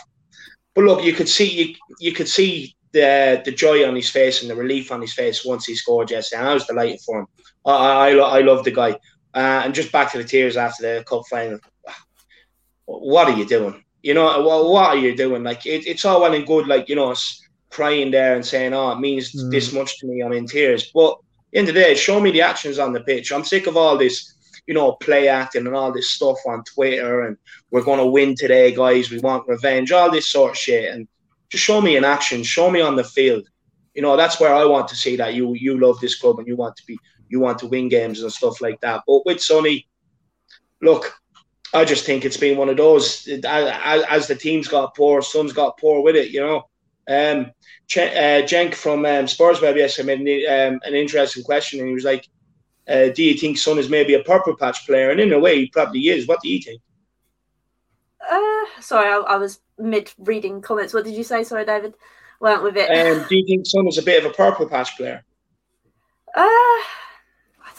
But 0.74 0.84
look, 0.84 1.04
you 1.04 1.12
could 1.12 1.28
see 1.28 1.50
you, 1.50 1.74
you 1.98 2.12
could 2.12 2.28
see 2.28 2.76
the 2.92 3.42
the 3.44 3.52
joy 3.52 3.86
on 3.86 3.96
his 3.96 4.10
face 4.10 4.42
and 4.42 4.50
the 4.50 4.54
relief 4.54 4.92
on 4.92 5.00
his 5.00 5.14
face 5.14 5.44
once 5.44 5.64
he 5.64 5.74
scored 5.74 6.10
yesterday. 6.10 6.40
And 6.40 6.48
I 6.48 6.54
was 6.54 6.66
delighted 6.66 7.00
for 7.00 7.20
him. 7.20 7.26
I 7.66 8.10
I, 8.10 8.38
I 8.38 8.40
love 8.40 8.64
the 8.64 8.70
guy. 8.70 8.98
Uh, 9.34 9.62
and 9.64 9.74
just 9.74 9.92
back 9.92 10.12
to 10.12 10.18
the 10.18 10.24
tears 10.24 10.56
after 10.56 10.82
the 10.82 11.04
cup 11.04 11.22
final. 11.30 11.58
What 12.84 13.28
are 13.28 13.36
you 13.36 13.46
doing? 13.46 13.82
You 14.02 14.14
know, 14.14 14.42
what, 14.42 14.68
what 14.68 14.90
are 14.90 14.96
you 14.96 15.16
doing? 15.16 15.42
Like 15.42 15.64
it, 15.64 15.86
it's 15.86 16.04
all 16.04 16.20
well 16.20 16.34
and 16.34 16.46
good, 16.46 16.66
like 16.66 16.88
you 16.88 16.96
know, 16.96 17.14
crying 17.70 18.10
there 18.10 18.34
and 18.34 18.44
saying, 18.44 18.74
"Oh, 18.74 18.92
it 18.92 19.00
means 19.00 19.32
mm. 19.32 19.50
this 19.50 19.72
much 19.72 19.98
to 19.98 20.06
me." 20.06 20.22
I'm 20.22 20.32
in 20.32 20.46
tears. 20.46 20.90
But 20.92 21.18
in 21.52 21.64
the 21.64 21.72
day, 21.72 21.94
show 21.94 22.20
me 22.20 22.30
the 22.30 22.42
actions 22.42 22.78
on 22.78 22.92
the 22.92 23.00
pitch. 23.00 23.32
I'm 23.32 23.44
sick 23.44 23.66
of 23.66 23.76
all 23.76 23.96
this 23.96 24.32
you 24.66 24.74
know, 24.74 24.92
play 24.92 25.28
acting 25.28 25.66
and 25.66 25.74
all 25.74 25.92
this 25.92 26.10
stuff 26.10 26.38
on 26.46 26.64
Twitter 26.64 27.22
and 27.22 27.36
we're 27.70 27.82
going 27.82 27.98
to 27.98 28.06
win 28.06 28.34
today, 28.36 28.74
guys. 28.74 29.10
We 29.10 29.18
want 29.18 29.48
revenge, 29.48 29.90
all 29.90 30.10
this 30.10 30.28
sort 30.28 30.52
of 30.52 30.56
shit. 30.56 30.92
And 30.92 31.08
just 31.50 31.64
show 31.64 31.80
me 31.80 31.96
in 31.96 32.04
action, 32.04 32.42
show 32.42 32.70
me 32.70 32.80
on 32.80 32.96
the 32.96 33.04
field. 33.04 33.46
You 33.94 34.02
know, 34.02 34.16
that's 34.16 34.40
where 34.40 34.54
I 34.54 34.64
want 34.64 34.88
to 34.88 34.96
see 34.96 35.16
that 35.16 35.34
you 35.34 35.52
you 35.54 35.78
love 35.78 36.00
this 36.00 36.18
club 36.18 36.38
and 36.38 36.48
you 36.48 36.56
want 36.56 36.76
to 36.76 36.86
be 36.86 36.98
you 37.32 37.40
want 37.40 37.58
to 37.58 37.66
win 37.66 37.88
games 37.88 38.22
and 38.22 38.30
stuff 38.30 38.60
like 38.60 38.78
that. 38.82 39.02
But 39.06 39.24
with 39.24 39.40
Sonny, 39.40 39.88
look, 40.82 41.18
I 41.72 41.86
just 41.86 42.04
think 42.04 42.26
it's 42.26 42.36
been 42.36 42.58
one 42.58 42.68
of 42.68 42.76
those 42.76 43.26
as, 43.26 44.04
as 44.10 44.28
the 44.28 44.34
team's 44.34 44.68
got 44.68 44.94
poor, 44.94 45.22
Son's 45.22 45.54
got 45.54 45.78
poor 45.78 46.02
with 46.02 46.14
it. 46.14 46.30
You 46.30 46.40
know, 46.40 46.68
um, 47.08 47.50
Ch- 47.88 47.98
uh, 47.98 48.42
Jenk 48.42 48.74
from 48.74 49.06
um, 49.06 49.26
Spurs 49.26 49.62
Web 49.62 49.76
yesterday 49.76 50.16
made 50.16 50.46
um, 50.46 50.78
an 50.84 50.94
interesting 50.94 51.42
question, 51.42 51.80
and 51.80 51.88
he 51.88 51.94
was 51.94 52.04
like, 52.04 52.28
uh, 52.86 53.08
do 53.08 53.22
you 53.24 53.32
think 53.38 53.56
Son 53.56 53.78
is 53.78 53.88
maybe 53.88 54.12
a 54.12 54.22
purple 54.22 54.54
patch 54.54 54.86
player? 54.86 55.10
And 55.10 55.18
in 55.18 55.32
a 55.32 55.38
way, 55.38 55.58
he 55.58 55.68
probably 55.68 56.08
is. 56.08 56.28
What 56.28 56.42
do 56.42 56.50
you 56.50 56.60
think? 56.60 56.82
Uh, 58.30 58.64
sorry, 58.80 59.08
I, 59.08 59.16
I 59.26 59.36
was 59.36 59.60
mid 59.78 60.12
reading 60.18 60.60
comments. 60.60 60.92
What 60.92 61.04
did 61.04 61.14
you 61.14 61.24
say? 61.24 61.44
Sorry, 61.44 61.64
David. 61.64 61.94
went 62.40 62.62
with 62.62 62.76
it. 62.76 62.90
Um, 62.90 63.26
do 63.26 63.36
you 63.36 63.46
think 63.46 63.66
Son 63.66 63.86
is 63.86 63.96
a 63.96 64.02
bit 64.02 64.22
of 64.22 64.30
a 64.30 64.34
purple 64.34 64.68
patch 64.68 64.98
player? 64.98 65.24
Uh, 66.34 66.82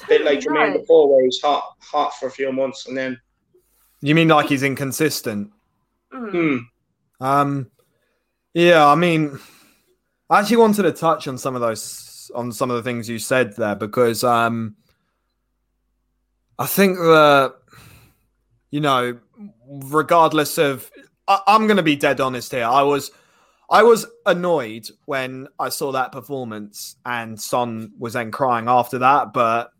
a 0.04 0.08
bit 0.08 0.26
like 0.26 0.40
Jermaine 0.40 0.74
before, 0.74 1.14
where 1.14 1.24
he's 1.24 1.42
hot, 1.42 1.76
hot 1.80 2.14
for 2.16 2.28
a 2.28 2.32
few 2.32 2.52
months 2.52 2.88
and 2.88 2.98
then. 2.98 3.20
You 4.02 4.16
mean 4.16 4.28
like 4.28 4.48
he's 4.48 4.64
inconsistent? 4.64 5.52
Mm. 6.14 6.66
Um, 7.20 7.72
yeah, 8.54 8.86
I 8.86 8.96
mean, 8.96 9.40
I 10.30 10.40
actually 10.40 10.58
wanted 10.58 10.84
to 10.84 10.92
touch 10.92 11.28
on 11.28 11.38
some 11.38 11.56
of 11.56 11.62
those, 11.62 12.30
on 12.36 12.52
some 12.52 12.70
of 12.70 12.76
the 12.76 12.84
things 12.84 13.10
you 13.10 13.20
said 13.20 13.56
there 13.56 13.76
because 13.76 14.24
um, 14.24 14.76
I 16.60 16.66
think 16.66 16.98
that 16.98 17.56
you 18.72 18.80
know, 18.80 19.20
regardless 19.68 20.58
of, 20.58 20.90
I, 21.28 21.40
I'm 21.46 21.68
going 21.68 21.78
to 21.78 21.84
be 21.84 21.96
dead 21.96 22.20
honest 22.20 22.52
here. 22.52 22.66
I 22.66 22.82
was. 22.82 23.12
I 23.70 23.82
was 23.82 24.06
annoyed 24.26 24.88
when 25.06 25.48
I 25.58 25.70
saw 25.70 25.94
that 25.94 26.12
performance 26.12 26.96
and 27.06 27.40
Son 27.40 27.94
was 27.98 28.14
then 28.14 28.30
crying 28.30 28.68
after 28.68 29.00
that, 29.00 29.34
but 29.34 29.72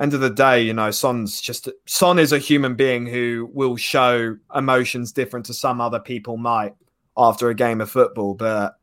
end 0.00 0.14
of 0.14 0.20
the 0.20 0.30
day, 0.30 0.62
you 0.62 0.72
know, 0.72 0.90
Son's 0.90 1.40
just 1.40 1.68
Son 1.86 2.18
is 2.18 2.32
a 2.32 2.38
human 2.38 2.74
being 2.74 3.06
who 3.06 3.48
will 3.52 3.76
show 3.76 4.36
emotions 4.54 5.12
different 5.12 5.46
to 5.46 5.54
some 5.54 5.80
other 5.80 6.00
people 6.00 6.36
might 6.36 6.74
after 7.16 7.48
a 7.48 7.54
game 7.54 7.80
of 7.80 7.90
football. 7.90 8.34
But 8.34 8.76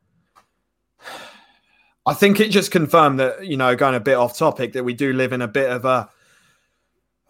I 2.06 2.14
think 2.14 2.40
it 2.40 2.50
just 2.50 2.70
confirmed 2.70 3.20
that, 3.20 3.46
you 3.46 3.56
know, 3.56 3.76
going 3.76 3.94
a 3.94 4.00
bit 4.00 4.14
off 4.14 4.36
topic, 4.36 4.72
that 4.72 4.84
we 4.84 4.94
do 4.94 5.12
live 5.12 5.32
in 5.32 5.42
a 5.42 5.48
bit 5.48 5.70
of 5.70 5.84
a 5.84 6.08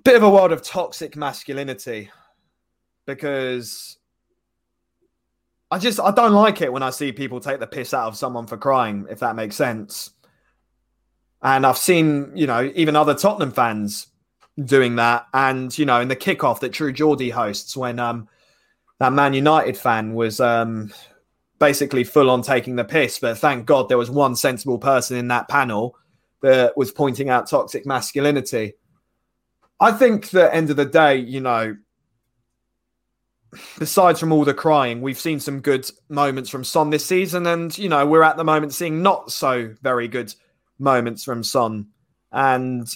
bit 0.04 0.16
of 0.16 0.22
a 0.22 0.30
world 0.30 0.52
of 0.52 0.62
toxic 0.62 1.16
masculinity. 1.16 2.10
Because 3.04 3.98
I 5.72 5.78
just 5.78 5.98
I 5.98 6.12
don't 6.12 6.32
like 6.32 6.62
it 6.62 6.72
when 6.72 6.84
I 6.84 6.90
see 6.90 7.10
people 7.10 7.40
take 7.40 7.58
the 7.58 7.66
piss 7.66 7.92
out 7.92 8.06
of 8.06 8.16
someone 8.16 8.46
for 8.46 8.56
crying, 8.56 9.06
if 9.10 9.18
that 9.20 9.34
makes 9.34 9.56
sense. 9.56 10.11
And 11.42 11.66
I've 11.66 11.78
seen, 11.78 12.32
you 12.36 12.46
know, 12.46 12.70
even 12.74 12.96
other 12.96 13.14
Tottenham 13.14 13.50
fans 13.50 14.06
doing 14.62 14.96
that. 14.96 15.26
And, 15.34 15.76
you 15.76 15.84
know, 15.84 16.00
in 16.00 16.08
the 16.08 16.16
kickoff 16.16 16.60
that 16.60 16.72
True 16.72 16.92
Geordie 16.92 17.30
hosts 17.30 17.76
when 17.76 17.98
um 17.98 18.28
that 18.98 19.12
Man 19.12 19.34
United 19.34 19.76
fan 19.76 20.14
was 20.14 20.40
um 20.40 20.92
basically 21.58 22.04
full 22.04 22.30
on 22.30 22.42
taking 22.42 22.76
the 22.76 22.84
piss. 22.84 23.18
But 23.18 23.38
thank 23.38 23.66
God 23.66 23.88
there 23.88 23.98
was 23.98 24.10
one 24.10 24.36
sensible 24.36 24.78
person 24.78 25.16
in 25.16 25.28
that 25.28 25.48
panel 25.48 25.96
that 26.42 26.76
was 26.76 26.92
pointing 26.92 27.28
out 27.28 27.48
toxic 27.48 27.86
masculinity. 27.86 28.74
I 29.80 29.92
think 29.92 30.30
that 30.30 30.54
end 30.54 30.70
of 30.70 30.76
the 30.76 30.84
day, 30.84 31.16
you 31.16 31.40
know, 31.40 31.76
besides 33.78 34.20
from 34.20 34.32
all 34.32 34.44
the 34.44 34.54
crying, 34.54 35.00
we've 35.00 35.18
seen 35.18 35.40
some 35.40 35.60
good 35.60 35.88
moments 36.08 36.50
from 36.50 36.64
Son 36.64 36.90
this 36.90 37.04
season, 37.04 37.46
and 37.46 37.76
you 37.76 37.88
know, 37.88 38.06
we're 38.06 38.22
at 38.22 38.36
the 38.36 38.44
moment 38.44 38.74
seeing 38.74 39.02
not 39.02 39.32
so 39.32 39.74
very 39.82 40.08
good 40.08 40.34
moments 40.78 41.24
from 41.24 41.44
Son. 41.44 41.88
And 42.30 42.88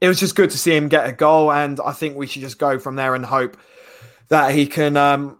it 0.00 0.08
was 0.08 0.18
just 0.18 0.36
good 0.36 0.50
to 0.50 0.58
see 0.58 0.74
him 0.74 0.88
get 0.88 1.08
a 1.08 1.12
goal. 1.12 1.52
And 1.52 1.80
I 1.84 1.92
think 1.92 2.16
we 2.16 2.26
should 2.26 2.42
just 2.42 2.58
go 2.58 2.78
from 2.78 2.96
there 2.96 3.14
and 3.14 3.24
hope 3.24 3.56
that 4.28 4.54
he 4.54 4.66
can 4.66 4.96
um, 4.96 5.38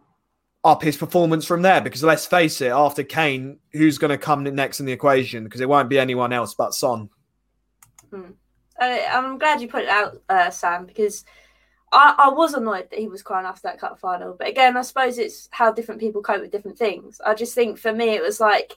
up 0.65 0.83
his 0.83 0.97
performance 0.97 1.47
from 1.47 1.63
there. 1.63 1.81
Because 1.81 2.03
let's 2.03 2.27
face 2.27 2.61
it, 2.61 2.71
after 2.71 3.03
Kane, 3.03 3.59
who's 3.73 3.99
going 3.99 4.11
to 4.11 4.19
come 4.19 4.45
next 4.45 4.81
in 4.81 4.87
the 4.87 4.93
equation? 4.93 5.45
Because 5.45 5.61
it 5.61 5.69
won't 5.69 5.89
be 5.89 5.99
anyone 5.99 6.33
else 6.33 6.55
but 6.55 6.75
Son. 6.75 7.09
Hmm. 8.11 8.33
Uh, 8.81 8.99
I'm 9.11 9.39
glad 9.39 9.61
you 9.61 9.69
put 9.69 9.83
it 9.83 9.89
out, 9.89 10.23
uh, 10.31 10.49
Sam, 10.49 10.87
because 10.87 11.25
I, 11.93 12.15
I 12.19 12.29
was 12.31 12.55
annoyed 12.55 12.89
that 12.91 12.99
he 12.99 13.09
was 13.09 13.23
crying 13.23 13.47
after 13.47 13.63
that 13.65 13.79
cup 13.79 13.99
final. 13.99 14.35
But 14.39 14.49
again, 14.49 14.77
I 14.77 14.83
suppose 14.83 15.19
it's 15.19 15.49
how 15.51 15.73
different 15.73 16.01
people 16.01 16.23
cope 16.23 16.41
with 16.41 16.51
different 16.51 16.79
things. 16.79 17.21
I 17.25 17.35
just 17.35 17.55
think 17.55 17.79
for 17.79 17.93
me, 17.93 18.11
it 18.11 18.23
was 18.23 18.41
like 18.41 18.77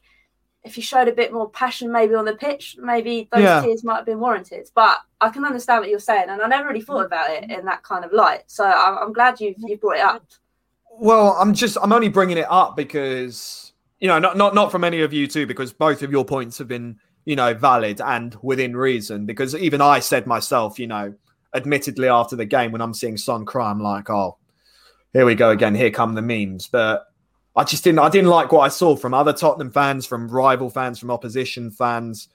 if 0.64 0.78
you 0.78 0.84
showed 0.84 1.08
a 1.08 1.14
bit 1.14 1.34
more 1.34 1.50
passion 1.50 1.92
maybe 1.92 2.16
on 2.16 2.26
the 2.26 2.36
pitch, 2.36 2.78
maybe 2.80 3.28
those 3.32 3.44
yeah. 3.44 3.62
tears 3.62 3.84
might 3.84 3.98
have 3.98 4.06
been 4.06 4.20
warranted. 4.20 4.70
But 4.74 4.98
I 5.20 5.30
can 5.30 5.44
understand 5.44 5.82
what 5.82 5.90
you're 5.90 6.00
saying, 6.00 6.30
and 6.30 6.42
I 6.42 6.48
never 6.48 6.68
really 6.68 6.82
thought 6.82 7.06
about 7.06 7.30
it 7.32 7.50
in 7.50 7.66
that 7.66 7.84
kind 7.84 8.06
of 8.06 8.14
light. 8.14 8.44
So 8.48 8.64
I'm, 8.64 8.98
I'm 8.98 9.14
glad 9.14 9.40
you 9.42 9.54
you 9.58 9.78
brought 9.78 9.98
it 9.98 10.02
up. 10.02 10.26
Well, 10.90 11.36
I'm 11.40 11.54
just 11.54 11.78
I'm 11.82 11.92
only 11.92 12.10
bringing 12.10 12.38
it 12.38 12.48
up 12.50 12.78
because 12.78 13.74
you 14.00 14.08
know 14.08 14.20
not 14.20 14.38
not 14.38 14.56
not 14.56 14.72
from 14.72 14.84
any 14.84 15.02
of 15.02 15.12
you 15.12 15.28
too, 15.28 15.46
because 15.46 15.74
both 15.74 16.02
of 16.02 16.12
your 16.12 16.24
points 16.24 16.58
have 16.60 16.68
been 16.70 16.98
you 17.26 17.36
know 17.36 17.54
valid 17.54 18.00
and 18.00 18.38
within 18.42 18.76
reason. 18.76 19.26
Because 19.26 19.56
even 19.56 19.82
I 19.82 20.00
said 20.00 20.26
myself, 20.26 20.80
you 20.80 20.88
know, 20.88 21.14
admittedly 21.54 22.08
after 22.08 22.38
the 22.38 22.46
game 22.46 22.72
when 22.72 22.82
I'm 22.82 22.94
seeing 22.94 23.18
Son 23.18 23.46
cry, 23.46 23.70
I'm 23.70 23.82
like, 23.82 24.10
oh, 24.10 24.38
here 25.12 25.26
we 25.26 25.36
go 25.36 25.50
again. 25.50 25.76
Here 25.76 25.92
come 25.92 26.14
the 26.14 26.22
memes, 26.22 26.68
but 26.68 27.08
I 27.56 27.64
just 27.64 27.84
didn't 27.84 28.00
I 28.00 28.10
didn't 28.10 28.30
like 28.30 28.52
what 28.52 28.62
I 28.62 28.70
saw 28.70 28.96
from 28.96 29.14
other 29.14 29.34
Tottenham 29.34 29.72
fans, 29.72 30.06
from 30.06 30.28
rival 30.28 30.70
fans, 30.70 31.00
from 31.00 31.12
opposition 31.12 31.72
fans 31.72 32.30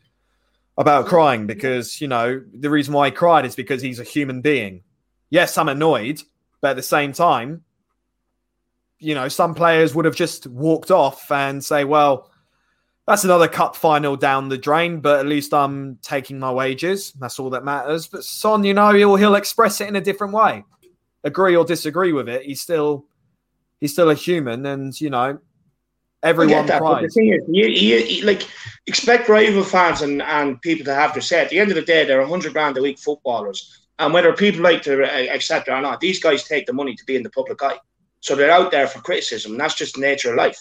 about 0.76 1.06
crying 1.06 1.46
because, 1.46 2.00
you 2.00 2.06
know, 2.06 2.40
the 2.54 2.70
reason 2.70 2.94
why 2.94 3.06
he 3.06 3.10
cried 3.10 3.44
is 3.44 3.56
because 3.56 3.82
he's 3.82 3.98
a 3.98 4.04
human 4.04 4.40
being. 4.40 4.82
Yes, 5.28 5.58
I'm 5.58 5.68
annoyed, 5.68 6.22
but 6.60 6.70
at 6.70 6.76
the 6.76 6.82
same 6.82 7.12
time, 7.12 7.64
you 9.00 9.14
know, 9.14 9.28
some 9.28 9.54
players 9.54 9.94
would 9.94 10.04
have 10.04 10.14
just 10.14 10.46
walked 10.46 10.92
off 10.92 11.30
and 11.32 11.64
say, 11.64 11.84
well, 11.84 12.30
that's 13.08 13.24
another 13.24 13.48
cup 13.48 13.74
final 13.74 14.16
down 14.16 14.48
the 14.48 14.58
drain, 14.58 15.00
but 15.00 15.18
at 15.18 15.26
least 15.26 15.52
I'm 15.52 15.96
taking 16.02 16.38
my 16.38 16.52
wages. 16.52 17.12
That's 17.18 17.40
all 17.40 17.50
that 17.50 17.64
matters. 17.64 18.06
But 18.06 18.22
Son, 18.22 18.62
you 18.64 18.74
know, 18.74 18.92
he'll 18.92 19.16
he'll 19.16 19.34
express 19.34 19.80
it 19.80 19.88
in 19.88 19.96
a 19.96 20.00
different 20.00 20.32
way. 20.32 20.64
Agree 21.24 21.56
or 21.56 21.64
disagree 21.64 22.12
with 22.12 22.28
it, 22.28 22.42
he's 22.42 22.60
still 22.60 23.06
he's 23.80 23.92
still 23.92 24.10
a 24.10 24.14
human, 24.14 24.66
and 24.66 24.98
you 25.00 25.10
know, 25.10 25.38
everyone 26.22 26.66
that, 26.66 26.80
cries. 26.80 27.02
the 27.02 27.08
thing 27.08 27.28
is, 27.32 27.40
you, 27.48 27.66
you, 27.66 27.96
you, 27.98 28.24
like 28.24 28.46
expect 28.86 29.28
rival 29.28 29.64
fans 29.64 30.02
and, 30.02 30.22
and 30.22 30.60
people 30.62 30.84
to 30.84 30.94
have 30.94 31.12
their 31.12 31.22
say. 31.22 31.40
At 31.40 31.50
the 31.50 31.58
end 31.58 31.70
of 31.70 31.76
the 31.76 31.82
day, 31.82 32.04
they're 32.04 32.24
hundred 32.26 32.52
grand 32.52 32.76
a 32.78 32.82
week 32.82 32.98
footballers, 32.98 33.86
and 33.98 34.12
whether 34.12 34.32
people 34.32 34.62
like 34.62 34.82
to 34.82 35.04
uh, 35.04 35.34
accept 35.34 35.68
it 35.68 35.72
or 35.72 35.80
not, 35.80 36.00
these 36.00 36.20
guys 36.20 36.44
take 36.44 36.66
the 36.66 36.72
money 36.72 36.94
to 36.94 37.04
be 37.04 37.16
in 37.16 37.22
the 37.22 37.30
public 37.30 37.62
eye, 37.62 37.78
so 38.20 38.34
they're 38.34 38.50
out 38.50 38.70
there 38.70 38.86
for 38.86 39.00
criticism. 39.00 39.56
That's 39.56 39.74
just 39.74 39.94
the 39.94 40.00
nature 40.00 40.30
of 40.30 40.36
life. 40.36 40.58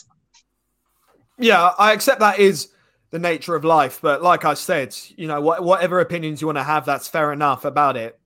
Yeah, 1.40 1.72
I 1.78 1.94
accept 1.94 2.20
that 2.22 2.40
is 2.40 2.70
the 3.12 3.20
nature 3.20 3.56
of 3.56 3.64
life, 3.64 4.00
but 4.02 4.22
like 4.22 4.44
I 4.44 4.54
said, 4.56 4.96
you 5.16 5.28
know, 5.28 5.40
whatever 5.40 6.00
opinions 6.00 6.42
you 6.42 6.48
want 6.48 6.58
to 6.58 6.64
have, 6.64 6.86
that's 6.86 7.08
fair 7.08 7.32
enough 7.32 7.64
about 7.64 7.96
it. 7.96 8.20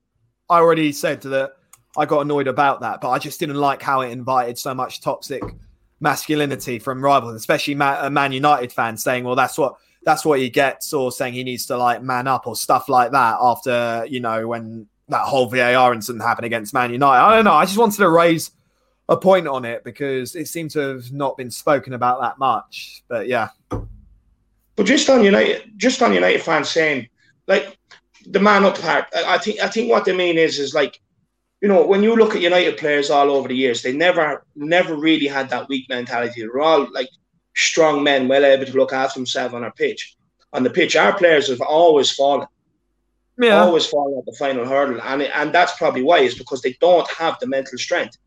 I 0.49 0.57
already 0.57 0.91
said 0.91 1.21
that 1.21 1.53
I 1.97 2.05
got 2.05 2.21
annoyed 2.21 2.47
about 2.47 2.81
that, 2.81 3.01
but 3.01 3.09
I 3.09 3.19
just 3.19 3.39
didn't 3.39 3.57
like 3.57 3.81
how 3.81 4.01
it 4.01 4.11
invited 4.11 4.57
so 4.57 4.73
much 4.73 5.01
toxic 5.01 5.43
masculinity 5.99 6.79
from 6.79 7.03
rivals, 7.03 7.35
especially 7.35 7.75
a 7.75 8.05
uh, 8.05 8.09
Man 8.09 8.31
United 8.31 8.71
fan 8.71 8.97
saying, 8.97 9.23
"Well, 9.23 9.35
that's 9.35 9.57
what 9.57 9.75
that's 10.03 10.25
what 10.25 10.39
he 10.39 10.49
gets," 10.49 10.93
or 10.93 11.11
saying 11.11 11.33
he 11.33 11.43
needs 11.43 11.65
to 11.67 11.77
like 11.77 12.01
man 12.01 12.27
up 12.27 12.47
or 12.47 12.55
stuff 12.55 12.89
like 12.89 13.11
that. 13.11 13.37
After 13.41 14.05
you 14.09 14.19
know 14.19 14.47
when 14.47 14.87
that 15.09 15.21
whole 15.21 15.47
VAR 15.47 15.93
incident 15.93 16.23
happened 16.23 16.45
against 16.45 16.73
Man 16.73 16.91
United, 16.91 17.21
I 17.21 17.35
don't 17.35 17.45
know. 17.45 17.53
I 17.53 17.65
just 17.65 17.77
wanted 17.77 17.97
to 17.97 18.09
raise 18.09 18.51
a 19.09 19.17
point 19.17 19.47
on 19.47 19.65
it 19.65 19.83
because 19.83 20.35
it 20.35 20.47
seemed 20.47 20.71
to 20.71 20.79
have 20.79 21.11
not 21.11 21.35
been 21.35 21.51
spoken 21.51 21.93
about 21.93 22.21
that 22.21 22.37
much. 22.37 23.03
But 23.09 23.27
yeah. 23.27 23.49
But 24.77 24.85
just 24.85 25.09
on 25.09 25.23
United, 25.23 25.73
just 25.77 26.01
on 26.01 26.13
United 26.13 26.41
fans 26.41 26.69
saying 26.69 27.09
like 27.47 27.77
the 28.25 28.39
man 28.39 28.63
up 28.63 28.79
part, 28.79 29.05
I 29.13 29.37
think 29.37 29.59
I 29.59 29.67
think 29.67 29.91
what 29.91 30.05
they 30.05 30.15
mean 30.15 30.37
is 30.37 30.59
is 30.59 30.73
like 30.73 31.01
you 31.61 31.67
know, 31.67 31.85
when 31.85 32.01
you 32.01 32.15
look 32.15 32.35
at 32.35 32.41
United 32.41 32.77
players 32.77 33.11
all 33.11 33.29
over 33.29 33.47
the 33.47 33.55
years, 33.55 33.83
they 33.83 33.93
never, 33.93 34.43
never 34.55 34.95
really 34.95 35.27
had 35.27 35.49
that 35.49 35.69
weak 35.69 35.87
mentality. 35.89 36.41
They're 36.41 36.59
all 36.59 36.91
like 36.91 37.09
strong 37.55 38.03
men, 38.03 38.27
well 38.27 38.43
able 38.43 38.65
to 38.65 38.77
look 38.77 38.93
after 38.93 39.19
themselves 39.19 39.53
on 39.53 39.63
our 39.63 39.71
pitch. 39.71 40.15
On 40.53 40.63
the 40.63 40.69
pitch, 40.71 40.95
our 40.95 41.15
players 41.15 41.49
have 41.49 41.61
always 41.61 42.11
fallen. 42.11 42.47
Yeah. 43.37 43.61
Always 43.61 43.85
fallen 43.85 44.17
at 44.17 44.25
the 44.25 44.35
final 44.37 44.65
hurdle. 44.65 45.01
And, 45.03 45.21
and 45.21 45.53
that's 45.53 45.77
probably 45.77 46.01
why, 46.01 46.19
is 46.19 46.37
because 46.37 46.61
they 46.61 46.75
don't 46.81 47.09
have 47.11 47.37
the 47.39 47.47
mental 47.47 47.77
strength. 47.77 48.17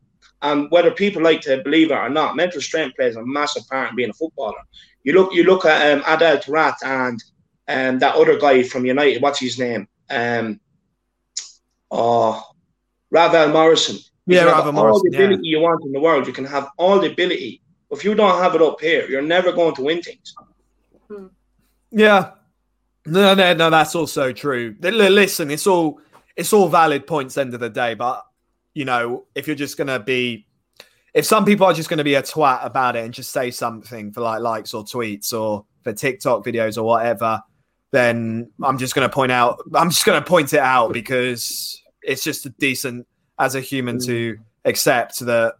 And 0.41 0.71
whether 0.71 0.91
people 0.91 1.21
like 1.21 1.41
to 1.41 1.61
believe 1.61 1.91
it 1.91 1.95
or 1.95 2.09
not, 2.09 2.35
mental 2.35 2.61
strength 2.61 2.95
plays 2.95 3.15
a 3.17 3.25
massive 3.25 3.67
part 3.67 3.89
in 3.89 3.95
being 3.97 4.09
a 4.09 4.13
footballer. 4.13 4.61
You 5.03 5.13
look, 5.13 5.33
you 5.33 5.43
look 5.43 5.65
at 5.65 5.91
um, 5.91 6.03
Adel 6.07 6.37
Taarabt 6.37 6.77
and 6.83 7.21
um, 7.67 7.99
that 7.99 8.15
other 8.15 8.39
guy 8.39 8.63
from 8.63 8.85
United. 8.85 9.21
What's 9.21 9.39
his 9.39 9.59
name? 9.59 9.87
Um, 10.09 10.59
oh, 11.91 12.43
Ravel 13.15 13.49
Morrison. 13.49 13.97
You 14.25 14.37
yeah, 14.37 14.43
Ravel 14.43 14.73
Morrison. 14.73 15.07
All 15.07 15.11
the 15.11 15.17
ability 15.17 15.47
yeah. 15.47 15.57
you 15.57 15.63
want 15.63 15.85
in 15.85 15.93
the 15.93 16.01
world, 16.01 16.27
you 16.27 16.33
can 16.33 16.45
have 16.45 16.67
all 16.77 16.99
the 16.99 17.11
ability. 17.11 17.61
If 17.91 18.03
you 18.03 18.13
don't 18.13 18.41
have 18.41 18.55
it 18.55 18.61
up 18.61 18.81
here, 18.81 19.07
you're 19.09 19.21
never 19.21 19.51
going 19.53 19.73
to 19.75 19.83
win 19.83 20.01
things. 20.01 20.35
Hmm. 21.07 21.27
Yeah, 21.91 22.31
no, 23.05 23.33
no, 23.33 23.53
no. 23.53 23.69
That's 23.69 23.95
also 23.95 24.33
true. 24.33 24.75
Listen, 24.81 25.49
it's 25.49 25.65
all 25.65 26.01
it's 26.35 26.51
all 26.51 26.67
valid 26.67 27.07
points. 27.07 27.37
End 27.37 27.53
of 27.53 27.59
the 27.61 27.69
day, 27.69 27.93
but 27.93 28.25
you 28.73 28.83
know, 28.83 29.25
if 29.33 29.47
you're 29.47 29.55
just 29.55 29.77
gonna 29.77 29.99
be, 29.99 30.45
if 31.13 31.25
some 31.25 31.45
people 31.45 31.65
are 31.67 31.73
just 31.73 31.89
gonna 31.89 32.03
be 32.03 32.15
a 32.15 32.21
twat 32.21 32.65
about 32.65 32.97
it 32.97 33.05
and 33.05 33.13
just 33.13 33.31
say 33.31 33.49
something 33.51 34.11
for 34.11 34.21
like 34.21 34.41
likes 34.41 34.73
or 34.73 34.83
tweets 34.83 35.31
or 35.31 35.65
for 35.83 35.93
TikTok 35.93 36.43
videos 36.43 36.77
or 36.77 36.83
whatever, 36.83 37.41
then 37.91 38.51
I'm 38.61 38.77
just 38.77 38.95
gonna 38.95 39.07
point 39.07 39.31
out. 39.31 39.61
I'm 39.73 39.89
just 39.89 40.05
gonna 40.05 40.25
point 40.25 40.51
it 40.51 40.59
out 40.59 40.91
because 40.91 41.81
it's 42.05 42.23
just 42.23 42.45
a 42.45 42.49
decent 42.49 43.07
as 43.39 43.55
a 43.55 43.61
human 43.61 43.99
to 43.99 44.35
mm. 44.35 44.39
accept 44.65 45.19
that 45.19 45.55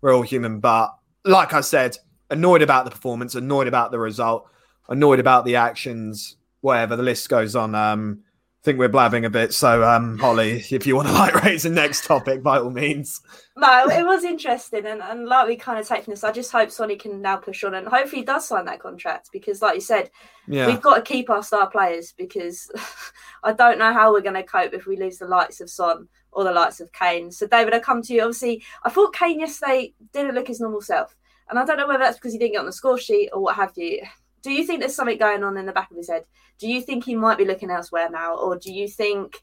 we're 0.00 0.14
all 0.14 0.22
human. 0.22 0.60
But 0.60 0.94
like 1.24 1.52
I 1.52 1.60
said, 1.60 1.96
annoyed 2.30 2.62
about 2.62 2.84
the 2.84 2.90
performance, 2.90 3.34
annoyed 3.34 3.68
about 3.68 3.90
the 3.90 3.98
result, 3.98 4.48
annoyed 4.88 5.20
about 5.20 5.44
the 5.44 5.56
actions, 5.56 6.36
whatever. 6.60 6.96
The 6.96 7.02
list 7.02 7.28
goes 7.28 7.54
on. 7.54 7.74
Um, 7.74 8.22
I 8.62 8.64
think 8.66 8.80
we're 8.80 8.88
blabbing 8.88 9.24
a 9.24 9.30
bit. 9.30 9.52
So, 9.54 9.84
um, 9.84 10.18
Hollie, 10.18 10.64
if 10.70 10.86
you 10.86 10.96
want 10.96 11.06
to 11.06 11.14
like 11.14 11.44
raise 11.44 11.62
the 11.62 11.70
next 11.70 12.04
topic, 12.04 12.42
by 12.42 12.58
all 12.58 12.70
means. 12.70 13.20
No, 13.56 13.86
it 13.86 14.04
was 14.04 14.24
interesting, 14.24 14.84
and, 14.86 15.00
and 15.00 15.26
like 15.26 15.46
we 15.46 15.56
kind 15.56 15.78
of 15.78 15.86
take 15.86 16.04
from 16.04 16.12
this, 16.12 16.24
I 16.24 16.32
just 16.32 16.50
hope 16.50 16.70
Sonny 16.70 16.96
can 16.96 17.22
now 17.22 17.36
push 17.36 17.62
on 17.64 17.74
and 17.74 17.86
hopefully 17.86 18.22
he 18.22 18.24
does 18.24 18.46
sign 18.46 18.64
that 18.64 18.80
contract 18.80 19.30
because, 19.32 19.62
like 19.62 19.76
you 19.76 19.80
said, 19.80 20.10
yeah. 20.48 20.66
we've 20.66 20.82
got 20.82 20.96
to 20.96 21.02
keep 21.02 21.30
our 21.30 21.42
star 21.42 21.70
players 21.70 22.12
because 22.18 22.70
I 23.46 23.52
don't 23.52 23.78
know 23.78 23.92
how 23.92 24.12
we're 24.12 24.22
going 24.22 24.34
to 24.34 24.42
cope 24.42 24.74
if 24.74 24.86
we 24.86 24.96
lose 24.96 25.18
the 25.18 25.28
likes 25.28 25.60
of 25.60 25.70
Son 25.70 26.08
or 26.32 26.42
the 26.42 26.50
likes 26.50 26.80
of 26.80 26.92
Kane. 26.92 27.30
So, 27.30 27.46
David, 27.46 27.74
I 27.74 27.78
come 27.78 28.02
to 28.02 28.12
you. 28.12 28.22
Obviously, 28.22 28.64
I 28.82 28.90
thought 28.90 29.14
Kane 29.14 29.38
yesterday 29.38 29.94
didn't 30.12 30.34
look 30.34 30.48
his 30.48 30.60
normal 30.60 30.80
self. 30.80 31.14
And 31.48 31.56
I 31.56 31.64
don't 31.64 31.76
know 31.76 31.86
whether 31.86 32.00
that's 32.00 32.18
because 32.18 32.32
he 32.32 32.38
didn't 32.40 32.54
get 32.54 32.60
on 32.60 32.66
the 32.66 32.72
score 32.72 32.98
sheet 32.98 33.30
or 33.32 33.40
what 33.40 33.54
have 33.54 33.72
you. 33.76 34.02
Do 34.42 34.50
you 34.50 34.66
think 34.66 34.80
there's 34.80 34.96
something 34.96 35.16
going 35.16 35.44
on 35.44 35.56
in 35.56 35.64
the 35.64 35.72
back 35.72 35.92
of 35.92 35.96
his 35.96 36.10
head? 36.10 36.24
Do 36.58 36.68
you 36.68 36.80
think 36.80 37.04
he 37.04 37.14
might 37.14 37.38
be 37.38 37.44
looking 37.44 37.70
elsewhere 37.70 38.10
now? 38.10 38.34
Or 38.36 38.58
do 38.58 38.72
you 38.72 38.88
think 38.88 39.40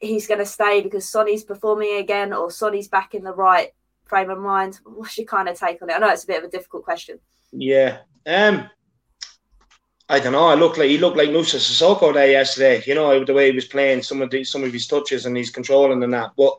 he's 0.00 0.26
going 0.26 0.40
to 0.40 0.46
stay 0.46 0.80
because 0.80 1.06
Sonny's 1.06 1.44
performing 1.44 1.96
again 1.96 2.32
or 2.32 2.50
Sonny's 2.50 2.88
back 2.88 3.14
in 3.14 3.22
the 3.22 3.34
right 3.34 3.70
frame 4.06 4.30
of 4.30 4.38
mind? 4.38 4.80
What's 4.84 5.18
your 5.18 5.26
kind 5.26 5.48
of 5.48 5.58
take 5.58 5.82
on 5.82 5.90
it? 5.90 5.94
I 5.94 5.98
know 5.98 6.08
it's 6.08 6.24
a 6.24 6.26
bit 6.26 6.38
of 6.42 6.48
a 6.48 6.50
difficult 6.50 6.84
question. 6.84 7.18
Yeah. 7.52 7.98
Um, 8.26 8.70
I 10.10 10.18
don't 10.18 10.32
know. 10.32 10.48
I 10.48 10.54
look 10.54 10.76
like 10.76 10.88
he 10.88 10.98
looked 10.98 11.16
like 11.16 11.30
Moussa 11.30 11.58
Sissoko 11.58 12.12
there 12.12 12.32
yesterday. 12.32 12.82
You 12.84 12.96
know 12.96 13.24
the 13.24 13.32
way 13.32 13.50
he 13.50 13.54
was 13.54 13.66
playing, 13.66 14.02
some 14.02 14.20
of 14.20 14.30
the, 14.30 14.42
some 14.42 14.64
of 14.64 14.72
his 14.72 14.88
touches 14.88 15.24
and 15.24 15.36
he's 15.36 15.50
controlling 15.50 16.02
and 16.02 16.12
that. 16.12 16.32
But 16.36 16.58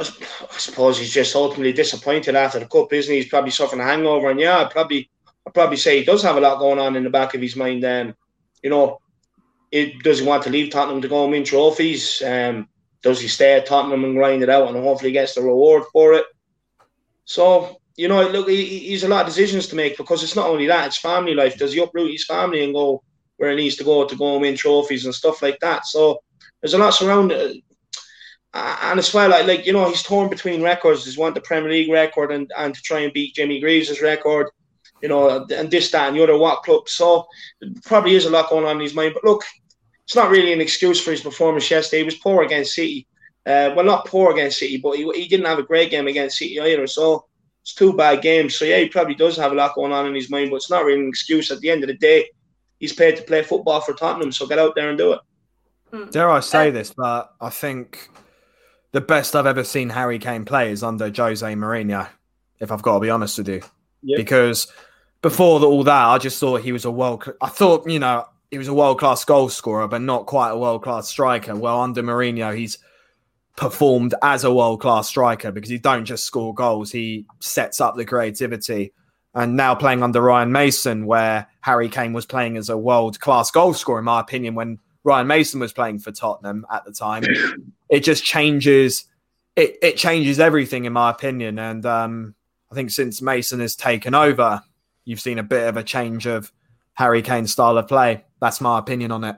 I 0.00 0.04
suppose 0.58 0.98
he's 0.98 1.14
just 1.14 1.36
ultimately 1.36 1.72
disappointed 1.72 2.34
after 2.34 2.58
the 2.58 2.66
cup, 2.66 2.92
isn't 2.92 3.12
he? 3.12 3.20
He's 3.20 3.30
probably 3.30 3.52
suffering 3.52 3.80
a 3.80 3.84
hangover, 3.84 4.28
and 4.28 4.40
yeah, 4.40 4.58
I'd 4.58 4.72
probably, 4.72 5.08
I'd 5.46 5.54
probably 5.54 5.76
say 5.76 6.00
he 6.00 6.04
does 6.04 6.22
have 6.24 6.36
a 6.36 6.40
lot 6.40 6.58
going 6.58 6.80
on 6.80 6.96
in 6.96 7.04
the 7.04 7.10
back 7.10 7.34
of 7.34 7.40
his 7.40 7.54
mind. 7.54 7.84
Um, 7.84 8.16
you 8.64 8.70
know, 8.70 9.00
it 9.70 10.02
does 10.02 10.18
he 10.18 10.26
want 10.26 10.42
to 10.42 10.50
leave 10.50 10.72
Tottenham 10.72 11.00
to 11.00 11.08
go 11.08 11.22
and 11.22 11.30
win 11.30 11.44
trophies? 11.44 12.22
Um, 12.22 12.68
does 13.02 13.20
he 13.20 13.28
stay 13.28 13.54
at 13.54 13.66
Tottenham 13.66 14.02
and 14.04 14.16
grind 14.16 14.42
it 14.42 14.50
out 14.50 14.66
and 14.66 14.76
hopefully 14.76 15.12
gets 15.12 15.36
the 15.36 15.42
reward 15.42 15.84
for 15.92 16.12
it? 16.14 16.24
So 17.24 17.78
you 17.96 18.08
know, 18.08 18.28
look, 18.28 18.48
he, 18.48 18.80
he's 18.80 19.04
a 19.04 19.08
lot 19.08 19.22
of 19.22 19.26
decisions 19.26 19.66
to 19.68 19.76
make 19.76 19.96
because 19.96 20.22
it's 20.22 20.36
not 20.36 20.48
only 20.48 20.66
that; 20.66 20.86
it's 20.86 20.98
family 20.98 21.34
life. 21.34 21.56
Does 21.56 21.72
he 21.72 21.80
uproot 21.80 22.12
his 22.12 22.26
family 22.26 22.64
and 22.64 22.74
go 22.74 23.02
where 23.38 23.50
he 23.50 23.56
needs 23.56 23.76
to 23.76 23.84
go 23.84 24.06
to 24.06 24.16
go 24.16 24.32
and 24.32 24.42
win 24.42 24.56
trophies 24.56 25.04
and 25.04 25.14
stuff 25.14 25.42
like 25.42 25.58
that? 25.60 25.86
So 25.86 26.22
there's 26.60 26.74
a 26.74 26.78
lot 26.78 26.90
surrounding 26.90 27.62
and 28.56 28.98
as 28.98 29.12
well, 29.12 29.30
like, 29.30 29.46
like 29.46 29.66
you 29.66 29.72
know, 29.72 29.88
he's 29.88 30.02
torn 30.02 30.28
between 30.28 30.62
records. 30.62 31.04
He's 31.04 31.18
want 31.18 31.34
the 31.34 31.40
Premier 31.40 31.70
League 31.70 31.90
record 31.90 32.32
and, 32.32 32.50
and 32.56 32.74
to 32.74 32.82
try 32.82 33.00
and 33.00 33.12
beat 33.12 33.34
Jimmy 33.34 33.60
Greaves' 33.60 34.00
record, 34.00 34.48
you 35.02 35.08
know, 35.08 35.44
and 35.44 35.70
this, 35.70 35.90
that, 35.90 36.08
and 36.08 36.16
the 36.16 36.22
other 36.22 36.38
what 36.38 36.62
club. 36.62 36.88
So 36.88 37.26
probably 37.84 38.14
is 38.14 38.24
a 38.24 38.30
lot 38.30 38.48
going 38.48 38.64
on 38.64 38.76
in 38.76 38.82
his 38.82 38.94
mind. 38.94 39.14
But 39.14 39.24
look, 39.24 39.44
it's 40.04 40.16
not 40.16 40.30
really 40.30 40.52
an 40.52 40.60
excuse 40.60 41.02
for 41.02 41.10
his 41.10 41.20
performance 41.20 41.70
yesterday. 41.70 41.98
He 41.98 42.04
was 42.04 42.16
poor 42.16 42.44
against 42.44 42.74
City. 42.74 43.06
Uh, 43.44 43.72
well, 43.76 43.84
not 43.84 44.06
poor 44.06 44.32
against 44.32 44.58
City, 44.58 44.78
but 44.78 44.96
he, 44.96 45.10
he 45.12 45.28
didn't 45.28 45.46
have 45.46 45.58
a 45.58 45.64
great 45.64 45.90
game 45.90 46.08
against 46.08 46.38
City 46.38 46.58
either. 46.60 46.86
So 46.86 47.26
it's 47.66 47.74
two 47.74 47.92
bad 47.92 48.22
games. 48.22 48.54
So 48.54 48.64
yeah, 48.64 48.78
he 48.78 48.88
probably 48.88 49.16
does 49.16 49.36
have 49.38 49.50
a 49.50 49.54
lot 49.56 49.74
going 49.74 49.90
on 49.90 50.06
in 50.06 50.14
his 50.14 50.30
mind, 50.30 50.50
but 50.50 50.56
it's 50.56 50.70
not 50.70 50.84
really 50.84 51.00
an 51.00 51.08
excuse. 51.08 51.50
At 51.50 51.58
the 51.58 51.68
end 51.68 51.82
of 51.82 51.88
the 51.88 51.96
day, 51.96 52.28
he's 52.78 52.92
paid 52.92 53.16
to 53.16 53.24
play 53.24 53.42
football 53.42 53.80
for 53.80 53.92
Tottenham, 53.92 54.30
so 54.30 54.46
get 54.46 54.60
out 54.60 54.76
there 54.76 54.88
and 54.88 54.96
do 54.96 55.14
it. 55.14 55.20
Hmm. 55.92 56.08
Dare 56.10 56.30
I 56.30 56.38
say 56.38 56.70
this, 56.70 56.94
but 56.96 57.34
I 57.40 57.50
think 57.50 58.08
the 58.92 59.00
best 59.00 59.34
I've 59.34 59.46
ever 59.46 59.64
seen 59.64 59.90
Harry 59.90 60.20
Kane 60.20 60.44
play 60.44 60.70
is 60.70 60.84
under 60.84 61.10
Jose 61.10 61.44
Mourinho, 61.44 62.08
if 62.60 62.70
I've 62.70 62.82
got 62.82 62.94
to 62.94 63.00
be 63.00 63.10
honest 63.10 63.36
with 63.38 63.48
you. 63.48 63.62
Yep. 64.04 64.16
Because 64.16 64.72
before 65.20 65.60
all 65.64 65.82
that, 65.82 66.06
I 66.06 66.18
just 66.18 66.38
thought 66.38 66.60
he 66.60 66.70
was 66.70 66.84
a 66.84 66.90
world. 66.92 67.28
I 67.40 67.48
thought 67.48 67.90
you 67.90 67.98
know 67.98 68.26
he 68.52 68.58
was 68.58 68.68
a 68.68 68.74
world 68.74 69.00
class 69.00 69.24
goal 69.24 69.48
scorer, 69.48 69.88
but 69.88 70.02
not 70.02 70.26
quite 70.26 70.50
a 70.50 70.56
world 70.56 70.84
class 70.84 71.08
striker. 71.08 71.56
Well, 71.56 71.80
under 71.80 72.04
Mourinho, 72.04 72.56
he's 72.56 72.78
performed 73.56 74.14
as 74.22 74.44
a 74.44 74.52
world 74.52 74.80
class 74.80 75.08
striker 75.08 75.50
because 75.50 75.70
he 75.70 75.78
don't 75.78 76.04
just 76.04 76.24
score 76.24 76.54
goals; 76.54 76.92
he 76.92 77.26
sets 77.40 77.80
up 77.80 77.96
the 77.96 78.04
creativity. 78.04 78.92
And 79.34 79.54
now 79.54 79.74
playing 79.74 80.02
under 80.02 80.22
Ryan 80.22 80.50
Mason, 80.50 81.04
where 81.04 81.46
Harry 81.60 81.90
Kane 81.90 82.14
was 82.14 82.24
playing 82.24 82.56
as 82.56 82.70
a 82.70 82.78
world 82.78 83.20
class 83.20 83.50
goal 83.50 83.74
scorer, 83.74 83.98
in 83.98 84.04
my 84.06 84.20
opinion, 84.20 84.54
when 84.54 84.78
Ryan 85.06 85.26
Mason 85.28 85.60
was 85.60 85.72
playing 85.72 86.00
for 86.00 86.10
Tottenham 86.10 86.66
at 86.72 86.84
the 86.84 86.92
time. 86.92 87.22
it 87.90 88.00
just 88.00 88.24
changes. 88.24 89.04
It, 89.54 89.76
it 89.80 89.96
changes 89.96 90.40
everything, 90.40 90.84
in 90.84 90.92
my 90.92 91.10
opinion. 91.10 91.58
And 91.58 91.86
um, 91.86 92.34
I 92.72 92.74
think 92.74 92.90
since 92.90 93.22
Mason 93.22 93.60
has 93.60 93.76
taken 93.76 94.14
over, 94.14 94.62
you've 95.04 95.20
seen 95.20 95.38
a 95.38 95.44
bit 95.44 95.68
of 95.68 95.76
a 95.76 95.82
change 95.84 96.26
of 96.26 96.52
Harry 96.94 97.22
Kane's 97.22 97.52
style 97.52 97.78
of 97.78 97.86
play. 97.86 98.24
That's 98.40 98.60
my 98.60 98.78
opinion 98.78 99.12
on 99.12 99.24
it. 99.24 99.36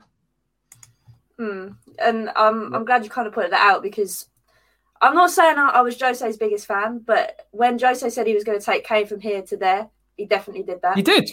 Mm. 1.39 1.77
And 2.01 2.31
um, 2.37 2.75
I'm 2.75 2.85
glad 2.85 3.05
you 3.05 3.11
kind 3.11 3.27
of 3.27 3.33
pointed 3.33 3.53
that 3.53 3.61
out 3.61 3.83
because 3.83 4.27
I'm 5.01 5.15
not 5.15 5.31
saying 5.31 5.59
I, 5.59 5.71
I 5.71 5.81
was 5.81 5.99
Jose's 6.01 6.37
biggest 6.37 6.67
fan, 6.67 7.01
but 7.05 7.47
when 7.51 7.79
Jose 7.79 8.09
said 8.11 8.27
he 8.27 8.35
was 8.35 8.45
going 8.45 8.59
to 8.59 8.65
take 8.65 8.85
Kane 8.85 9.07
from 9.07 9.21
here 9.21 9.43
to 9.43 9.57
there, 9.57 9.89
he 10.17 10.27
definitely 10.27 10.65
did 10.65 10.83
that. 10.83 10.97
He 10.97 11.03
did. 11.03 11.31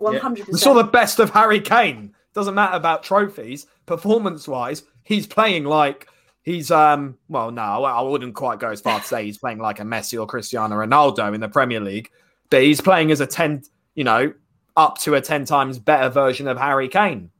100%. 0.00 0.48
We 0.48 0.58
saw 0.58 0.74
the 0.74 0.84
best 0.84 1.18
of 1.18 1.30
Harry 1.30 1.60
Kane. 1.60 2.14
Doesn't 2.32 2.54
matter 2.54 2.76
about 2.76 3.02
trophies. 3.02 3.66
Performance 3.86 4.48
wise, 4.48 4.84
he's 5.02 5.26
playing 5.26 5.64
like 5.64 6.06
he's 6.42 6.70
um 6.70 7.18
well 7.28 7.50
no, 7.50 7.84
I 7.84 8.00
wouldn't 8.00 8.34
quite 8.34 8.60
go 8.60 8.70
as 8.70 8.80
far 8.80 9.00
to 9.00 9.04
say 9.06 9.24
he's 9.24 9.38
playing 9.38 9.58
like 9.58 9.80
a 9.80 9.82
Messi 9.82 10.18
or 10.18 10.26
Cristiano 10.26 10.76
Ronaldo 10.76 11.34
in 11.34 11.40
the 11.40 11.48
Premier 11.48 11.80
League, 11.80 12.10
but 12.48 12.62
he's 12.62 12.80
playing 12.80 13.10
as 13.10 13.20
a 13.20 13.26
10, 13.26 13.64
you 13.94 14.04
know, 14.04 14.32
up 14.76 14.98
to 14.98 15.14
a 15.14 15.20
10 15.20 15.44
times 15.44 15.78
better 15.78 16.08
version 16.08 16.46
of 16.48 16.56
Harry 16.56 16.88
Kane. 16.88 17.30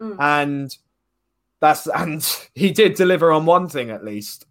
Mm. 0.00 0.16
And 0.18 0.76
that's 1.60 1.86
and 1.86 2.26
he 2.54 2.70
did 2.70 2.94
deliver 2.94 3.32
on 3.32 3.46
one 3.46 3.68
thing 3.68 3.90
at 3.90 4.04
least. 4.04 4.46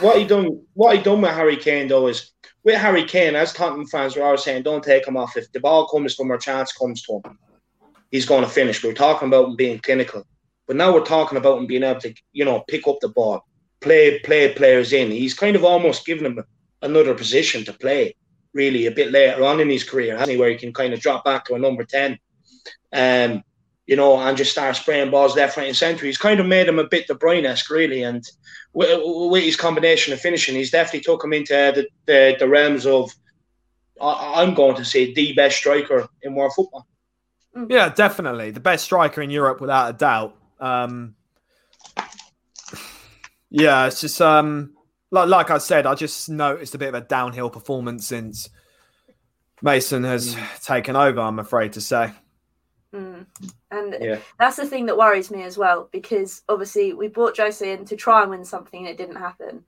What 0.00 0.18
he 0.18 0.24
done 0.24 0.62
what 0.74 0.96
he 0.96 1.02
done 1.02 1.20
with 1.20 1.30
Harry 1.30 1.56
Kane 1.56 1.88
though 1.88 2.08
is 2.08 2.32
with 2.64 2.76
Harry 2.76 3.04
Kane, 3.04 3.36
as 3.36 3.52
Tottenham 3.52 3.86
fans 3.86 4.16
were 4.16 4.24
always 4.24 4.42
saying, 4.42 4.64
don't 4.64 4.82
take 4.82 5.06
him 5.06 5.16
off. 5.16 5.36
If 5.36 5.52
the 5.52 5.60
ball 5.60 5.86
comes 5.86 6.16
from 6.16 6.32
or 6.32 6.36
chance 6.36 6.72
comes 6.72 7.00
to 7.02 7.20
him, 7.24 7.38
he's 8.10 8.26
going 8.26 8.42
to 8.42 8.50
finish. 8.50 8.82
We 8.82 8.90
are 8.90 8.94
talking 8.94 9.28
about 9.28 9.50
him 9.50 9.56
being 9.56 9.78
clinical, 9.78 10.26
but 10.66 10.74
now 10.74 10.92
we're 10.92 11.04
talking 11.04 11.38
about 11.38 11.58
him 11.58 11.66
being 11.66 11.84
able 11.84 12.00
to, 12.00 12.12
you 12.32 12.44
know, 12.44 12.64
pick 12.66 12.88
up 12.88 12.98
the 13.00 13.08
ball, 13.08 13.46
play 13.80 14.18
play 14.18 14.52
players 14.52 14.92
in. 14.92 15.12
He's 15.12 15.34
kind 15.34 15.54
of 15.54 15.64
almost 15.64 16.04
given 16.04 16.26
him 16.26 16.44
another 16.82 17.14
position 17.14 17.64
to 17.66 17.72
play, 17.72 18.16
really, 18.52 18.86
a 18.86 18.90
bit 18.90 19.12
later 19.12 19.44
on 19.44 19.60
in 19.60 19.70
his 19.70 19.84
career, 19.84 20.14
hasn't 20.14 20.30
he? 20.30 20.36
Where 20.36 20.50
he 20.50 20.56
can 20.56 20.72
kind 20.72 20.92
of 20.92 20.98
drop 20.98 21.24
back 21.24 21.44
to 21.44 21.54
a 21.54 21.58
number 21.60 21.84
ten, 21.84 22.18
um, 22.92 23.44
you 23.86 23.96
know, 23.96 24.18
and 24.18 24.36
just 24.36 24.52
start 24.52 24.76
spraying 24.76 25.10
balls 25.10 25.36
left, 25.36 25.56
right, 25.56 25.68
and 25.68 25.76
centre. 25.76 26.06
He's 26.06 26.18
kind 26.18 26.40
of 26.40 26.46
made 26.46 26.68
him 26.68 26.78
a 26.78 26.88
bit 26.88 27.06
De 27.06 27.14
Bruyne-esque, 27.14 27.70
really, 27.70 28.02
and 28.02 28.24
with, 28.72 29.00
with, 29.02 29.44
his 29.44 29.56
combination 29.56 30.12
of 30.12 30.20
finishing, 30.20 30.54
he's 30.54 30.70
definitely 30.70 31.00
took 31.00 31.24
him 31.24 31.32
into 31.32 31.52
the, 31.54 31.86
the, 32.06 32.36
the 32.38 32.48
realms 32.48 32.84
of, 32.84 33.12
I'm 34.00 34.54
going 34.54 34.76
to 34.76 34.84
say, 34.84 35.14
the 35.14 35.32
best 35.34 35.56
striker 35.56 36.08
in 36.22 36.34
world 36.34 36.52
football. 36.54 36.86
Mm. 37.56 37.70
Yeah, 37.70 37.88
definitely 37.88 38.50
the 38.50 38.60
best 38.60 38.84
striker 38.84 39.22
in 39.22 39.30
Europe 39.30 39.60
without 39.60 39.88
a 39.88 39.92
doubt. 39.94 40.36
Um, 40.60 41.14
yeah, 43.48 43.86
it's 43.86 44.02
just 44.02 44.20
um, 44.20 44.74
like 45.10 45.28
like 45.28 45.50
I 45.50 45.58
said, 45.58 45.86
I 45.86 45.94
just 45.94 46.28
noticed 46.28 46.74
a 46.74 46.78
bit 46.78 46.88
of 46.88 46.94
a 46.94 47.00
downhill 47.00 47.48
performance 47.48 48.06
since 48.06 48.50
Mason 49.62 50.04
has 50.04 50.34
mm. 50.34 50.64
taken 50.64 50.96
over. 50.96 51.20
I'm 51.20 51.38
afraid 51.38 51.72
to 51.74 51.80
say. 51.80 52.12
Mm. 52.94 53.26
And 53.70 53.96
yeah. 54.00 54.18
that's 54.38 54.56
the 54.56 54.66
thing 54.66 54.86
that 54.86 54.96
worries 54.96 55.30
me 55.30 55.42
as 55.42 55.58
well, 55.58 55.88
because 55.92 56.42
obviously 56.48 56.92
we 56.92 57.08
brought 57.08 57.36
Jose 57.36 57.70
in 57.70 57.84
to 57.86 57.96
try 57.96 58.22
and 58.22 58.30
win 58.30 58.44
something 58.44 58.80
and 58.80 58.88
it 58.88 58.96
didn't 58.96 59.16
happen. 59.16 59.64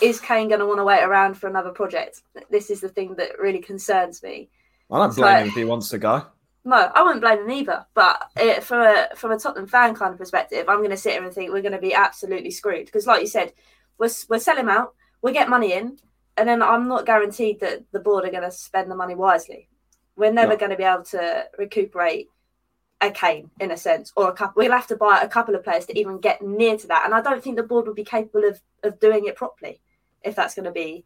Is 0.00 0.20
Kane 0.20 0.48
going 0.48 0.60
to 0.60 0.66
want 0.66 0.78
to 0.78 0.84
wait 0.84 1.02
around 1.02 1.34
for 1.34 1.48
another 1.48 1.70
project? 1.70 2.22
This 2.50 2.70
is 2.70 2.80
the 2.80 2.88
thing 2.88 3.14
that 3.16 3.38
really 3.38 3.60
concerns 3.60 4.22
me. 4.22 4.48
I 4.90 4.98
don't 4.98 5.14
blame 5.14 5.32
like, 5.32 5.42
him 5.42 5.48
if 5.48 5.54
he 5.54 5.64
wants 5.64 5.88
to 5.90 5.98
go. 5.98 6.26
No, 6.64 6.76
I 6.76 7.02
wouldn't 7.02 7.22
blame 7.22 7.40
him 7.40 7.50
either. 7.50 7.86
But 7.94 8.22
it, 8.36 8.62
from 8.62 8.82
a 8.82 9.08
from 9.16 9.32
a 9.32 9.38
Tottenham 9.38 9.66
fan 9.66 9.94
kind 9.94 10.12
of 10.12 10.18
perspective, 10.18 10.68
I'm 10.68 10.78
going 10.78 10.90
to 10.90 10.96
sit 10.96 11.14
here 11.14 11.24
and 11.24 11.32
think 11.32 11.50
we're 11.50 11.62
going 11.62 11.72
to 11.72 11.78
be 11.78 11.94
absolutely 11.94 12.52
screwed 12.52 12.86
because, 12.86 13.06
like 13.06 13.20
you 13.20 13.26
said, 13.26 13.52
we're 13.98 14.10
we're 14.28 14.38
selling 14.38 14.68
out, 14.68 14.94
we 15.22 15.32
get 15.32 15.48
money 15.48 15.72
in, 15.72 15.98
and 16.36 16.48
then 16.48 16.62
I'm 16.62 16.86
not 16.86 17.06
guaranteed 17.06 17.60
that 17.60 17.84
the 17.90 18.00
board 18.00 18.24
are 18.24 18.30
going 18.30 18.44
to 18.44 18.52
spend 18.52 18.90
the 18.90 18.96
money 18.96 19.14
wisely. 19.14 19.68
We're 20.14 20.32
never 20.32 20.52
no. 20.52 20.58
going 20.58 20.70
to 20.70 20.76
be 20.76 20.84
able 20.84 21.04
to 21.04 21.46
recuperate 21.58 22.28
a 23.02 23.10
Kane 23.10 23.50
in 23.60 23.70
a 23.70 23.76
sense, 23.76 24.12
or 24.16 24.28
a 24.28 24.32
couple. 24.32 24.62
We'll 24.62 24.72
have 24.72 24.86
to 24.88 24.96
buy 24.96 25.20
a 25.20 25.28
couple 25.28 25.54
of 25.54 25.64
players 25.64 25.86
to 25.86 25.98
even 25.98 26.18
get 26.18 26.40
near 26.42 26.76
to 26.76 26.86
that, 26.88 27.04
and 27.04 27.14
I 27.14 27.20
don't 27.20 27.42
think 27.42 27.56
the 27.56 27.62
board 27.62 27.86
would 27.86 27.96
be 27.96 28.04
capable 28.04 28.48
of 28.48 28.60
of 28.82 29.00
doing 29.00 29.26
it 29.26 29.36
properly 29.36 29.80
if 30.22 30.34
that's 30.36 30.54
going 30.54 30.66
to 30.66 30.72
be 30.72 31.04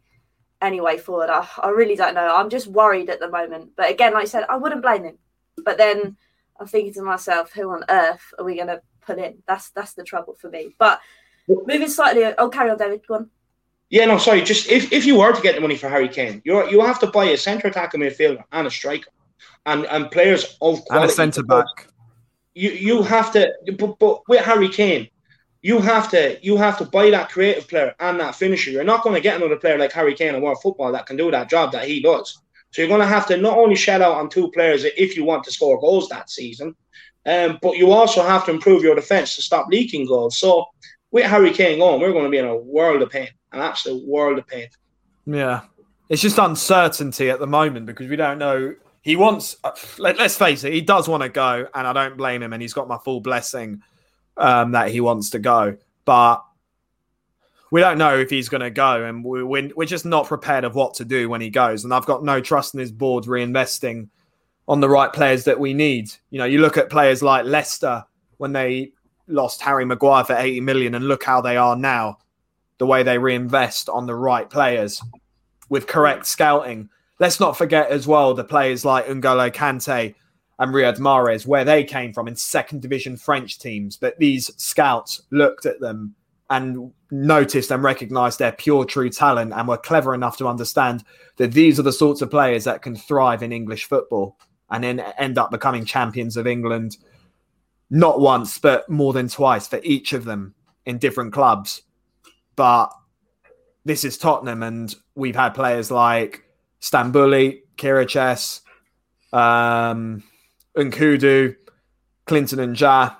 any 0.61 0.79
way 0.79 0.97
forward. 0.97 1.29
I, 1.29 1.47
I 1.61 1.69
really 1.69 1.95
don't 1.95 2.13
know. 2.15 2.35
I'm 2.35 2.49
just 2.49 2.67
worried 2.67 3.09
at 3.09 3.19
the 3.19 3.29
moment. 3.29 3.71
But 3.75 3.91
again, 3.91 4.13
like 4.13 4.23
I 4.23 4.25
said, 4.25 4.45
I 4.49 4.57
wouldn't 4.57 4.81
blame 4.81 5.03
him 5.03 5.17
but 5.63 5.77
then 5.77 6.17
I'm 6.59 6.67
thinking 6.67 6.93
to 6.93 7.03
myself, 7.03 7.51
who 7.53 7.71
on 7.71 7.83
earth 7.89 8.33
are 8.37 8.45
we 8.45 8.55
going 8.55 8.67
to 8.67 8.81
put 9.01 9.19
in? 9.19 9.41
That's 9.47 9.69
that's 9.71 9.93
the 9.93 10.03
trouble 10.03 10.35
for 10.39 10.49
me. 10.49 10.75
But 10.77 11.01
moving 11.47 11.87
slightly, 11.89 12.23
oh, 12.37 12.49
carry 12.49 12.69
on, 12.69 12.77
David. 12.77 13.01
Go 13.07 13.15
on. 13.15 13.29
Yeah, 13.89 14.05
no, 14.05 14.17
sorry. 14.17 14.41
Just 14.41 14.69
if, 14.69 14.91
if 14.91 15.05
you 15.05 15.17
were 15.17 15.31
to 15.31 15.41
get 15.41 15.55
the 15.55 15.61
money 15.61 15.77
for 15.77 15.89
Harry 15.89 16.09
Kane, 16.09 16.41
you 16.45 16.69
you 16.69 16.81
have 16.81 16.99
to 16.99 17.07
buy 17.07 17.25
a 17.25 17.37
centre 17.37 17.67
attacker 17.67 17.97
midfielder 17.97 18.43
and 18.51 18.67
a 18.67 18.71
striker, 18.71 19.09
and 19.65 19.85
and 19.87 20.11
players 20.11 20.57
of 20.61 20.83
quality. 20.85 21.03
And 21.03 21.03
a 21.03 21.09
centre 21.09 21.43
back. 21.43 21.65
You 22.53 22.71
you 22.71 23.03
have 23.03 23.31
to, 23.33 23.53
but, 23.77 23.99
but 23.99 24.27
with 24.27 24.43
Harry 24.43 24.69
Kane, 24.69 25.09
you 25.61 25.79
have 25.79 26.09
to 26.11 26.37
you 26.41 26.57
have 26.57 26.77
to 26.77 26.85
buy 26.85 27.09
that 27.11 27.29
creative 27.29 27.67
player 27.67 27.93
and 27.99 28.19
that 28.19 28.35
finisher. 28.35 28.71
You're 28.71 28.83
not 28.83 29.03
going 29.03 29.15
to 29.15 29.21
get 29.21 29.37
another 29.37 29.57
player 29.57 29.77
like 29.77 29.91
Harry 29.91 30.15
Kane 30.15 30.35
in 30.35 30.41
world 30.41 30.61
football 30.61 30.91
that 30.91 31.05
can 31.05 31.17
do 31.17 31.29
that 31.31 31.49
job 31.49 31.71
that 31.73 31.87
he 31.87 32.01
does. 32.01 32.39
So 32.71 32.81
you're 32.81 32.89
going 32.89 33.01
to 33.01 33.07
have 33.07 33.27
to 33.27 33.37
not 33.37 33.57
only 33.57 33.75
shell 33.75 34.03
out 34.03 34.17
on 34.17 34.29
two 34.29 34.51
players 34.51 34.83
if 34.83 35.15
you 35.15 35.23
want 35.23 35.43
to 35.45 35.51
score 35.51 35.79
goals 35.79 36.09
that 36.09 36.29
season, 36.29 36.75
um, 37.25 37.59
but 37.61 37.77
you 37.77 37.91
also 37.91 38.23
have 38.23 38.45
to 38.45 38.51
improve 38.51 38.83
your 38.83 38.95
defense 38.95 39.35
to 39.35 39.41
stop 39.41 39.67
leaking 39.69 40.07
goals. 40.07 40.37
So 40.37 40.65
with 41.11 41.25
Harry 41.25 41.51
Kane 41.51 41.79
going, 41.79 41.99
we're 41.99 42.11
going 42.11 42.25
to 42.25 42.29
be 42.29 42.37
in 42.37 42.45
a 42.45 42.55
world 42.55 43.01
of 43.01 43.09
pain, 43.09 43.29
an 43.51 43.59
absolute 43.59 44.05
world 44.07 44.39
of 44.39 44.47
pain. 44.47 44.67
Yeah, 45.25 45.61
it's 46.09 46.21
just 46.21 46.37
uncertainty 46.37 47.29
at 47.29 47.39
the 47.39 47.47
moment 47.47 47.85
because 47.85 48.07
we 48.07 48.15
don't 48.15 48.37
know. 48.37 48.75
He 49.07 49.15
wants. 49.15 49.55
Uh, 49.63 49.71
let, 49.99 50.19
us 50.19 50.37
face 50.37 50.65
it, 50.65 50.73
he 50.73 50.81
does 50.81 51.07
want 51.07 51.23
to 51.23 51.29
go, 51.29 51.65
and 51.73 51.87
I 51.87 51.93
don't 51.93 52.17
blame 52.17 52.43
him. 52.43 52.51
And 52.51 52.61
he's 52.61 52.73
got 52.73 52.89
my 52.89 52.97
full 52.97 53.21
blessing 53.21 53.81
um, 54.35 54.73
that 54.73 54.91
he 54.91 54.99
wants 54.99 55.29
to 55.29 55.39
go, 55.39 55.77
but 56.03 56.43
we 57.71 57.79
don't 57.79 57.97
know 57.97 58.17
if 58.17 58.29
he's 58.29 58.49
going 58.49 58.63
to 58.63 58.69
go, 58.69 59.05
and 59.05 59.23
we, 59.23 59.43
we're, 59.43 59.71
we're 59.77 59.85
just 59.85 60.03
not 60.03 60.27
prepared 60.27 60.65
of 60.65 60.75
what 60.75 60.93
to 60.95 61.05
do 61.05 61.29
when 61.29 61.39
he 61.39 61.49
goes. 61.49 61.85
And 61.85 61.93
I've 61.93 62.05
got 62.05 62.25
no 62.25 62.41
trust 62.41 62.73
in 62.73 62.81
his 62.81 62.91
board 62.91 63.23
reinvesting 63.23 64.09
on 64.67 64.81
the 64.81 64.89
right 64.89 65.13
players 65.13 65.45
that 65.45 65.57
we 65.57 65.73
need. 65.73 66.11
You 66.29 66.39
know, 66.39 66.45
you 66.45 66.59
look 66.59 66.75
at 66.75 66.89
players 66.89 67.23
like 67.23 67.45
Leicester 67.45 68.03
when 68.39 68.51
they 68.51 68.91
lost 69.29 69.61
Harry 69.61 69.85
Maguire 69.85 70.25
for 70.25 70.35
80 70.35 70.59
million, 70.59 70.95
and 70.95 71.07
look 71.07 71.23
how 71.23 71.39
they 71.39 71.55
are 71.55 71.77
now. 71.77 72.17
The 72.77 72.85
way 72.85 73.03
they 73.03 73.17
reinvest 73.17 73.87
on 73.87 74.05
the 74.05 74.15
right 74.15 74.49
players 74.49 75.01
with 75.69 75.87
correct 75.87 76.25
scouting. 76.25 76.89
Let's 77.19 77.39
not 77.39 77.57
forget 77.57 77.89
as 77.89 78.07
well 78.07 78.33
the 78.33 78.43
players 78.43 78.85
like 78.85 79.07
N'Golo 79.07 79.51
Kante 79.51 80.15
and 80.59 80.73
Riyad 80.73 80.99
Mahrez, 80.99 81.45
where 81.45 81.65
they 81.65 81.83
came 81.83 82.13
from 82.13 82.27
in 82.27 82.35
second 82.35 82.81
division 82.81 83.17
French 83.17 83.59
teams. 83.59 83.97
But 83.97 84.17
these 84.17 84.51
scouts 84.57 85.21
looked 85.31 85.65
at 85.65 85.79
them 85.79 86.15
and 86.49 86.91
noticed 87.11 87.71
and 87.71 87.83
recognized 87.83 88.39
their 88.39 88.51
pure 88.51 88.85
true 88.85 89.09
talent 89.09 89.53
and 89.53 89.67
were 89.67 89.77
clever 89.77 90.13
enough 90.13 90.37
to 90.37 90.47
understand 90.47 91.03
that 91.37 91.51
these 91.51 91.79
are 91.79 91.83
the 91.83 91.91
sorts 91.91 92.21
of 92.21 92.31
players 92.31 92.63
that 92.63 92.81
can 92.81 92.95
thrive 92.95 93.43
in 93.43 93.51
English 93.51 93.85
football 93.85 94.37
and 94.69 94.83
then 94.83 94.99
end 95.17 95.37
up 95.37 95.51
becoming 95.51 95.85
champions 95.85 96.37
of 96.37 96.47
England 96.47 96.97
not 97.89 98.19
once 98.19 98.59
but 98.59 98.89
more 98.89 99.13
than 99.13 99.27
twice 99.29 99.67
for 99.67 99.79
each 99.83 100.13
of 100.13 100.25
them 100.25 100.53
in 100.85 100.97
different 100.97 101.33
clubs 101.33 101.83
but 102.55 102.89
this 103.85 104.03
is 104.03 104.17
Tottenham 104.17 104.63
and 104.63 104.95
we've 105.15 105.35
had 105.35 105.53
players 105.53 105.89
like 105.91 106.43
Stambouli, 106.81 107.61
Chiriches, 107.77 108.61
um, 109.33 110.23
Nkoudou, 110.77 111.55
Clinton 112.25 112.59
N'Jie 112.59 113.15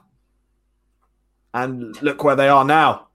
and 1.54 2.02
look 2.02 2.24
where 2.24 2.36
they 2.36 2.50
are 2.50 2.66
now 2.66 3.08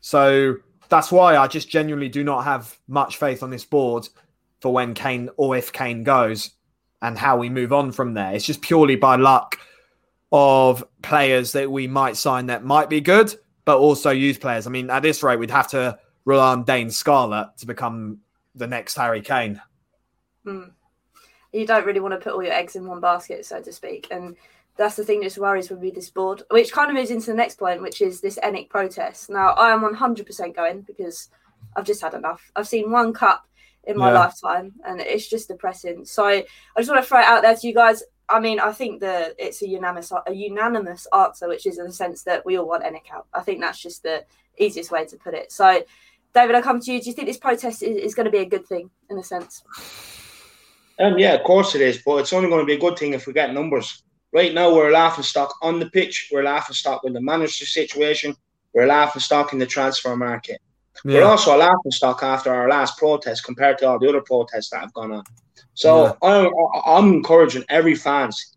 so 0.00 0.56
that's 0.88 1.12
why 1.12 1.36
I 1.36 1.46
just 1.48 1.68
genuinely 1.68 2.08
do 2.08 2.24
not 2.24 2.44
have 2.44 2.78
much 2.86 3.16
faith 3.16 3.42
on 3.42 3.50
this 3.50 3.64
board 3.64 4.08
for 4.60 4.72
when 4.72 4.94
Kane 4.94 5.28
or 5.36 5.56
if 5.56 5.72
Kane 5.72 6.02
goes 6.02 6.50
and 7.02 7.18
how 7.18 7.36
we 7.36 7.48
move 7.48 7.72
on 7.72 7.92
from 7.92 8.14
there. 8.14 8.32
It's 8.32 8.44
just 8.44 8.62
purely 8.62 8.96
by 8.96 9.16
luck 9.16 9.58
of 10.32 10.84
players 11.02 11.52
that 11.52 11.70
we 11.70 11.86
might 11.86 12.16
sign 12.16 12.46
that 12.46 12.64
might 12.64 12.88
be 12.88 13.00
good, 13.00 13.34
but 13.64 13.78
also 13.78 14.10
youth 14.10 14.40
players. 14.40 14.66
I 14.66 14.70
mean, 14.70 14.90
at 14.90 15.02
this 15.02 15.22
rate, 15.22 15.38
we'd 15.38 15.50
have 15.50 15.68
to 15.68 15.98
rely 16.24 16.52
on 16.52 16.64
Dane 16.64 16.90
Scarlett 16.90 17.56
to 17.58 17.66
become 17.66 18.18
the 18.54 18.66
next 18.66 18.96
Harry 18.96 19.20
Kane. 19.20 19.60
Hmm. 20.48 20.70
You 21.52 21.66
don't 21.66 21.86
really 21.86 22.00
want 22.00 22.12
to 22.12 22.20
put 22.20 22.34
all 22.34 22.42
your 22.42 22.52
eggs 22.52 22.76
in 22.76 22.86
one 22.86 23.00
basket, 23.00 23.46
so 23.46 23.60
to 23.62 23.72
speak. 23.72 24.08
And 24.10 24.36
that's 24.76 24.96
the 24.96 25.04
thing 25.04 25.20
that 25.20 25.36
worries 25.38 25.70
with 25.70 25.80
me 25.80 25.90
this 25.90 26.10
board, 26.10 26.42
which 26.50 26.72
kind 26.72 26.90
of 26.90 26.96
moves 26.96 27.10
into 27.10 27.26
the 27.26 27.34
next 27.34 27.58
point, 27.58 27.82
which 27.82 28.00
is 28.00 28.20
this 28.20 28.38
ENIC 28.42 28.68
protest. 28.68 29.30
Now, 29.30 29.48
I 29.50 29.72
am 29.72 29.80
100% 29.80 30.54
going 30.54 30.82
because 30.82 31.30
I've 31.74 31.84
just 31.84 32.00
had 32.00 32.14
enough. 32.14 32.50
I've 32.54 32.68
seen 32.68 32.90
one 32.90 33.12
cup 33.12 33.46
in 33.84 33.96
my 33.96 34.12
yeah. 34.12 34.20
lifetime 34.20 34.74
and 34.86 35.00
it's 35.00 35.28
just 35.28 35.48
depressing. 35.48 36.04
So 36.04 36.24
I 36.26 36.44
just 36.76 36.90
want 36.90 37.02
to 37.02 37.08
throw 37.08 37.20
it 37.20 37.24
out 37.24 37.42
there 37.42 37.56
to 37.56 37.66
you 37.66 37.74
guys. 37.74 38.02
I 38.28 38.40
mean, 38.40 38.60
I 38.60 38.72
think 38.72 39.00
that 39.00 39.34
it's 39.38 39.62
a 39.62 39.68
unanimous 39.68 40.12
a 40.26 40.32
unanimous 40.32 41.06
answer, 41.16 41.48
which 41.48 41.66
is 41.66 41.78
in 41.78 41.86
the 41.86 41.92
sense 41.92 42.22
that 42.24 42.44
we 42.44 42.58
all 42.58 42.68
want 42.68 42.84
ENIC 42.84 43.10
out. 43.12 43.26
I 43.32 43.40
think 43.40 43.60
that's 43.60 43.80
just 43.80 44.02
the 44.02 44.24
easiest 44.58 44.90
way 44.90 45.06
to 45.06 45.16
put 45.16 45.34
it. 45.34 45.50
So, 45.50 45.82
David, 46.34 46.54
I 46.54 46.60
come 46.60 46.78
to 46.80 46.92
you. 46.92 47.00
Do 47.00 47.08
you 47.08 47.14
think 47.14 47.26
this 47.26 47.38
protest 47.38 47.82
is, 47.82 47.96
is 47.96 48.14
going 48.14 48.26
to 48.26 48.30
be 48.30 48.38
a 48.38 48.44
good 48.44 48.66
thing 48.66 48.90
in 49.08 49.18
a 49.18 49.24
sense? 49.24 49.64
Um, 50.98 51.18
yeah, 51.18 51.34
of 51.34 51.44
course 51.44 51.74
it 51.74 51.80
is, 51.80 52.02
but 52.04 52.16
it's 52.16 52.32
only 52.32 52.48
going 52.48 52.60
to 52.60 52.66
be 52.66 52.74
a 52.74 52.80
good 52.80 52.98
thing 52.98 53.14
if 53.14 53.26
we 53.26 53.32
get 53.32 53.54
numbers. 53.54 54.02
Right 54.32 54.52
now, 54.52 54.74
we're 54.74 54.90
a 54.90 54.92
laughing 54.92 55.24
stock 55.24 55.54
on 55.62 55.78
the 55.78 55.88
pitch. 55.90 56.28
We're 56.30 56.42
a 56.42 56.44
laughing 56.44 56.74
stock 56.74 57.02
with 57.02 57.14
the 57.14 57.20
manager 57.20 57.66
situation. 57.66 58.34
We're 58.74 58.84
a 58.84 58.88
laughing 58.88 59.22
stock 59.22 59.52
in 59.52 59.58
the 59.58 59.66
transfer 59.66 60.16
market. 60.16 60.60
Yeah. 61.04 61.20
We're 61.20 61.24
also 61.24 61.56
a 61.56 61.58
laughing 61.58 61.92
stock 61.92 62.22
after 62.22 62.52
our 62.52 62.68
last 62.68 62.98
protest 62.98 63.44
compared 63.44 63.78
to 63.78 63.88
all 63.88 63.98
the 63.98 64.08
other 64.08 64.20
protests 64.20 64.70
that 64.70 64.80
have 64.80 64.92
gone 64.92 65.12
on. 65.12 65.24
So 65.74 66.16
yeah. 66.22 66.28
I'm, 66.28 66.52
I'm 66.84 67.14
encouraging 67.14 67.64
every 67.68 67.94
fans. 67.94 68.56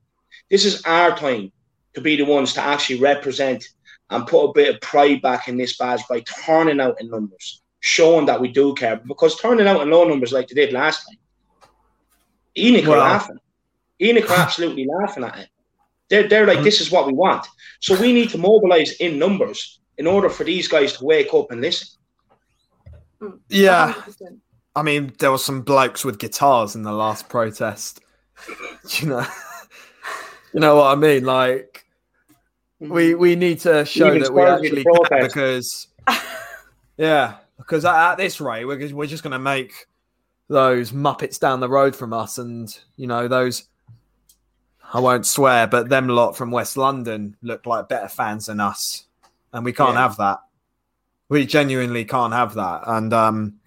This 0.50 0.66
is 0.66 0.82
our 0.86 1.16
time 1.16 1.52
to 1.94 2.02
be 2.02 2.16
the 2.16 2.26
ones 2.26 2.54
to 2.54 2.62
actually 2.62 3.00
represent 3.00 3.64
and 4.10 4.28
put 4.28 4.50
a 4.50 4.54
bit 4.54 4.76
of 4.76 4.82
pride 4.82 5.22
back 5.22 5.48
in 5.48 5.56
this 5.56 5.78
badge 5.78 6.02
by 6.10 6.22
turning 6.46 6.82
out 6.82 7.00
in 7.00 7.10
numbers, 7.10 7.62
showing 7.80 8.26
that 8.26 8.42
we 8.42 8.50
do 8.50 8.74
care. 8.74 8.98
Because 8.98 9.40
turning 9.40 9.68
out 9.68 9.82
in 9.82 9.90
low 9.90 10.08
numbers 10.08 10.34
like 10.34 10.48
they 10.48 10.56
did 10.56 10.74
last 10.74 11.06
time, 11.06 11.18
ENIC 12.58 12.88
well, 12.88 13.00
are 13.00 13.10
laughing. 13.10 13.38
ENIC 14.02 14.30
are 14.30 14.40
absolutely 14.40 14.86
laughing 14.86 15.24
at 15.24 15.40
it. 15.40 15.50
They're, 16.10 16.28
they're 16.28 16.48
like, 16.48 16.62
this 16.62 16.82
is 16.82 16.92
what 16.92 17.08
we 17.08 17.14
want. 17.14 17.48
So 17.80 18.00
we 18.00 18.12
need 18.12 18.30
to 18.32 18.38
mobilize 18.38 18.92
in 18.94 19.18
numbers 19.18 19.80
in 19.98 20.08
order 20.08 20.30
for 20.30 20.44
these 20.44 20.68
guys 20.68 20.98
to 20.98 21.06
wake 21.06 21.34
up 21.34 21.52
and 21.52 21.62
listen. 21.62 21.88
Yeah. 23.50 23.94
I 24.76 24.82
mean, 24.82 25.14
there 25.20 25.32
were 25.32 25.38
some 25.38 25.62
blokes 25.62 26.04
with 26.04 26.20
guitars 26.20 26.76
in 26.76 26.84
the 26.84 26.92
last 26.92 27.30
protest. 27.30 28.02
you 29.00 29.08
know, 29.08 29.26
you 30.54 30.60
know 30.60 30.76
what 30.78 30.86
I 30.86 30.96
mean? 30.96 31.24
Like, 31.26 31.86
we 32.80 33.14
we 33.14 33.36
need 33.36 33.60
to 33.60 33.86
show 33.86 34.08
Even 34.08 34.24
that 34.24 34.34
we 34.34 34.42
actually 34.42 34.84
can 34.84 35.22
because, 35.22 35.88
yeah, 36.98 37.36
because 37.58 37.86
at, 37.86 38.12
at 38.12 38.18
this 38.18 38.42
rate, 38.42 38.66
we're 38.66 38.96
we're 38.96 39.06
just 39.06 39.24
going 39.24 39.32
to 39.32 39.40
make 39.40 39.86
those 40.52 40.92
muppets 40.92 41.40
down 41.40 41.62
the 41.62 41.70
road 41.70 41.96
from 41.96 42.14
us, 42.14 42.38
and 42.38 42.78
you 42.98 43.08
know 43.08 43.28
those 43.28 43.68
I 44.94 45.00
won't 45.00 45.26
swear, 45.26 45.68
but 45.68 45.90
them 45.90 46.10
lot 46.10 46.36
from 46.36 46.52
West 46.52 46.76
London 46.76 47.38
look 47.42 47.66
like 47.66 47.88
better 47.88 48.10
fans 48.10 48.48
than 48.48 48.60
us, 48.60 49.06
and 49.54 49.64
we 49.64 49.72
can't 49.72 49.94
yeah. 49.94 50.02
have 50.02 50.18
that. 50.18 50.40
We 51.30 51.46
genuinely 51.46 52.04
can't 52.04 52.34
have 52.34 52.56
that. 52.56 52.82
And 52.86 53.14
um, 53.14 53.60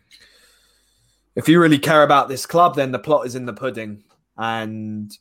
if 1.35 1.49
you 1.49 1.59
really 1.61 1.78
care 1.78 2.03
about 2.03 2.28
this 2.28 2.45
club, 2.45 2.76
then 2.76 2.93
the 2.93 2.99
plot 2.99 3.26
is 3.26 3.35
in 3.35 3.47
the 3.47 3.55
pudding, 3.55 4.05
and 4.37 5.16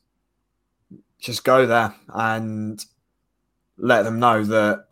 just 1.19 1.45
go 1.45 1.65
there 1.65 1.95
and 2.09 2.83
let 3.77 4.03
them 4.03 4.19
know 4.19 4.43
that 4.43 4.85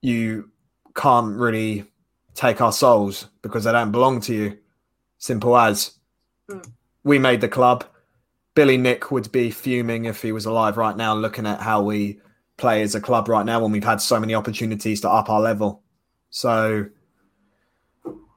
you 0.00 0.50
can't 0.94 1.36
really 1.36 1.84
take 2.34 2.62
our 2.62 2.72
souls 2.72 3.28
because 3.42 3.64
they 3.64 3.72
don't 3.72 3.92
belong 3.92 4.20
to 4.22 4.34
you. 4.34 4.58
Simple 5.22 5.56
as. 5.56 5.92
Mm. 6.50 6.72
We 7.04 7.20
made 7.20 7.40
the 7.40 7.48
club 7.48 7.84
Billy 8.54 8.76
Nick 8.76 9.12
would 9.12 9.30
be 9.30 9.52
fuming 9.52 10.04
if 10.06 10.20
he 10.20 10.32
was 10.32 10.46
alive 10.46 10.76
right 10.76 10.96
now, 10.96 11.14
looking 11.14 11.46
at 11.46 11.60
how 11.60 11.80
we 11.80 12.20
play 12.56 12.82
as 12.82 12.96
a 12.96 13.00
club 13.00 13.28
right 13.28 13.46
now 13.46 13.60
when 13.60 13.70
we've 13.70 13.84
had 13.84 14.00
so 14.00 14.18
many 14.18 14.34
opportunities 14.34 15.00
to 15.02 15.08
up 15.08 15.30
our 15.30 15.40
level. 15.40 15.82
So 16.30 16.86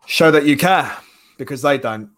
show 0.06 0.30
that 0.30 0.46
you 0.46 0.58
care 0.58 0.96
because 1.40 1.64
they 1.64 1.80
don't. 1.80 2.12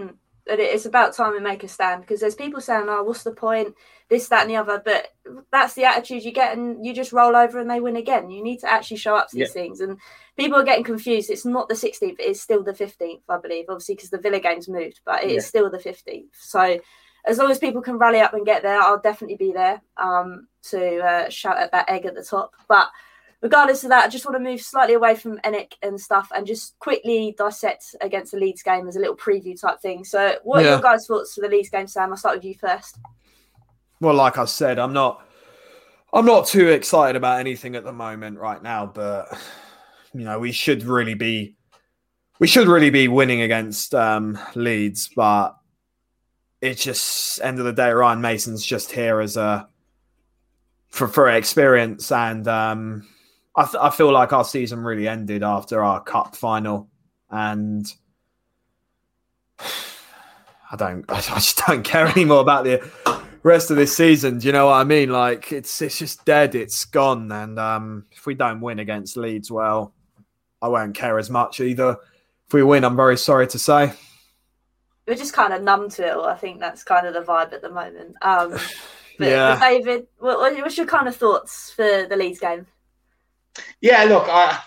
Mm. 0.00 0.14
It's 0.46 0.86
about 0.86 1.14
time 1.14 1.34
we 1.34 1.40
make 1.40 1.62
a 1.62 1.68
stand 1.68 2.00
because 2.00 2.20
there's 2.20 2.34
people 2.34 2.62
saying, 2.62 2.86
"Oh, 2.88 3.02
what's 3.02 3.24
the 3.24 3.32
point? 3.32 3.74
This, 4.08 4.28
that, 4.28 4.42
and 4.42 4.50
the 4.50 4.56
other." 4.56 4.82
But 4.82 5.08
that's 5.52 5.74
the 5.74 5.84
attitude 5.84 6.24
you 6.24 6.32
get, 6.32 6.56
and 6.56 6.84
you 6.84 6.94
just 6.94 7.12
roll 7.12 7.36
over 7.36 7.60
and 7.60 7.70
they 7.70 7.80
win 7.80 7.96
again. 7.96 8.30
You 8.30 8.42
need 8.42 8.60
to 8.60 8.70
actually 8.70 8.96
show 8.96 9.14
up 9.14 9.28
to 9.28 9.36
these 9.36 9.52
things, 9.52 9.80
and 9.80 9.98
people 10.36 10.58
are 10.58 10.64
getting 10.64 10.84
confused. 10.84 11.30
It's 11.30 11.44
not 11.44 11.68
the 11.68 11.74
16th; 11.74 12.16
it's 12.18 12.40
still 12.40 12.62
the 12.62 12.72
15th, 12.72 13.22
I 13.28 13.38
believe. 13.38 13.66
Obviously, 13.68 13.94
because 13.94 14.10
the 14.10 14.18
Villa 14.18 14.40
game's 14.40 14.68
moved, 14.68 15.00
but 15.04 15.24
it's 15.24 15.32
yeah. 15.32 15.40
still 15.40 15.70
the 15.70 15.78
15th. 15.78 16.28
So, 16.32 16.78
as 17.26 17.38
long 17.38 17.50
as 17.50 17.58
people 17.58 17.82
can 17.82 17.98
rally 17.98 18.20
up 18.20 18.34
and 18.34 18.46
get 18.46 18.62
there, 18.62 18.80
I'll 18.80 19.00
definitely 19.00 19.36
be 19.36 19.52
there 19.52 19.80
um, 19.96 20.48
to 20.70 20.98
uh, 20.98 21.28
shout 21.28 21.58
at 21.58 21.72
that 21.72 21.90
egg 21.90 22.06
at 22.06 22.14
the 22.14 22.22
top. 22.22 22.54
But 22.68 22.88
regardless 23.40 23.82
of 23.84 23.90
that, 23.90 24.04
I 24.04 24.08
just 24.08 24.24
want 24.24 24.36
to 24.36 24.42
move 24.42 24.60
slightly 24.60 24.94
away 24.94 25.14
from 25.14 25.38
ENIC 25.38 25.72
and 25.82 26.00
stuff 26.00 26.30
and 26.34 26.46
just 26.46 26.78
quickly 26.78 27.34
dissect 27.36 27.96
against 28.00 28.32
the 28.32 28.38
Leeds 28.38 28.62
game 28.62 28.86
as 28.88 28.96
a 28.96 29.00
little 29.00 29.16
preview 29.16 29.58
type 29.60 29.80
thing. 29.80 30.04
So, 30.04 30.36
what 30.44 30.62
yeah. 30.62 30.68
are 30.68 30.70
your 30.72 30.80
guys' 30.80 31.06
thoughts 31.06 31.34
for 31.34 31.40
the 31.40 31.48
Leeds 31.48 31.70
game, 31.70 31.86
Sam? 31.86 32.10
I'll 32.10 32.16
start 32.16 32.36
with 32.36 32.44
you 32.44 32.54
first. 32.54 32.98
Well, 34.00 34.14
like 34.14 34.38
I 34.38 34.44
said, 34.44 34.78
I'm 34.78 34.92
not. 34.92 35.22
I'm 36.12 36.24
not 36.24 36.46
too 36.46 36.68
excited 36.68 37.16
about 37.16 37.40
anything 37.40 37.74
at 37.74 37.84
the 37.84 37.92
moment 37.92 38.38
right 38.38 38.62
now, 38.62 38.86
but 38.86 39.36
you 40.18 40.24
know, 40.24 40.38
we 40.38 40.52
should 40.52 40.82
really 40.82 41.14
be 41.14 41.56
we 42.38 42.46
should 42.46 42.68
really 42.68 42.90
be 42.90 43.08
winning 43.08 43.42
against 43.42 43.94
um, 43.94 44.38
Leeds, 44.54 45.10
but 45.14 45.56
it's 46.60 46.82
just 46.82 47.40
end 47.42 47.58
of 47.58 47.64
the 47.64 47.72
day. 47.72 47.90
Ryan 47.90 48.20
Mason's 48.20 48.64
just 48.64 48.92
here 48.92 49.20
as 49.20 49.36
a 49.36 49.68
for 50.88 51.08
for 51.08 51.28
experience, 51.28 52.10
and 52.12 52.46
um, 52.48 53.06
I, 53.54 53.64
th- 53.64 53.76
I 53.80 53.90
feel 53.90 54.12
like 54.12 54.32
our 54.32 54.44
season 54.44 54.80
really 54.80 55.08
ended 55.08 55.42
after 55.42 55.82
our 55.82 56.02
cup 56.02 56.36
final, 56.36 56.88
and 57.30 57.86
I 59.60 60.76
don't, 60.76 61.04
I 61.10 61.20
just 61.20 61.62
don't 61.66 61.84
care 61.84 62.06
anymore 62.06 62.40
about 62.40 62.64
the 62.64 62.90
rest 63.42 63.70
of 63.70 63.76
this 63.76 63.96
season. 63.96 64.38
Do 64.38 64.46
you 64.46 64.52
know 64.52 64.66
what 64.66 64.74
I 64.74 64.84
mean? 64.84 65.10
Like 65.10 65.52
it's 65.52 65.80
it's 65.80 65.98
just 65.98 66.24
dead. 66.24 66.54
It's 66.54 66.84
gone. 66.84 67.30
And 67.32 67.58
um, 67.58 68.04
if 68.10 68.26
we 68.26 68.34
don't 68.34 68.60
win 68.60 68.80
against 68.80 69.16
Leeds, 69.16 69.50
well, 69.50 69.94
I 70.66 70.68
won't 70.68 70.96
care 70.96 71.16
as 71.18 71.30
much 71.30 71.60
either. 71.60 71.96
If 72.48 72.52
we 72.52 72.64
win, 72.64 72.84
I'm 72.84 72.96
very 72.96 73.16
sorry 73.16 73.46
to 73.48 73.58
say. 73.58 73.92
We're 75.06 75.14
just 75.14 75.32
kind 75.32 75.52
of 75.54 75.62
numb 75.62 75.88
to 75.90 76.04
it. 76.06 76.12
All. 76.12 76.26
I 76.26 76.34
think 76.36 76.58
that's 76.58 76.82
kind 76.82 77.06
of 77.06 77.14
the 77.14 77.20
vibe 77.20 77.52
at 77.52 77.62
the 77.62 77.70
moment. 77.70 78.16
Um, 78.22 78.50
but, 79.18 79.28
Yeah. 79.28 79.58
David, 79.60 80.08
what, 80.18 80.38
what- 80.40 80.56
what's 80.56 80.76
your 80.76 80.86
kind 80.86 81.06
of 81.06 81.14
thoughts 81.14 81.70
for 81.70 82.06
the 82.08 82.16
Leeds 82.16 82.40
game? 82.40 82.66
Yeah, 83.80 84.02
look, 84.04 84.24
I, 84.28 84.58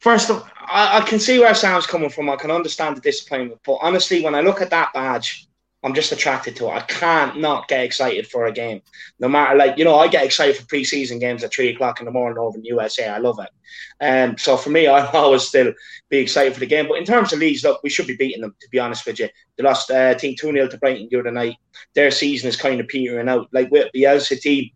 first 0.00 0.30
of 0.30 0.42
I, 0.58 0.98
I 0.98 1.00
can 1.02 1.20
see 1.20 1.38
where 1.38 1.54
Sam's 1.54 1.86
coming 1.86 2.10
from. 2.10 2.30
I 2.30 2.36
can 2.36 2.50
understand 2.50 2.96
the 2.96 3.00
disappointment, 3.02 3.60
but 3.64 3.78
honestly, 3.82 4.24
when 4.24 4.34
I 4.34 4.40
look 4.40 4.60
at 4.62 4.70
that 4.70 4.92
badge, 4.94 5.46
I'm 5.84 5.94
just 5.94 6.12
attracted 6.12 6.54
to 6.56 6.66
it. 6.68 6.74
I 6.74 6.80
can't 6.80 7.40
not 7.40 7.66
get 7.66 7.84
excited 7.84 8.28
for 8.28 8.46
a 8.46 8.52
game, 8.52 8.82
no 9.18 9.28
matter 9.28 9.56
like 9.56 9.76
you 9.78 9.84
know. 9.84 9.98
I 9.98 10.06
get 10.06 10.24
excited 10.24 10.56
for 10.56 10.62
preseason 10.64 11.18
games 11.18 11.42
at 11.42 11.52
three 11.52 11.70
o'clock 11.70 11.98
in 11.98 12.04
the 12.04 12.12
morning 12.12 12.38
over 12.38 12.56
in 12.56 12.62
the 12.62 12.68
USA. 12.68 13.08
I 13.08 13.18
love 13.18 13.40
it. 13.40 13.50
Um, 14.00 14.38
so 14.38 14.56
for 14.56 14.70
me, 14.70 14.86
I 14.88 15.04
always 15.10 15.42
still 15.42 15.72
be 16.08 16.18
excited 16.18 16.54
for 16.54 16.60
the 16.60 16.66
game. 16.66 16.86
But 16.86 16.98
in 16.98 17.04
terms 17.04 17.32
of 17.32 17.40
Leeds, 17.40 17.64
look, 17.64 17.82
we 17.82 17.90
should 17.90 18.06
be 18.06 18.16
beating 18.16 18.42
them. 18.42 18.54
To 18.60 18.68
be 18.70 18.78
honest 18.78 19.04
with 19.06 19.18
you, 19.18 19.28
they 19.56 19.64
lost 19.64 19.90
uh, 19.90 20.12
I 20.14 20.18
think 20.18 20.38
two 20.38 20.52
0 20.52 20.68
to 20.68 20.78
Brighton 20.78 21.08
the 21.10 21.18
other 21.18 21.32
night. 21.32 21.56
Their 21.94 22.12
season 22.12 22.48
is 22.48 22.56
kind 22.56 22.80
of 22.80 22.86
petering 22.86 23.28
out. 23.28 23.48
Like 23.52 23.70
with 23.70 23.90
Bielsa 23.92 24.40
team, 24.40 24.70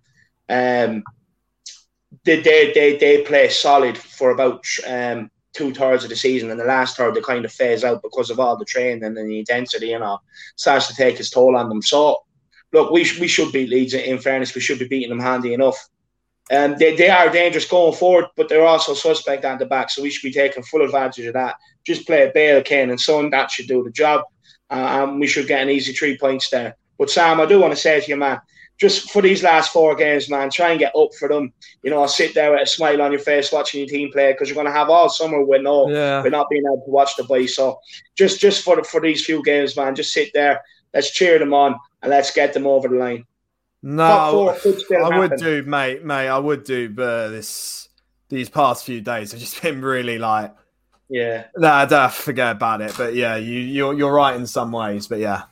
um, 0.48 1.04
they 2.24 2.40
they 2.40 2.72
they, 2.72 2.96
they 2.96 3.22
play 3.22 3.48
solid 3.48 3.96
for 3.96 4.30
about 4.30 4.64
um, 4.86 5.30
two 5.56 5.72
thirds 5.72 6.04
of 6.04 6.10
the 6.10 6.16
season, 6.16 6.50
and 6.50 6.60
the 6.60 6.64
last 6.64 6.96
third 6.96 7.14
they 7.14 7.20
kind 7.20 7.44
of 7.44 7.52
phase 7.52 7.82
out 7.82 8.02
because 8.02 8.30
of 8.30 8.38
all 8.38 8.56
the 8.56 8.64
training 8.64 9.04
and 9.04 9.16
the 9.16 9.38
intensity, 9.38 9.88
you 9.88 9.98
know, 9.98 10.18
starts 10.56 10.86
to 10.88 10.94
take 10.94 11.18
its 11.18 11.30
toll 11.30 11.56
on 11.56 11.68
them. 11.68 11.82
So, 11.82 12.22
look, 12.72 12.90
we 12.90 13.04
sh- 13.04 13.20
we 13.20 13.28
should 13.28 13.52
beat 13.52 13.70
Leeds. 13.70 13.94
In 13.94 14.18
fairness, 14.18 14.54
we 14.54 14.60
should 14.60 14.78
be 14.78 14.88
beating 14.88 15.08
them 15.08 15.20
handy 15.20 15.54
enough. 15.54 15.78
Um, 16.50 16.76
they, 16.78 16.94
they 16.94 17.08
are 17.08 17.28
dangerous 17.28 17.66
going 17.66 17.94
forward, 17.94 18.26
but 18.36 18.48
they're 18.48 18.66
also 18.66 18.94
suspect 18.94 19.44
at 19.44 19.58
the 19.58 19.66
back, 19.66 19.90
so 19.90 20.02
we 20.02 20.10
should 20.10 20.28
be 20.28 20.32
taking 20.32 20.62
full 20.62 20.82
advantage 20.82 21.26
of 21.26 21.34
that. 21.34 21.56
Just 21.84 22.06
play 22.06 22.28
a 22.28 22.32
Bale, 22.32 22.62
Kane, 22.62 22.90
and 22.90 23.00
Son. 23.00 23.30
That 23.30 23.50
should 23.50 23.66
do 23.66 23.82
the 23.82 23.90
job, 23.90 24.22
uh, 24.70 24.74
and 24.74 25.18
we 25.18 25.26
should 25.26 25.48
get 25.48 25.62
an 25.62 25.70
easy 25.70 25.92
three 25.92 26.16
points 26.16 26.50
there. 26.50 26.76
But 26.98 27.10
Sam, 27.10 27.40
I 27.40 27.46
do 27.46 27.60
want 27.60 27.72
to 27.72 27.80
say 27.80 28.00
to 28.00 28.08
you, 28.08 28.16
man, 28.16 28.40
just 28.78 29.10
for 29.10 29.22
these 29.22 29.42
last 29.42 29.72
four 29.72 29.94
games, 29.94 30.28
man, 30.28 30.50
try 30.50 30.70
and 30.70 30.78
get 30.78 30.94
up 30.94 31.08
for 31.18 31.28
them. 31.28 31.52
You 31.82 31.90
know, 31.90 32.06
sit 32.06 32.34
there 32.34 32.52
with 32.52 32.62
a 32.62 32.66
smile 32.66 33.00
on 33.00 33.10
your 33.10 33.20
face 33.20 33.50
watching 33.50 33.80
your 33.80 33.88
team 33.88 34.12
play 34.12 34.32
because 34.32 34.48
you're 34.48 34.54
going 34.54 34.66
to 34.66 34.72
have 34.72 34.90
all 34.90 35.08
summer 35.08 35.42
with 35.42 35.62
no, 35.62 35.88
Yeah. 35.88 36.22
with 36.22 36.32
not 36.32 36.50
being 36.50 36.64
able 36.66 36.82
to 36.84 36.90
watch 36.90 37.16
the 37.16 37.24
boys. 37.24 37.54
So 37.54 37.78
just, 38.16 38.40
just 38.40 38.62
for 38.64 38.82
for 38.84 39.00
these 39.00 39.24
few 39.24 39.42
games, 39.42 39.76
man, 39.76 39.94
just 39.94 40.12
sit 40.12 40.30
there. 40.34 40.62
Let's 40.92 41.10
cheer 41.10 41.38
them 41.38 41.54
on 41.54 41.76
and 42.02 42.10
let's 42.10 42.30
get 42.32 42.52
them 42.52 42.66
over 42.66 42.88
the 42.88 42.96
line. 42.96 43.24
No, 43.82 44.54
I 45.00 45.18
would 45.18 45.36
do, 45.36 45.62
mate, 45.62 46.04
mate. 46.04 46.28
I 46.28 46.38
would 46.38 46.64
do, 46.64 46.88
but 46.88 47.28
this 47.28 47.88
these 48.28 48.48
past 48.48 48.84
few 48.84 49.00
days 49.00 49.30
have 49.32 49.40
just 49.40 49.62
been 49.62 49.80
really 49.80 50.18
like, 50.18 50.52
Yeah, 51.08 51.44
nah, 51.56 51.84
nah, 51.84 52.08
forget 52.08 52.52
about 52.56 52.80
it. 52.80 52.94
But 52.96 53.14
yeah, 53.14 53.36
you 53.36 53.58
you're 53.60 53.94
you're 53.94 54.12
right 54.12 54.34
in 54.34 54.46
some 54.46 54.72
ways, 54.72 55.06
but 55.06 55.18
yeah, 55.20 55.42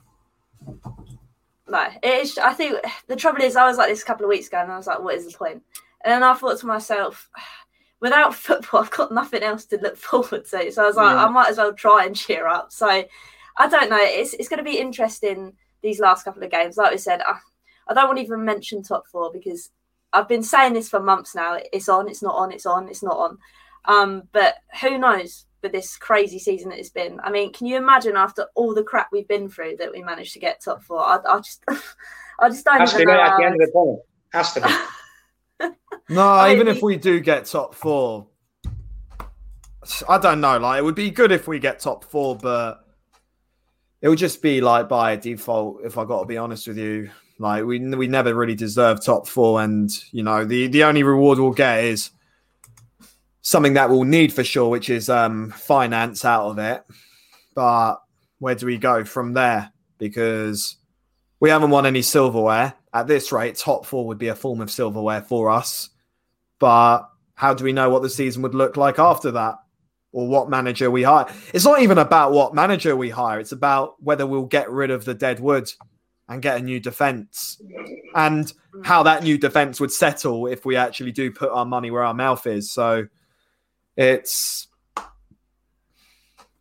No, 1.68 1.86
it 2.02 2.08
is. 2.22 2.38
I 2.38 2.52
think 2.52 2.78
the 3.06 3.16
trouble 3.16 3.42
is, 3.42 3.56
I 3.56 3.66
was 3.66 3.78
like 3.78 3.88
this 3.88 4.02
a 4.02 4.06
couple 4.06 4.24
of 4.24 4.28
weeks 4.28 4.48
ago, 4.48 4.60
and 4.60 4.70
I 4.70 4.76
was 4.76 4.86
like, 4.86 5.00
"What 5.00 5.14
is 5.14 5.26
the 5.26 5.36
point?" 5.36 5.62
And 6.04 6.12
then 6.12 6.22
I 6.22 6.34
thought 6.34 6.58
to 6.60 6.66
myself, 6.66 7.30
without 8.00 8.34
football, 8.46 8.80
I've 8.80 8.90
got 8.90 9.12
nothing 9.12 9.42
else 9.42 9.64
to 9.66 9.78
look 9.78 9.96
forward 10.08 10.44
to. 10.46 10.72
So 10.72 10.82
I 10.82 10.86
was 10.86 10.96
like, 10.96 11.14
Yeah. 11.14 11.24
I 11.24 11.28
might 11.28 11.48
as 11.48 11.58
well 11.58 11.72
try 11.72 12.04
and 12.04 12.14
cheer 12.16 12.46
up. 12.46 12.72
So 12.72 12.86
I 12.86 13.68
don't 13.68 13.90
know. 13.90 13.98
It's 14.00 14.34
it's 14.34 14.48
going 14.48 14.58
to 14.58 14.70
be 14.70 14.78
interesting 14.78 15.54
these 15.82 16.00
last 16.00 16.24
couple 16.24 16.42
of 16.42 16.50
games. 16.50 16.76
Like 16.76 16.92
we 16.92 16.98
said, 16.98 17.22
I, 17.22 17.38
I 17.88 17.94
don't 17.94 18.06
want 18.06 18.18
to 18.18 18.24
even 18.24 18.44
mention 18.44 18.82
top 18.82 19.06
four 19.06 19.30
because 19.32 19.70
I've 20.12 20.28
been 20.28 20.42
saying 20.42 20.74
this 20.74 20.88
for 20.88 21.00
months 21.00 21.34
now. 21.34 21.58
It's 21.72 21.88
on. 21.88 22.08
It's 22.08 22.22
not 22.22 22.34
on. 22.34 22.52
It's 22.52 22.66
on. 22.66 22.88
It's 22.88 23.02
not 23.02 23.16
on. 23.16 23.38
Um, 23.86 24.22
but 24.32 24.54
who 24.80 24.98
knows? 24.98 25.46
With 25.64 25.72
this 25.72 25.96
crazy 25.96 26.38
season 26.38 26.68
that 26.68 26.78
it's 26.78 26.90
been, 26.90 27.18
I 27.24 27.30
mean, 27.30 27.50
can 27.50 27.66
you 27.66 27.78
imagine 27.78 28.16
after 28.16 28.48
all 28.54 28.74
the 28.74 28.82
crap 28.82 29.08
we've 29.10 29.26
been 29.26 29.48
through 29.48 29.76
that 29.78 29.90
we 29.90 30.02
managed 30.02 30.34
to 30.34 30.38
get 30.38 30.60
top 30.62 30.82
four? 30.82 31.00
I, 31.00 31.18
I 31.26 31.38
just, 31.38 31.64
I 32.38 32.50
just 32.50 32.66
don't 32.66 32.80
has 32.80 32.92
to 32.92 33.00
even 33.00 33.14
be 33.14 33.18
at 33.18 33.36
the 33.38 33.44
end 33.44 33.54
of 33.54 33.60
the 33.60 33.72
tunnel. 33.72 34.04
Has 34.34 34.52
to 34.52 34.60
be. 34.60 35.66
no. 36.10 36.22
I 36.28 36.48
mean, 36.48 36.56
even 36.56 36.66
the- 36.66 36.72
if 36.76 36.82
we 36.82 36.98
do 36.98 37.18
get 37.18 37.46
top 37.46 37.74
four, 37.74 38.26
I 40.06 40.18
don't 40.18 40.42
know. 40.42 40.58
Like 40.58 40.80
it 40.80 40.82
would 40.84 40.94
be 40.94 41.10
good 41.10 41.32
if 41.32 41.48
we 41.48 41.58
get 41.58 41.80
top 41.80 42.04
four, 42.04 42.36
but 42.36 42.84
it 44.02 44.08
would 44.10 44.18
just 44.18 44.42
be 44.42 44.60
like 44.60 44.86
by 44.86 45.16
default. 45.16 45.80
If 45.82 45.96
I 45.96 46.04
got 46.04 46.20
to 46.20 46.26
be 46.26 46.36
honest 46.36 46.68
with 46.68 46.76
you, 46.76 47.10
like 47.38 47.64
we 47.64 47.78
we 47.78 48.06
never 48.06 48.34
really 48.34 48.54
deserve 48.54 49.02
top 49.02 49.26
four, 49.26 49.62
and 49.62 49.90
you 50.12 50.22
know 50.22 50.44
the 50.44 50.66
the 50.66 50.84
only 50.84 51.02
reward 51.02 51.38
we'll 51.38 51.52
get 51.52 51.84
is 51.84 52.10
something 53.44 53.74
that 53.74 53.90
we'll 53.90 54.02
need 54.02 54.32
for 54.32 54.42
sure, 54.42 54.68
which 54.68 54.90
is 54.90 55.08
um 55.08 55.50
finance 55.50 56.24
out 56.24 56.48
of 56.48 56.58
it. 56.58 56.82
But 57.54 57.96
where 58.38 58.56
do 58.56 58.66
we 58.66 58.78
go 58.78 59.04
from 59.04 59.34
there? 59.34 59.70
Because 59.98 60.76
we 61.38 61.50
haven't 61.50 61.70
won 61.70 61.86
any 61.86 62.02
silverware 62.02 62.74
at 62.92 63.06
this 63.06 63.30
rate. 63.30 63.56
Top 63.56 63.86
four 63.86 64.06
would 64.06 64.18
be 64.18 64.28
a 64.28 64.34
form 64.34 64.60
of 64.60 64.70
silverware 64.70 65.22
for 65.22 65.50
us, 65.50 65.90
but 66.58 67.02
how 67.34 67.52
do 67.54 67.64
we 67.64 67.72
know 67.72 67.90
what 67.90 68.02
the 68.02 68.10
season 68.10 68.42
would 68.42 68.54
look 68.54 68.76
like 68.76 68.98
after 68.98 69.30
that? 69.32 69.56
Or 70.12 70.28
what 70.28 70.48
manager 70.48 70.92
we 70.92 71.02
hire? 71.02 71.26
It's 71.52 71.64
not 71.64 71.82
even 71.82 71.98
about 71.98 72.30
what 72.30 72.54
manager 72.54 72.96
we 72.96 73.10
hire. 73.10 73.40
It's 73.40 73.50
about 73.50 73.96
whether 74.00 74.26
we'll 74.26 74.44
get 74.44 74.70
rid 74.70 74.92
of 74.92 75.04
the 75.04 75.12
dead 75.12 75.40
wood 75.40 75.70
and 76.28 76.40
get 76.40 76.56
a 76.56 76.62
new 76.62 76.78
defense, 76.78 77.60
and 78.14 78.52
how 78.84 79.02
that 79.02 79.24
new 79.24 79.36
defense 79.36 79.80
would 79.80 79.92
settle 79.92 80.46
if 80.46 80.64
we 80.64 80.76
actually 80.76 81.12
do 81.12 81.30
put 81.32 81.50
our 81.50 81.66
money 81.66 81.90
where 81.90 82.04
our 82.04 82.14
mouth 82.14 82.46
is. 82.46 82.70
So 82.72 83.06
it's 83.96 84.68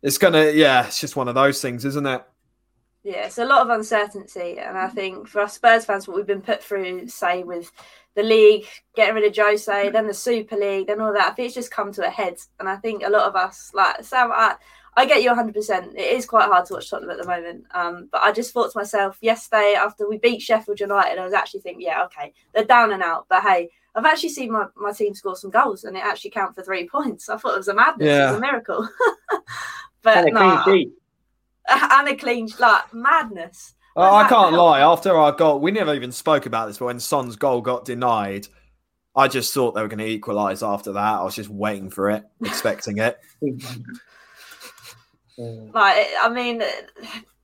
it's 0.02 0.18
gonna 0.18 0.50
yeah, 0.50 0.86
it's 0.86 1.00
just 1.00 1.16
one 1.16 1.28
of 1.28 1.34
those 1.34 1.60
things, 1.60 1.84
isn't 1.84 2.06
it? 2.06 2.22
Yeah, 3.02 3.26
it's 3.26 3.38
a 3.38 3.44
lot 3.44 3.62
of 3.62 3.70
uncertainty, 3.70 4.58
and 4.58 4.78
I 4.78 4.88
think 4.88 5.28
for 5.28 5.40
us 5.40 5.54
Spurs 5.54 5.84
fans, 5.84 6.08
what 6.08 6.16
we've 6.16 6.26
been 6.26 6.40
put 6.40 6.62
through, 6.62 7.08
say 7.08 7.42
with 7.42 7.70
the 8.14 8.22
league, 8.22 8.66
getting 8.96 9.14
rid 9.14 9.24
of 9.24 9.36
Jose, 9.36 9.90
then 9.90 10.06
the 10.06 10.14
Super 10.14 10.56
League, 10.56 10.86
then 10.86 11.00
all 11.00 11.12
that, 11.12 11.30
I 11.30 11.34
think 11.34 11.46
it's 11.46 11.54
just 11.54 11.70
come 11.70 11.92
to 11.92 12.06
a 12.06 12.10
head, 12.10 12.36
and 12.60 12.68
I 12.68 12.76
think 12.76 13.02
a 13.02 13.10
lot 13.10 13.28
of 13.28 13.36
us, 13.36 13.72
like 13.74 14.02
Sam, 14.04 14.30
I, 14.32 14.54
I 14.96 15.04
get 15.04 15.22
you 15.22 15.28
100. 15.28 15.52
percent 15.52 15.98
It 15.98 16.12
is 16.16 16.24
quite 16.24 16.46
hard 16.46 16.64
to 16.66 16.74
watch 16.74 16.88
Tottenham 16.88 17.10
at 17.10 17.18
the 17.18 17.26
moment, 17.26 17.64
um, 17.72 18.08
but 18.10 18.22
I 18.22 18.32
just 18.32 18.52
thought 18.54 18.72
to 18.72 18.78
myself 18.78 19.18
yesterday 19.20 19.74
after 19.78 20.08
we 20.08 20.16
beat 20.16 20.40
Sheffield 20.40 20.80
United, 20.80 21.18
I 21.18 21.24
was 21.24 21.34
actually 21.34 21.60
thinking, 21.60 21.82
yeah, 21.82 22.04
okay, 22.04 22.32
they're 22.54 22.64
down 22.64 22.92
and 22.92 23.02
out, 23.02 23.26
but 23.28 23.42
hey. 23.42 23.70
I've 23.94 24.04
actually 24.04 24.30
seen 24.30 24.52
my, 24.52 24.66
my 24.76 24.92
team 24.92 25.14
score 25.14 25.36
some 25.36 25.50
goals 25.50 25.84
and 25.84 25.96
it 25.96 26.04
actually 26.04 26.30
count 26.30 26.54
for 26.54 26.62
three 26.62 26.88
points. 26.88 27.28
I 27.28 27.36
thought 27.36 27.54
it 27.54 27.58
was 27.58 27.68
a 27.68 27.74
madness. 27.74 28.08
It 28.08 28.26
was 28.26 28.36
a 28.36 28.40
miracle. 28.40 28.88
but 30.02 30.18
And 30.18 30.28
a 30.28 30.32
no, 30.32 30.62
clean 30.64 30.78
sheet. 30.78 30.92
and 31.68 32.08
a 32.08 32.16
clean 32.16 32.48
like 32.58 32.92
madness. 32.92 33.74
Oh, 33.96 34.02
I 34.14 34.28
can't 34.28 34.52
help? 34.52 34.54
lie. 34.54 34.80
After 34.80 35.16
our 35.16 35.30
goal, 35.32 35.60
we 35.60 35.70
never 35.70 35.94
even 35.94 36.10
spoke 36.10 36.46
about 36.46 36.66
this, 36.66 36.78
but 36.78 36.86
when 36.86 36.98
Son's 36.98 37.36
goal 37.36 37.60
got 37.60 37.84
denied, 37.84 38.48
I 39.14 39.28
just 39.28 39.54
thought 39.54 39.74
they 39.74 39.82
were 39.82 39.88
going 39.88 40.00
to 40.00 40.08
equalise 40.08 40.64
after 40.64 40.92
that. 40.92 41.20
I 41.20 41.22
was 41.22 41.36
just 41.36 41.48
waiting 41.48 41.90
for 41.90 42.10
it, 42.10 42.24
expecting 42.44 42.98
it. 42.98 43.18
Like 45.36 46.08
I 46.20 46.28
mean, 46.28 46.62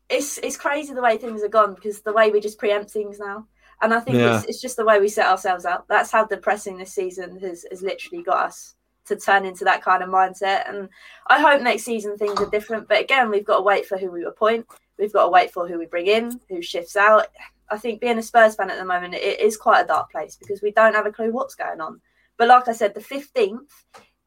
it's 0.09 0.39
it's 0.39 0.57
crazy 0.57 0.93
the 0.93 1.03
way 1.03 1.17
things 1.17 1.45
are 1.45 1.49
gone 1.49 1.75
because 1.75 2.01
the 2.03 2.13
way 2.13 2.31
we 2.31 2.41
just 2.41 2.59
preempt 2.59 2.91
things 2.91 3.21
now, 3.21 3.47
and 3.83 3.95
I 3.95 4.01
think 4.01 4.19
Yeah. 4.19 4.39
it's, 4.39 4.47
it's 4.47 4.61
just 4.61 4.77
the 4.77 4.85
way 4.85 5.01
we 5.01 5.09
set 5.09 5.27
ourselves 5.27 5.65
up. 5.65 5.87
That's 5.89 6.11
how 6.11 6.25
depressing 6.25 6.77
this 6.77 6.93
season 6.93 7.39
has 7.41 7.65
has 7.71 7.83
literally 7.83 8.23
got 8.23 8.47
us 8.47 8.75
to 9.07 9.17
turn 9.17 9.45
into 9.45 9.65
that 9.65 9.83
kind 9.83 10.03
of 10.03 10.09
mindset. 10.09 10.69
And 10.69 10.89
I 11.27 11.41
hope 11.41 11.63
next 11.63 11.85
season 11.85 12.17
things 12.17 12.41
are 12.41 12.51
different. 12.51 12.89
But 12.89 13.01
again, 13.01 13.31
we've 13.31 13.45
got 13.45 13.57
to 13.57 13.63
wait 13.63 13.87
for 13.87 13.99
who 13.99 14.11
we 14.11 14.25
appoint. 14.25 14.67
We've 14.99 15.13
got 15.13 15.25
to 15.25 15.31
wait 15.31 15.53
for 15.53 15.67
who 15.67 15.79
we 15.79 15.87
bring 15.87 16.07
in, 16.07 16.41
who 16.49 16.63
shifts 16.63 16.97
out. 16.97 17.27
I 17.71 17.79
think 17.79 18.01
being 18.01 18.19
a 18.19 18.23
Spurs 18.23 18.55
fan 18.57 18.71
at 18.71 18.79
the 18.79 18.85
moment, 18.85 19.15
it 19.15 19.41
is 19.41 19.57
quite 19.57 19.83
a 19.83 19.87
dark 19.87 20.11
place 20.11 20.37
because 20.37 20.61
we 20.63 20.73
don't 20.73 20.95
have 20.95 21.07
a 21.07 21.13
clue 21.13 21.33
what's 21.33 21.55
going 21.55 21.81
on. 21.81 22.01
But 22.37 22.49
like 22.49 22.69
I 22.69 22.73
said, 22.73 22.95
the 22.95 23.01
15th, 23.01 23.59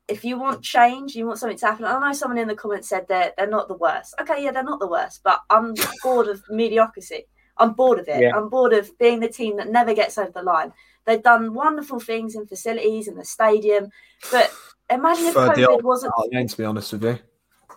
if 0.07 0.25
you 0.25 0.37
want 0.37 0.61
change, 0.61 1.15
you 1.15 1.25
want 1.25 1.39
something 1.39 1.57
to 1.57 1.65
happen. 1.65 1.85
I 1.85 1.99
know 1.99 2.13
someone 2.13 2.37
in 2.37 2.47
the 2.47 2.55
comments 2.55 2.89
said 2.89 3.05
they're, 3.07 3.33
they're 3.37 3.47
not 3.47 3.67
the 3.67 3.77
worst. 3.77 4.15
Okay, 4.21 4.43
yeah, 4.43 4.51
they're 4.51 4.63
not 4.63 4.79
the 4.79 4.87
worst, 4.87 5.21
but 5.23 5.41
I'm 5.49 5.73
bored 6.03 6.27
of 6.27 6.41
mediocrity. 6.49 7.25
I'm 7.57 7.73
bored 7.73 7.99
of 7.99 8.07
it. 8.07 8.21
Yeah. 8.21 8.35
I'm 8.35 8.49
bored 8.49 8.73
of 8.73 8.97
being 8.97 9.19
the 9.19 9.29
team 9.29 9.57
that 9.57 9.69
never 9.69 9.93
gets 9.93 10.17
over 10.17 10.31
the 10.31 10.41
line. 10.41 10.73
They've 11.05 11.21
done 11.21 11.53
wonderful 11.53 11.99
things 11.99 12.35
in 12.35 12.47
facilities 12.47 13.07
in 13.07 13.15
the 13.15 13.25
stadium, 13.25 13.89
but 14.31 14.51
imagine 14.89 15.25
if 15.25 15.35
COVID 15.35 15.67
old 15.67 15.83
wasn't 15.83 16.13
to 16.31 16.57
be 16.57 16.65
honest 16.65 16.93
with 16.93 17.03
you. 17.03 17.19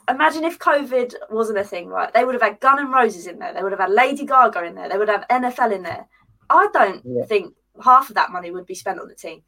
imagine 0.09 0.45
if 0.45 0.59
COVID 0.59 1.15
wasn't 1.31 1.59
a 1.59 1.65
thing, 1.65 1.89
right? 1.89 2.13
They 2.15 2.25
would 2.25 2.35
have 2.35 2.43
had 2.43 2.61
Gun 2.61 2.79
and 2.79 2.93
Roses 2.93 3.27
in 3.27 3.39
there. 3.39 3.53
They 3.53 3.63
would 3.63 3.73
have 3.73 3.81
had 3.81 3.91
Lady 3.91 4.25
Gaga 4.25 4.65
in 4.65 4.75
there. 4.75 4.89
They 4.89 4.99
would 4.99 5.09
have 5.09 5.27
NFL 5.29 5.75
in 5.75 5.83
there. 5.83 6.07
I 6.49 6.69
don't 6.73 7.03
yeah. 7.05 7.25
think 7.25 7.55
half 7.83 8.09
of 8.09 8.15
that 8.15 8.31
money 8.31 8.51
would 8.51 8.67
be 8.67 8.75
spent 8.75 9.01
on 9.01 9.09
the 9.09 9.15
team. 9.15 9.43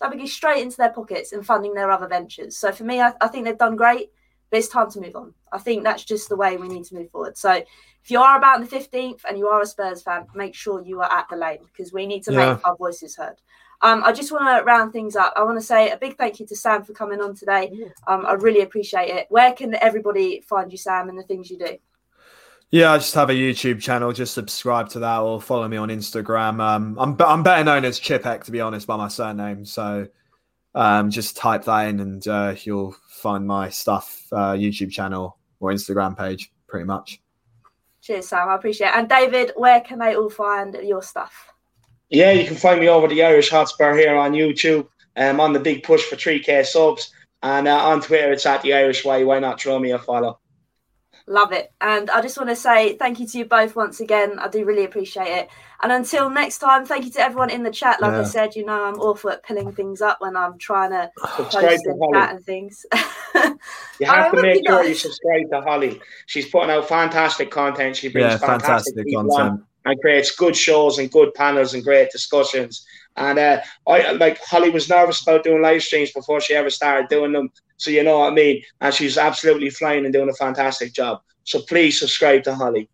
That 0.00 0.10
would 0.10 0.18
be 0.18 0.26
straight 0.26 0.62
into 0.62 0.76
their 0.76 0.92
pockets 0.92 1.32
and 1.32 1.46
funding 1.46 1.74
their 1.74 1.90
other 1.90 2.08
ventures. 2.08 2.56
So 2.56 2.72
for 2.72 2.84
me, 2.84 3.00
I, 3.00 3.12
I 3.20 3.28
think 3.28 3.44
they've 3.44 3.56
done 3.56 3.76
great, 3.76 4.10
but 4.54 4.58
it's 4.60 4.68
time 4.68 4.88
to 4.88 5.00
move 5.00 5.16
on. 5.16 5.34
I 5.50 5.58
think 5.58 5.82
that's 5.82 6.04
just 6.04 6.28
the 6.28 6.36
way 6.36 6.56
we 6.56 6.68
need 6.68 6.84
to 6.84 6.94
move 6.94 7.10
forward. 7.10 7.36
So 7.36 7.50
if 7.50 8.08
you 8.08 8.20
are 8.20 8.38
about 8.38 8.60
the 8.60 8.76
15th 8.76 9.22
and 9.28 9.36
you 9.36 9.48
are 9.48 9.60
a 9.60 9.66
Spurs 9.66 10.00
fan, 10.00 10.28
make 10.32 10.54
sure 10.54 10.80
you 10.80 11.00
are 11.00 11.12
at 11.12 11.26
the 11.28 11.34
lane 11.34 11.58
because 11.72 11.92
we 11.92 12.06
need 12.06 12.22
to 12.22 12.32
yeah. 12.32 12.54
make 12.54 12.64
our 12.64 12.76
voices 12.76 13.16
heard. 13.16 13.34
Um, 13.82 14.04
I 14.06 14.12
just 14.12 14.30
want 14.30 14.44
to 14.44 14.64
round 14.64 14.92
things 14.92 15.16
up. 15.16 15.32
I 15.34 15.42
want 15.42 15.58
to 15.58 15.66
say 15.66 15.90
a 15.90 15.96
big 15.96 16.16
thank 16.16 16.38
you 16.38 16.46
to 16.46 16.54
Sam 16.54 16.84
for 16.84 16.92
coming 16.92 17.20
on 17.20 17.34
today. 17.34 17.72
Um, 18.06 18.24
I 18.26 18.34
really 18.34 18.60
appreciate 18.60 19.08
it. 19.08 19.26
Where 19.28 19.52
can 19.52 19.74
everybody 19.74 20.40
find 20.42 20.70
you, 20.70 20.78
Sam, 20.78 21.08
and 21.08 21.18
the 21.18 21.24
things 21.24 21.50
you 21.50 21.58
do? 21.58 21.76
Yeah, 22.70 22.92
I 22.92 22.98
just 22.98 23.14
have 23.14 23.30
a 23.30 23.34
YouTube 23.34 23.82
channel. 23.82 24.12
Just 24.12 24.34
subscribe 24.34 24.88
to 24.90 25.00
that 25.00 25.18
or 25.18 25.40
follow 25.40 25.66
me 25.66 25.78
on 25.78 25.88
Instagram. 25.88 26.60
Um, 26.60 26.96
I'm 26.96 27.16
I'm 27.20 27.42
better 27.42 27.64
known 27.64 27.84
as 27.84 27.98
Chippeck, 27.98 28.44
to 28.44 28.52
be 28.52 28.60
honest, 28.60 28.86
by 28.86 28.96
my 28.96 29.08
surname. 29.08 29.64
So 29.64 30.06
um, 30.74 31.10
just 31.10 31.36
type 31.36 31.64
that 31.64 31.88
in 31.88 32.00
and 32.00 32.26
uh, 32.26 32.54
you'll 32.62 32.94
find 33.08 33.46
my 33.46 33.68
stuff, 33.68 34.26
uh, 34.32 34.52
YouTube 34.52 34.90
channel 34.90 35.38
or 35.60 35.70
Instagram 35.70 36.16
page, 36.16 36.52
pretty 36.66 36.84
much. 36.84 37.20
Cheers, 38.02 38.28
Sam. 38.28 38.48
I 38.48 38.56
appreciate 38.56 38.88
it. 38.88 38.96
And 38.96 39.08
David, 39.08 39.52
where 39.56 39.80
can 39.80 39.98
they 39.98 40.14
all 40.14 40.28
find 40.28 40.74
your 40.82 41.02
stuff? 41.02 41.52
Yeah, 42.10 42.32
you 42.32 42.46
can 42.46 42.56
find 42.56 42.80
me 42.80 42.88
over 42.88 43.08
the 43.08 43.24
Irish 43.24 43.48
Hotspur 43.48 43.96
here 43.96 44.14
on 44.16 44.32
YouTube. 44.32 44.88
I'm 45.16 45.36
um, 45.36 45.40
on 45.40 45.52
the 45.52 45.60
big 45.60 45.84
push 45.84 46.02
for 46.02 46.16
3K 46.16 46.66
subs. 46.66 47.12
And 47.42 47.68
uh, 47.68 47.76
on 47.76 48.00
Twitter, 48.00 48.32
it's 48.32 48.46
at 48.46 48.62
the 48.62 48.74
Irish 48.74 49.04
Way. 49.04 49.24
Why 49.24 49.38
not 49.38 49.60
throw 49.60 49.78
me 49.78 49.92
a 49.92 49.98
follow? 49.98 50.38
Love 51.26 51.52
it. 51.52 51.72
And 51.80 52.10
I 52.10 52.20
just 52.20 52.36
want 52.36 52.50
to 52.50 52.56
say 52.56 52.96
thank 52.96 53.18
you 53.18 53.26
to 53.26 53.38
you 53.38 53.44
both 53.46 53.74
once 53.74 54.00
again. 54.00 54.38
I 54.38 54.48
do 54.48 54.64
really 54.64 54.84
appreciate 54.84 55.28
it. 55.28 55.48
And 55.82 55.90
until 55.90 56.28
next 56.28 56.58
time, 56.58 56.84
thank 56.84 57.04
you 57.04 57.10
to 57.12 57.20
everyone 57.20 57.50
in 57.50 57.62
the 57.62 57.70
chat. 57.70 58.00
Like 58.02 58.12
yeah. 58.12 58.20
I 58.20 58.24
said, 58.24 58.56
you 58.56 58.64
know, 58.64 58.84
I'm 58.84 59.00
awful 59.00 59.30
at 59.30 59.42
pulling 59.42 59.72
things 59.72 60.02
up 60.02 60.20
when 60.20 60.36
I'm 60.36 60.58
trying 60.58 60.90
to 60.90 61.10
post 61.18 61.56
in 61.86 62.12
chat 62.12 62.34
and 62.34 62.44
things. 62.44 62.84
you 63.34 64.06
have 64.06 64.32
to 64.32 64.42
make 64.42 64.66
sure 64.66 64.84
you 64.84 64.94
subscribe 64.94 65.50
to 65.50 65.62
Hollie. 65.62 66.00
She's 66.26 66.48
putting 66.50 66.70
out 66.70 66.88
fantastic 66.88 67.50
content. 67.50 67.96
She 67.96 68.08
brings 68.08 68.32
yeah, 68.32 68.38
fantastic, 68.38 68.94
fantastic 68.94 69.14
content. 69.14 69.40
On 69.40 69.66
and 69.84 70.00
creates 70.00 70.30
good 70.30 70.56
shows 70.56 70.98
and 70.98 71.10
good 71.10 71.34
panels 71.34 71.74
and 71.74 71.84
great 71.84 72.10
discussions. 72.10 72.86
And 73.16 73.38
uh, 73.38 73.60
I 73.86 74.12
like 74.12 74.40
Hollie 74.42 74.70
was 74.70 74.88
nervous 74.88 75.22
about 75.22 75.44
doing 75.44 75.62
live 75.62 75.82
streams 75.82 76.12
before 76.12 76.40
she 76.40 76.54
ever 76.54 76.70
started 76.70 77.08
doing 77.08 77.32
them. 77.32 77.50
So 77.76 77.90
you 77.90 78.02
know 78.02 78.20
what 78.20 78.32
I 78.32 78.34
mean. 78.34 78.62
And 78.80 78.92
she's 78.92 79.18
absolutely 79.18 79.70
flying 79.70 80.04
and 80.04 80.12
doing 80.12 80.28
a 80.28 80.34
fantastic 80.34 80.92
job. 80.92 81.20
So 81.44 81.60
please 81.62 81.98
subscribe 81.98 82.42
to 82.44 82.54
Hollie. 82.54 82.88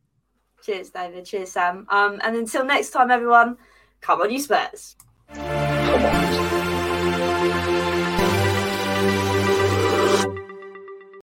Cheers, 0.63 0.91
David. 0.91 1.25
Cheers, 1.25 1.53
Sam. 1.53 1.87
Um, 1.89 2.21
and 2.23 2.37
until 2.37 2.65
next 2.65 2.91
time, 2.91 3.11
everyone, 3.11 3.57
come 4.01 4.21
on, 4.21 4.31
you 4.31 4.41
Spurs. 4.41 4.97
Come 5.33 6.05
on. 6.05 6.50